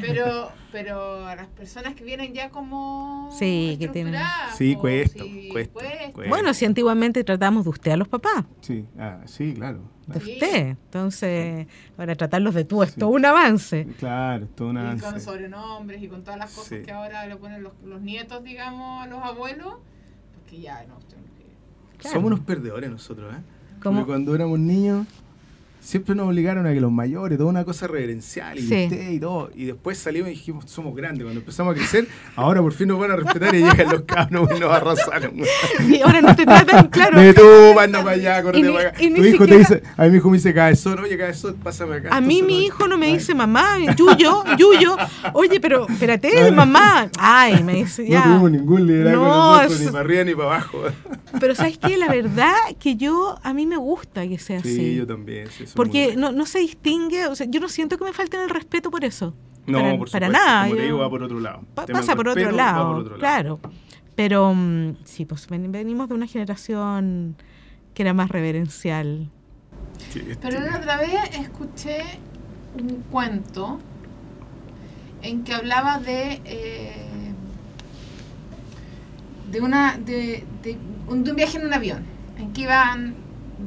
Pero, 0.00 0.50
pero 0.70 1.26
a 1.26 1.34
las 1.36 1.46
personas 1.48 1.94
que 1.94 2.04
vienen 2.04 2.34
ya 2.34 2.50
como 2.50 3.30
Sí, 3.38 3.76
que 3.80 3.88
tienen- 3.88 4.20
Sí, 4.56 4.74
o 4.76 4.78
cuesta, 4.80 5.24
sí, 5.24 5.48
cuesta, 5.50 5.72
cuesta. 5.72 6.12
cuesta. 6.12 6.28
bueno, 6.28 6.52
si 6.54 6.64
antiguamente 6.66 7.24
tratamos 7.24 7.64
de 7.64 7.70
usted 7.70 7.92
a 7.92 7.96
los 7.96 8.08
papás, 8.08 8.44
Sí, 8.60 8.84
ah, 8.98 9.20
sí, 9.26 9.54
claro. 9.54 9.80
De 10.08 10.18
usted. 10.18 10.66
Entonces, 10.68 11.66
para 11.96 12.14
tratarlos 12.16 12.54
de 12.54 12.64
tú 12.64 12.82
es 12.82 12.90
Sí. 12.92 13.00
todo 13.00 13.10
un 13.10 13.24
avance. 13.24 13.86
Claro, 13.98 14.44
es 14.46 14.56
todo 14.56 14.68
una. 14.70 14.94
y 14.94 14.98
con 14.98 15.20
sobrenombres 15.20 16.02
y 16.02 16.08
con 16.08 16.22
todas 16.24 16.38
las 16.38 16.50
cosas 16.52 16.78
Sí. 16.78 16.82
que 16.84 16.92
ahora 16.92 17.26
le 17.26 17.36
ponen 17.36 17.62
los, 17.62 17.72
los 17.84 18.00
nietos, 18.00 18.42
digamos, 18.44 19.04
a 19.04 19.06
los 19.06 19.22
abuelos, 19.22 19.74
porque 20.34 20.60
ya 20.60 20.84
no, 20.86 20.96
usted 20.96 21.16
no 21.16 21.22
quiere. 21.36 21.52
Claro. 21.98 22.14
Somos 22.16 22.26
unos 22.32 22.40
perdedores 22.40 22.90
nosotros, 22.90 23.34
¿eh? 23.34 23.38
Como- 23.82 24.00
Porque 24.00 24.12
cuando 24.12 24.34
éramos 24.34 24.58
niños, 24.58 25.06
siempre 25.80 26.14
nos 26.14 26.28
obligaron 26.28 26.66
a 26.66 26.72
que 26.74 26.80
los 26.80 26.92
mayores, 26.92 27.38
toda 27.38 27.50
una 27.50 27.64
cosa 27.64 27.86
reverencial 27.86 28.58
y 28.58 28.62
Sí. 28.62 28.84
usted 28.84 29.10
y 29.10 29.18
todo. 29.20 29.50
Y 29.54 29.64
después 29.66 29.96
salimos 29.98 30.28
y 30.28 30.32
dijimos, 30.32 30.64
somos 30.68 30.94
grandes. 30.94 31.22
Cuando 31.24 31.40
empezamos 31.40 31.72
a 31.74 31.78
crecer, 31.78 32.06
ahora 32.36 32.60
por 32.60 32.72
fin 32.72 32.88
nos 32.88 32.98
van 32.98 33.10
a 33.12 33.16
respetar 33.16 33.54
y 33.54 33.58
llegan 33.62 33.88
los 33.90 34.02
cabros 34.02 34.48
y 34.56 34.60
nos 34.60 34.70
arrasaron. 34.72 35.32
Y 35.88 36.00
ahora 36.02 36.20
no 36.20 36.34
te 36.36 36.44
tratan, 36.44 36.88
claro. 36.88 37.20
De 37.20 37.32
tú, 37.32 37.78
anda 37.80 38.02
para 38.02 38.16
allá, 38.16 38.42
corre 38.42 38.58
Y 38.58 38.62
ni- 38.62 38.72
para 38.72 38.88
acá. 38.90 38.98
Tu 38.98 39.24
hijo 39.24 39.46
te 39.46 39.58
dice, 39.58 39.82
a 39.96 40.04
mí 40.04 40.10
mi 40.10 40.16
hijo 40.18 40.30
me 40.30 40.36
dice 40.36 40.52
cabezón, 40.54 40.98
oye 40.98 41.16
cabezón, 41.16 41.54
pásame 41.62 41.96
acá. 41.96 42.08
A 42.14 42.20
mí 42.20 42.42
mi 42.42 42.58
no- 42.58 42.64
hijo 42.66 42.88
no 42.88 42.98
me 42.98 43.06
dice 43.08 43.34
mamá, 43.34 43.78
Yuyo, 43.96 44.44
Yuyo. 44.58 44.96
Oye, 45.32 45.60
pero 45.60 45.86
espérate, 45.88 46.50
mamá. 46.52 47.08
Ay, 47.18 47.62
me 47.62 47.74
dice 47.74 48.02
No 48.02 48.08
ya. 48.08 48.22
tuvimos 48.24 48.50
ningún 48.50 48.86
liderazgo 48.86 49.24
No, 49.24 49.52
nosotros, 49.56 49.72
es- 49.72 49.80
ni 49.86 49.92
para 49.92 50.00
arriba 50.04 50.24
ni 50.24 50.34
para 50.34 50.46
abajo. 50.48 50.82
Pero 51.40 51.54
sabes 51.54 51.78
qué, 51.78 51.96
la 51.96 52.08
verdad 52.08 52.54
que 52.80 52.96
yo 52.96 53.38
a 53.42 53.52
mí 53.54 53.66
me 53.66 53.76
gusta 53.76 54.26
que 54.26 54.38
sea 54.38 54.60
Sí, 54.62 54.68
así. 54.72 54.94
yo 54.96 55.06
también. 55.06 55.46
sí, 55.56 55.66
muy 55.68 55.76
Porque 55.76 56.14
no, 56.16 56.32
no 56.32 56.46
se 56.46 56.58
distingue, 56.60 57.26
o 57.26 57.34
sea, 57.34 57.46
yo 57.48 57.60
no 57.60 57.68
siento 57.68 57.98
que 57.98 58.04
me 58.04 58.12
falten 58.12 58.40
el 58.40 58.50
respeto 58.50 58.90
por 58.90 59.04
eso. 59.04 59.34
No, 59.66 59.78
para, 59.80 59.98
por 59.98 60.10
para 60.10 60.26
supuesto, 60.28 60.46
nada. 60.46 60.62
Como 60.64 60.74
te 60.74 60.80
yo- 60.80 60.84
digo, 60.86 60.98
va 60.98 61.10
por 61.10 61.22
otro 61.22 61.40
lado. 61.40 61.60
pa- 61.74 61.86
pasa 61.86 62.16
por 62.16 62.28
otro, 62.28 62.44
va 62.46 62.52
lado, 62.52 62.86
por 62.88 62.96
otro 63.00 63.16
lado. 63.16 63.20
claro. 63.20 63.60
Pero 64.14 64.52
mm, 64.54 64.96
sí, 65.04 65.24
pues 65.26 65.46
ven- 65.48 65.70
venimos 65.70 66.08
de 66.08 66.14
una 66.14 66.26
generación 66.26 67.36
que 67.94 68.02
era 68.02 68.14
más 68.14 68.30
reverencial. 68.30 69.30
Sí, 70.10 70.20
este- 70.28 70.36
Pero 70.48 70.60
la 70.60 70.78
otra 70.78 70.96
vez 70.96 71.12
escuché 71.38 72.02
un 72.80 73.02
cuento 73.10 73.78
en 75.22 75.44
que 75.44 75.52
hablaba 75.54 75.98
de 75.98 76.40
eh, 76.44 77.04
de 79.50 79.60
una 79.60 79.96
de, 79.98 80.44
de 80.62 80.78
un, 81.08 81.24
de 81.24 81.30
un 81.30 81.36
viaje 81.36 81.58
en 81.58 81.66
un 81.66 81.72
avión 81.72 82.04
en 82.38 82.52
que 82.52 82.62
iban 82.62 83.14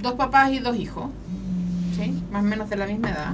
dos 0.02 0.14
papás 0.14 0.52
y 0.52 0.60
dos 0.60 0.76
hijos 0.78 1.10
¿sí? 1.96 2.14
más 2.32 2.42
o 2.44 2.48
menos 2.48 2.70
de 2.70 2.76
la 2.76 2.86
misma 2.88 3.10
edad 3.12 3.34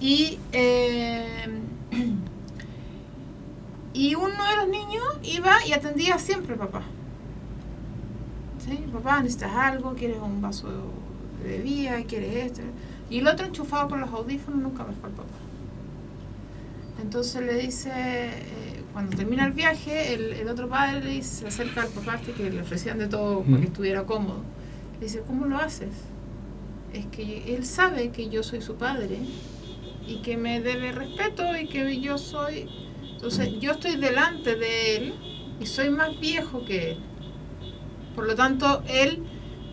y 0.00 0.38
eh, 0.52 1.46
y 3.94 4.14
uno 4.14 4.28
de 4.50 4.56
los 4.56 4.68
niños 4.68 5.04
iba 5.24 5.52
y 5.66 5.72
atendía 5.72 6.18
siempre 6.18 6.52
al 6.52 6.58
papá 6.60 6.82
¿sí? 8.64 8.76
papá 8.92 9.20
necesitas 9.22 9.52
algo 9.54 9.94
quieres 9.94 10.18
un 10.22 10.40
vaso 10.40 10.68
de 11.42 11.48
bebida 11.48 12.02
quieres 12.04 12.46
esto 12.46 12.60
y 13.10 13.18
el 13.18 13.26
otro 13.26 13.46
enchufado 13.46 13.88
con 13.88 14.00
los 14.00 14.10
audífonos 14.10 14.60
nunca 14.60 14.84
más 14.84 14.94
fue 15.00 15.08
al 15.10 15.14
papá 15.16 15.28
entonces 17.02 17.42
le 17.42 17.54
dice 17.58 17.90
eh, 17.94 18.82
cuando 18.92 19.16
termina 19.16 19.44
el 19.46 19.52
viaje 19.52 20.14
el, 20.14 20.32
el 20.32 20.48
otro 20.48 20.68
padre 20.68 21.00
le 21.02 21.10
dice, 21.10 21.40
se 21.42 21.46
acerca 21.48 21.82
al 21.82 21.88
papá 21.88 22.16
este 22.16 22.32
que 22.32 22.50
le 22.50 22.60
ofrecían 22.62 22.98
de 22.98 23.06
todo 23.08 23.42
para 23.42 23.56
que 23.56 23.62
Mm. 23.62 23.66
estuviera 23.66 24.04
cómodo 24.04 24.42
le 25.00 25.06
dice 25.06 25.22
¿cómo 25.26 25.46
lo 25.46 25.56
haces? 25.58 25.90
Es 26.92 27.06
que 27.06 27.54
él 27.54 27.64
sabe 27.64 28.10
que 28.10 28.28
yo 28.28 28.42
soy 28.42 28.60
su 28.60 28.76
padre 28.76 29.18
y 30.06 30.22
que 30.22 30.36
me 30.36 30.60
debe 30.60 30.92
respeto 30.92 31.56
y 31.56 31.68
que 31.68 32.00
yo 32.00 32.18
soy 32.18 32.68
entonces 33.18 33.50
yo 33.58 33.72
estoy 33.72 33.96
delante 33.96 34.54
de 34.54 34.96
él 34.96 35.14
y 35.58 35.66
soy 35.66 35.90
más 35.90 36.20
viejo 36.20 36.64
que 36.64 36.92
él. 36.92 36.98
Por 38.14 38.28
lo 38.28 38.36
tanto 38.36 38.84
él 38.86 39.24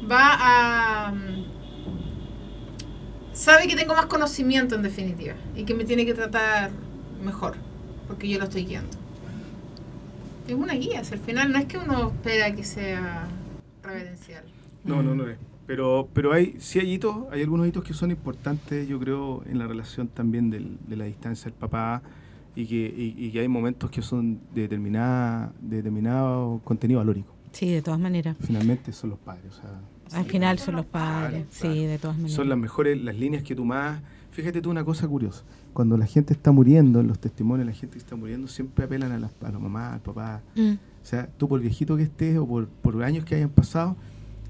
va 0.10 0.32
a 0.40 1.12
mm, 1.12 1.46
sabe 3.34 3.68
que 3.68 3.76
tengo 3.76 3.94
más 3.94 4.08
conocimiento 4.08 4.74
en 4.74 4.82
definitiva 4.82 5.36
y 5.56 5.64
que 5.64 5.76
me 5.76 5.86
tiene 5.86 6.08
que 6.08 6.16
tratar 6.16 6.72
mejor 7.24 7.56
porque 8.08 8.28
yo 8.28 8.40
lo 8.40 8.46
estoy 8.46 8.66
guiando. 8.66 8.98
Es 10.48 10.56
una 10.56 10.74
guía 10.74 11.00
al 11.00 11.20
final 11.20 11.52
no 11.52 11.60
es 11.60 11.66
que 11.66 11.78
uno 11.78 12.08
espera 12.08 12.56
que 12.56 12.64
sea 12.64 13.28
reverencial. 13.84 14.44
No, 14.84 15.04
no, 15.04 15.14
no 15.14 15.30
es. 15.30 15.38
Pero, 15.68 16.08
pero 16.14 16.32
hay, 16.32 16.56
sí 16.60 16.80
hay 16.80 16.94
hitos, 16.94 17.16
hay 17.32 17.42
algunos 17.42 17.68
hitos 17.68 17.84
que 17.84 17.94
son 17.94 18.12
importantes, 18.12 18.88
yo 18.88 19.00
creo, 19.00 19.44
en 19.46 19.58
la 19.58 19.68
relación 19.68 20.08
también 20.08 20.50
del- 20.50 20.78
de 20.88 20.96
la 20.96 21.06
distancia 21.06 21.46
del 21.46 21.54
papá 21.54 22.04
y 22.56 22.66
que, 22.68 22.76
y, 22.96 23.16
y 23.26 23.32
que 23.32 23.40
hay 23.40 23.48
momentos 23.48 23.90
que 23.90 24.02
son 24.02 24.40
de, 24.54 24.62
determinada, 24.62 25.52
de 25.62 25.78
determinado 25.78 26.62
contenido 26.64 27.00
valórico. 27.00 27.34
Sí, 27.52 27.72
de 27.72 27.82
todas 27.82 28.00
maneras. 28.00 28.36
Finalmente 28.42 28.92
son 28.92 29.10
los 29.12 29.20
padres, 29.20 29.46
o 29.58 29.62
sea, 29.62 30.20
Al 30.20 30.26
final 30.26 30.60
son 30.60 30.76
los 30.76 30.86
padres. 30.86 31.48
Sí, 31.50 31.86
de 31.86 31.98
todas 31.98 32.18
maneras. 32.18 32.36
son 32.36 32.48
las 32.50 32.58
mejores, 32.58 33.02
las 33.02 33.16
líneas 33.16 33.44
que 33.44 33.56
tú 33.56 33.66
más... 33.66 34.02
Fíjate 34.32 34.62
tú 34.62 34.70
una 34.70 34.84
cosa 34.84 35.08
curiosa, 35.08 35.44
cuando 35.72 35.96
la 35.98 36.06
gente 36.06 36.34
está 36.34 36.52
muriendo, 36.52 37.00
en 37.00 37.08
los 37.08 37.18
testimonios, 37.20 37.66
la 37.66 37.72
gente 37.74 37.94
que 37.94 38.00
está 38.00 38.18
muriendo 38.18 38.50
siempre 38.50 38.84
apelan 38.84 39.14
a, 39.14 39.18
las, 39.18 39.32
a 39.42 39.50
la 39.50 39.60
mamá, 39.60 39.94
al 39.94 40.02
papá, 40.02 40.42
Mm, 40.56 40.74
O 40.74 41.06
sea, 41.06 41.28
tú 41.38 41.48
por 41.48 41.62
viejito 41.62 41.96
que 41.96 42.04
estés 42.04 42.38
o 42.38 42.46
por, 42.46 42.68
por 42.68 43.02
años 43.02 43.24
que 43.24 43.36
hayan 43.36 43.50
pasado, 43.50 43.96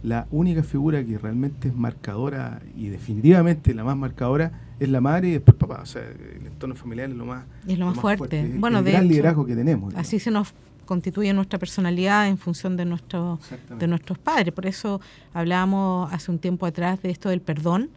la 0.06 0.28
única 0.30 0.62
figura 0.62 1.04
que 1.04 1.18
realmente 1.18 1.70
es 1.70 1.76
marcadora 1.76 2.62
y 2.78 2.90
definitivamente 2.90 3.74
la 3.74 3.84
más 3.84 3.98
marcadora 3.98 4.52
es 4.80 4.88
la 4.90 5.02
madre 5.02 5.30
y 5.30 5.32
después 5.32 5.56
el 5.56 5.60
papá. 5.68 5.82
O 5.82 5.86
sea, 5.86 6.04
el 6.04 6.46
entorno 6.46 6.76
familiar 6.76 7.10
es 7.10 7.16
lo 7.16 7.26
más, 7.26 7.46
es 7.68 7.80
lo 7.80 7.88
más 7.88 7.98
fuerte. 7.98 8.42
Es 8.42 8.60
Bueno, 8.60 8.80
el 8.80 8.86
de 8.86 8.92
gran 8.92 9.04
hecho, 9.06 9.12
liderazgo 9.12 9.46
que 9.46 9.56
tenemos. 9.56 9.90
digamos. 9.90 10.08
así 10.08 10.20
se 10.20 10.30
nos 10.30 10.54
constituye 10.86 11.34
nuestra 11.34 11.58
personalidad 11.58 12.28
en 12.28 12.38
función 12.38 12.78
de 12.78 12.86
nuestro 12.86 13.40
de 13.80 13.88
nuestros 13.88 14.20
padres. 14.20 14.54
Por 14.54 14.68
eso 14.68 15.02
hablábamos 15.34 16.14
hace 16.14 16.30
un 16.30 16.38
tiempo 16.38 16.68
atrás 16.68 17.02
de 17.02 17.10
esto 17.10 17.30
del 17.30 17.42
perdón 17.42 17.90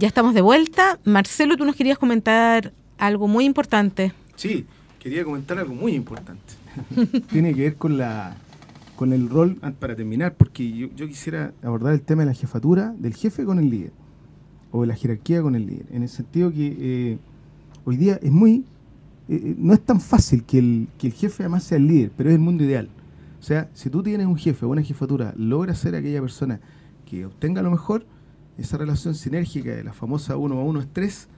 Ya 0.00 0.08
estamos 0.08 0.32
de 0.32 0.40
vuelta. 0.40 0.98
Marcelo, 1.04 1.58
tú 1.58 1.66
nos 1.66 1.76
querías 1.76 1.98
comentar 1.98 2.72
algo 2.96 3.28
muy 3.28 3.44
importante. 3.44 4.14
Sí, 4.34 4.64
quería 4.98 5.24
comentar 5.24 5.58
algo 5.58 5.74
muy 5.74 5.92
importante. 5.92 6.54
Tiene 7.30 7.54
que 7.54 7.60
ver 7.60 7.74
con 7.76 7.98
la 7.98 8.34
con 8.96 9.12
el 9.12 9.28
rol, 9.28 9.56
para 9.78 9.94
terminar, 9.94 10.36
porque 10.38 10.72
yo, 10.72 10.88
yo 10.96 11.06
quisiera 11.06 11.52
abordar 11.62 11.92
el 11.92 12.00
tema 12.00 12.22
de 12.22 12.28
la 12.28 12.34
jefatura 12.34 12.94
del 12.96 13.14
jefe 13.14 13.44
con 13.44 13.58
el 13.58 13.68
líder, 13.68 13.92
o 14.72 14.80
de 14.80 14.86
la 14.86 14.94
jerarquía 14.94 15.42
con 15.42 15.54
el 15.54 15.66
líder, 15.66 15.84
en 15.90 16.02
el 16.02 16.08
sentido 16.08 16.50
que 16.50 16.76
eh, 16.78 17.18
hoy 17.84 17.98
día 17.98 18.18
es 18.22 18.30
muy, 18.30 18.64
eh, 19.28 19.34
eh, 19.34 19.54
no 19.58 19.74
es 19.74 19.80
tan 19.80 20.00
fácil 20.00 20.44
que 20.44 20.60
el, 20.60 20.88
que 20.96 21.08
el 21.08 21.12
jefe 21.12 21.42
además 21.42 21.64
sea 21.64 21.76
el 21.76 21.86
líder, 21.86 22.10
pero 22.16 22.30
es 22.30 22.36
el 22.36 22.40
mundo 22.40 22.64
ideal. 22.64 22.88
O 23.38 23.42
sea, 23.42 23.68
si 23.74 23.90
tú 23.90 24.02
tienes 24.02 24.26
un 24.26 24.36
jefe 24.36 24.64
o 24.64 24.70
una 24.70 24.82
jefatura, 24.82 25.34
logra 25.36 25.74
ser 25.74 25.94
aquella 25.94 26.22
persona 26.22 26.58
que 27.04 27.26
obtenga 27.26 27.60
lo 27.60 27.70
mejor, 27.70 28.06
esa 28.60 28.76
relación 28.76 29.14
sinérgica 29.14 29.74
de 29.74 29.82
la 29.82 29.92
famosa 29.92 30.36
uno 30.36 30.58
a 30.58 30.62
uno 30.62 30.80
es 30.80 30.88
tres, 30.92 31.28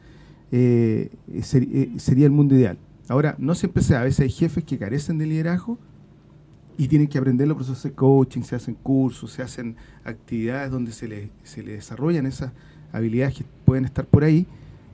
sería 0.50 2.26
el 2.26 2.32
mundo 2.32 2.54
ideal. 2.54 2.78
Ahora, 3.08 3.36
no 3.38 3.54
siempre 3.54 3.82
sea, 3.82 4.00
a 4.00 4.04
veces 4.04 4.20
hay 4.20 4.30
jefes 4.30 4.64
que 4.64 4.78
carecen 4.78 5.18
de 5.18 5.26
liderazgo 5.26 5.78
y 6.76 6.88
tienen 6.88 7.08
que 7.08 7.18
aprender 7.18 7.46
los 7.48 7.56
procesos 7.56 7.82
de 7.82 7.92
coaching, 7.92 8.42
se 8.42 8.56
hacen 8.56 8.74
cursos, 8.74 9.32
se 9.32 9.42
hacen 9.42 9.76
actividades 10.04 10.70
donde 10.70 10.92
se 10.92 11.08
le, 11.08 11.30
se 11.42 11.62
le 11.62 11.72
desarrollan 11.72 12.26
esas 12.26 12.52
habilidades 12.92 13.36
que 13.36 13.44
pueden 13.64 13.84
estar 13.84 14.06
por 14.06 14.24
ahí. 14.24 14.46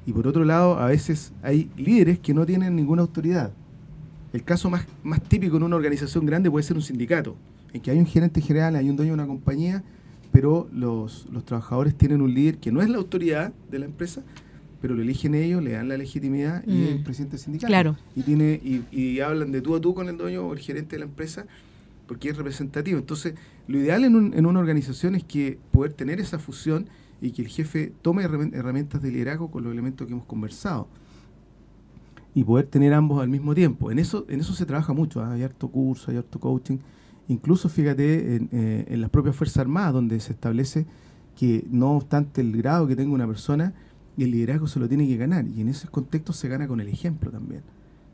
Y 0.07 0.12
por 0.12 0.26
otro 0.26 0.45
lado, 0.45 0.79
a 0.79 0.87
veces 0.87 1.33
hay 1.43 1.70
líderes 1.76 2.18
que 2.18 2.35
no 2.35 2.47
tienen 2.47 2.74
ninguna 2.74 3.03
autoridad. 3.03 3.53
El 4.33 4.43
caso 4.43 4.70
más, 4.70 4.87
más 5.03 5.22
típico 5.22 5.57
en 5.57 5.62
una 5.62 5.76
organización 5.76 6.26
grande 6.26 6.51
puede 6.51 6.62
ser 6.62 6.76
un 6.76 6.83
sindicato, 6.83 7.37
en 7.72 7.81
que 7.81 7.91
hay 7.91 7.99
un 7.99 8.07
gerente 8.07 8.41
general, 8.41 8.76
hay 8.76 8.91
un 8.91 8.97
dueño 8.97 9.12
de 9.12 9.14
una 9.14 9.26
compañía, 9.26 9.83
pero 10.39 10.68
los, 10.72 11.26
los 11.32 11.45
trabajadores 11.45 11.97
tienen 11.97 12.22
un 12.22 12.32
líder 12.32 12.59
que 12.59 12.70
no 12.70 12.80
es 12.80 12.89
la 12.89 12.99
autoridad 12.99 13.53
de 13.72 13.80
la 13.80 13.86
empresa, 13.86 14.22
pero 14.80 14.95
lo 14.95 15.03
eligen 15.03 15.34
ellos, 15.34 15.61
le 15.64 15.72
dan 15.72 15.89
la 15.89 15.97
legitimidad 15.97 16.62
y 16.64 16.84
es 16.84 16.91
el 16.91 17.01
mm. 17.01 17.03
presidente 17.03 17.39
sindical. 17.39 17.66
Claro. 17.66 17.97
Y, 18.14 18.22
tiene, 18.22 18.61
y, 18.62 18.84
y, 18.93 19.18
hablan 19.18 19.51
de 19.51 19.61
tú 19.62 19.74
a 19.74 19.80
tú 19.80 19.95
con 19.95 20.09
el 20.09 20.16
dueño 20.16 20.47
o 20.47 20.53
el 20.53 20.61
gerente 20.61 20.95
de 20.95 21.01
la 21.01 21.07
empresa 21.07 21.49
porque 22.07 22.28
es 22.28 22.36
representativo. 22.36 23.01
Entonces, 23.01 23.34
lo 23.66 23.80
ideal 23.80 24.05
en, 24.05 24.14
un, 24.14 24.32
en 24.32 24.47
una 24.47 24.61
organización 24.61 25.16
es 25.16 25.24
que 25.24 25.59
poder 25.72 25.93
tener 25.93 26.20
esa 26.20 26.39
fusión 26.39 26.86
y 27.20 27.32
que 27.32 27.43
el 27.43 27.49
jefe 27.49 27.93
tome 28.01 28.22
herramientas 28.22 29.03
de 29.03 29.11
liderazgo 29.11 29.51
con 29.51 29.64
los 29.64 29.72
elementos 29.72 30.07
que 30.07 30.12
hemos 30.12 30.26
conversado 30.26 30.86
y 32.32 32.45
poder 32.45 32.66
tener 32.66 32.95
ambos 32.95 33.20
al 33.20 33.28
mismo 33.28 33.57
tiempo. 33.57 33.91
En 33.91 33.99
eso, 33.99 34.24
en 34.28 34.39
eso 34.39 34.53
se 34.53 34.66
trabaja 34.66 34.93
mucho, 34.93 35.20
¿ah? 35.20 35.32
hay 35.32 35.43
harto 35.43 35.66
curso, 35.66 36.12
hay 36.12 36.18
harto 36.18 36.39
coaching, 36.39 36.78
incluso 37.29 37.68
fíjate 37.68 38.37
en, 38.37 38.49
eh, 38.53 38.87
en 38.89 39.01
las 39.01 39.11
propias 39.11 39.37
Fuerzas 39.37 39.59
Armadas, 39.59 39.93
donde 39.93 40.18
se 40.20 40.33
establece 40.33 40.87
que 41.39 41.64
no 41.70 41.93
obstante 41.93 42.41
el 42.41 42.57
grado 42.57 42.89
que 42.89 42.97
tenga 42.97 43.12
una 43.12 43.26
persona, 43.26 43.72
el 44.24 44.33
liderazgo 44.33 44.66
se 44.66 44.81
lo 44.81 44.89
tiene 44.89 45.07
que 45.07 45.16
ganar, 45.16 45.47
y 45.47 45.61
en 45.61 45.68
ese 45.68 45.89
contexto 45.89 46.33
se 46.33 46.49
gana 46.49 46.66
con 46.66 46.81
el 46.81 46.89
ejemplo 46.89 47.31
también. 47.31 47.62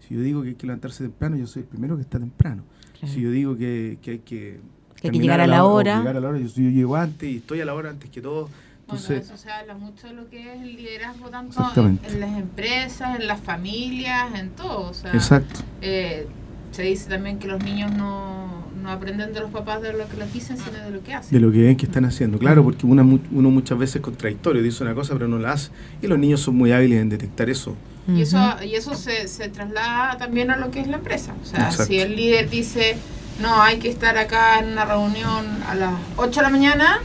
Si 0.06 0.14
yo 0.14 0.20
digo 0.20 0.42
que 0.42 0.50
hay 0.50 0.54
que 0.54 0.66
levantarse 0.66 1.04
temprano, 1.04 1.36
yo 1.36 1.46
soy 1.46 1.62
el 1.62 1.68
primero 1.68 1.96
que 1.96 2.02
está 2.02 2.18
temprano. 2.18 2.62
Si 3.06 3.20
yo 3.20 3.30
digo 3.30 3.56
que, 3.56 3.98
que 4.00 4.10
hay 4.12 4.18
que, 4.20 4.60
que, 5.00 5.10
llegar 5.10 5.40
a 5.40 5.46
la, 5.46 5.64
hora. 5.64 5.98
Llegar 5.98 6.16
a 6.16 6.20
la 6.20 6.28
hora, 6.28 6.38
yo, 6.38 6.46
yo, 6.46 6.70
llego 6.70 6.96
antes 6.96 7.28
y 7.28 7.36
estoy 7.36 7.60
a 7.60 7.66
la 7.66 7.74
hora 7.74 7.90
antes 7.90 8.08
que 8.10 8.22
todo. 8.22 8.48
Entonces, 8.80 9.24
eso 9.24 9.36
se 9.36 9.50
habla 9.50 9.74
mucho 9.74 10.06
de 10.06 10.14
lo 10.14 10.28
que 10.28 10.54
es 10.54 10.60
el 10.60 10.76
liderazgo 10.76 11.30
tanto 11.30 11.60
en, 11.76 12.20
las 12.20 12.38
empresas, 12.38 13.18
en 13.18 13.26
las 13.26 13.40
familias, 13.40 14.38
en 14.38 14.50
todo. 14.50 14.90
O 14.90 14.94
sea, 14.94 15.12
Exacto. 15.12 15.60
Eh, 15.80 16.26
se 16.70 16.82
dice 16.82 17.08
también 17.08 17.38
que 17.38 17.48
los 17.48 17.62
niños 17.62 17.92
no, 17.92 18.63
no, 18.84 18.90
aprenden 18.90 19.32
de 19.32 19.40
los 19.40 19.50
papás 19.50 19.80
de 19.80 19.92
lo 19.94 20.06
que 20.06 20.16
les 20.18 20.32
dicen, 20.32 20.58
sino 20.58 20.78
de 20.78 20.90
lo 20.90 21.02
que 21.02 21.14
hacen. 21.14 21.32
De 21.32 21.40
lo 21.40 21.50
que 21.50 21.62
ven 21.62 21.76
que 21.76 21.86
están 21.86 22.04
haciendo, 22.04 22.38
claro, 22.38 22.62
porque 22.62 22.86
una, 22.86 23.02
uno 23.02 23.50
muchas 23.50 23.78
veces 23.78 23.96
es 23.96 24.02
contradictorio, 24.02 24.62
dice 24.62 24.82
una 24.82 24.94
cosa 24.94 25.14
pero 25.14 25.26
no 25.26 25.38
la 25.38 25.52
hace. 25.52 25.70
Y 26.02 26.06
los 26.06 26.18
niños 26.18 26.40
son 26.40 26.56
muy 26.56 26.70
hábiles 26.70 27.00
en 27.00 27.08
detectar 27.08 27.48
eso. 27.48 27.74
Y 28.06 28.20
eso, 28.20 28.38
y 28.62 28.74
eso 28.74 28.94
se, 28.94 29.26
se 29.28 29.48
traslada 29.48 30.18
también 30.18 30.50
a 30.50 30.58
lo 30.58 30.70
que 30.70 30.80
es 30.80 30.88
la 30.88 30.98
empresa. 30.98 31.34
O 31.42 31.46
sea, 31.46 31.72
si 31.72 31.98
el 31.98 32.14
líder 32.14 32.50
dice, 32.50 32.96
no, 33.40 33.62
hay 33.62 33.78
que 33.78 33.88
estar 33.88 34.18
acá 34.18 34.58
en 34.58 34.72
una 34.72 34.84
reunión 34.84 35.46
a 35.66 35.74
las 35.74 35.94
8 36.16 36.40
de 36.40 36.42
la 36.42 36.50
mañana 36.50 36.98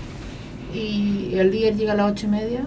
y 0.73 1.31
el 1.35 1.51
líder 1.51 1.77
llega 1.77 1.93
a 1.93 1.95
las 1.95 2.11
8 2.11 2.25
y 2.25 2.29
media 2.29 2.65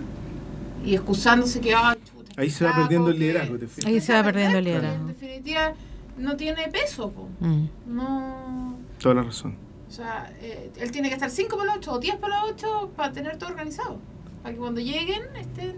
y 0.84 0.94
excusándose 0.94 1.60
que 1.60 1.74
va... 1.74 1.96
Ahí 2.38 2.48
se 2.48 2.64
va 2.64 2.74
perdiendo 2.74 3.10
el 3.10 3.18
liderazgo. 3.18 3.58
Ahí 3.84 4.00
se 4.00 4.14
va 4.14 4.24
perdiendo 4.24 4.58
el 4.58 4.64
liderazgo. 4.64 5.02
En 5.02 5.06
definitiva, 5.08 5.74
no 6.16 6.36
tiene 6.36 6.68
peso. 6.68 7.10
Po. 7.10 7.28
Mm. 7.40 7.66
No... 7.86 8.72
Toda 9.03 9.16
la 9.16 9.22
razón. 9.22 9.57
O 9.88 9.90
sea, 9.90 10.32
eh, 10.40 10.70
él 10.76 10.90
tiene 10.92 11.09
que 11.09 11.14
estar 11.14 11.28
5 11.28 11.57
para 11.57 11.66
las 11.66 11.76
8 11.78 11.92
o 11.92 11.98
10 11.98 12.16
para 12.16 12.36
las 12.36 12.44
8 12.53 12.90
para 12.96 13.12
tener 13.12 13.36
todo 13.36 13.50
organizado. 13.50 13.98
Para 14.42 14.55
que 14.55 14.61
cuando 14.61 14.80
lleguen 14.80 15.22
estén 15.36 15.76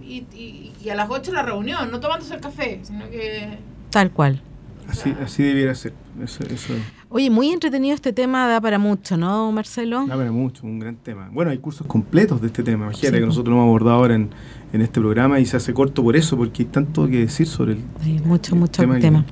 y, 0.00 0.72
y, 0.80 0.90
a 0.90 0.94
las 0.94 1.08
8 1.10 1.32
la 1.32 1.42
reunión, 1.42 1.90
no 1.90 1.98
tomándose 1.98 2.34
el 2.34 2.40
café, 2.40 2.80
sino 2.82 3.08
que... 3.10 3.58
Tal 3.90 4.12
cual. 4.12 4.40
Así, 4.88 5.14
así 5.22 5.42
debiera 5.42 5.74
ser. 5.74 5.92
Eso, 6.22 6.44
eso. 6.44 6.74
Oye, 7.08 7.30
muy 7.30 7.50
entretenido 7.50 7.94
este 7.94 8.12
tema, 8.12 8.46
da 8.46 8.60
para 8.60 8.78
mucho, 8.78 9.16
¿no, 9.16 9.50
Marcelo? 9.52 10.06
Da 10.06 10.16
para 10.16 10.32
mucho, 10.32 10.66
un 10.66 10.78
gran 10.78 10.96
tema. 10.96 11.28
Bueno, 11.32 11.50
hay 11.50 11.58
cursos 11.58 11.86
completos 11.86 12.40
de 12.40 12.48
este 12.48 12.62
tema. 12.62 12.86
Imagínate 12.86 13.20
que 13.20 13.26
nosotros 13.26 13.54
lo 13.54 13.60
hemos 13.60 13.68
abordado 13.68 13.96
ahora 13.96 14.14
en, 14.14 14.30
en, 14.72 14.82
este 14.82 15.00
programa 15.00 15.38
y 15.40 15.46
se 15.46 15.56
hace 15.56 15.72
corto 15.72 16.02
por 16.02 16.16
eso, 16.16 16.36
porque 16.36 16.62
hay 16.62 16.68
tanto 16.68 17.06
que 17.08 17.18
decir 17.18 17.46
sobre 17.46 17.72
el, 17.72 17.84
sí, 18.02 18.20
mucho, 18.24 18.56
mucho 18.56 18.82
tema. 18.82 18.98
tema. 18.98 19.24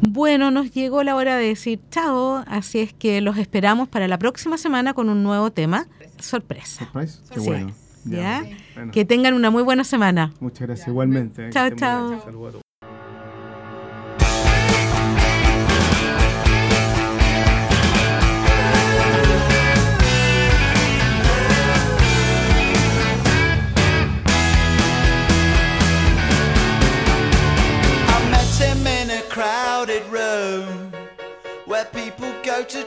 Bueno, 0.00 0.50
nos 0.50 0.72
llegó 0.72 1.02
la 1.02 1.16
hora 1.16 1.36
de 1.36 1.48
decir 1.48 1.80
chao, 1.90 2.44
así 2.46 2.80
es 2.80 2.92
que 2.92 3.20
los 3.20 3.38
esperamos 3.38 3.88
para 3.88 4.08
la 4.08 4.18
próxima 4.18 4.58
semana 4.58 4.94
con 4.94 5.08
un 5.08 5.22
nuevo 5.22 5.50
tema. 5.50 5.86
Sorpresa. 6.18 6.84
¿Sorpresa? 6.84 7.20
Qué 7.32 7.40
bueno. 7.40 7.72
¿Ya? 8.04 8.44
Que 8.90 9.04
tengan 9.04 9.34
una 9.34 9.50
muy 9.50 9.62
buena 9.62 9.84
semana. 9.84 10.32
Muchas 10.40 10.66
gracias, 10.66 10.88
igualmente. 10.88 11.46
¿eh? 11.46 11.50
Chao, 11.50 11.70
chao. 11.70 12.20
crowded 12.24 12.61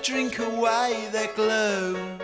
drink 0.05 0.37
away 0.37 1.09
the 1.11 1.27
gloom. 1.35 2.19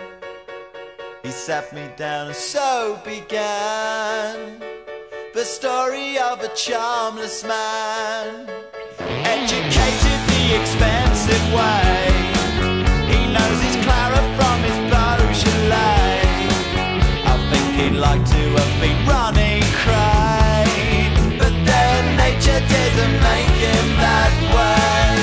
He 1.24 1.32
sat 1.32 1.72
me 1.74 1.82
down 1.96 2.28
and 2.28 2.36
so 2.36 3.00
began 3.04 4.60
the 5.34 5.42
story 5.42 6.16
of 6.16 6.40
a 6.42 6.48
charmless 6.54 7.42
man. 7.42 8.48
Educated 9.00 10.18
the 10.30 10.44
expensive 10.60 11.44
way, 11.58 12.06
he 13.10 13.20
knows 13.34 13.58
his 13.66 13.76
Clara 13.84 14.22
from 14.38 14.56
his 14.62 14.78
Beaujolais. 14.92 16.22
I 17.32 17.36
think 17.50 17.66
he'd 17.80 17.98
like 17.98 18.24
to 18.24 18.42
have 18.60 18.74
been 18.80 18.98
running 19.08 19.62
cry, 19.82 20.62
but 21.36 21.54
then 21.66 22.16
nature 22.16 22.62
didn't 22.74 23.16
make 23.30 23.56
him 23.66 23.86
that 23.98 24.34
way. 24.54 25.21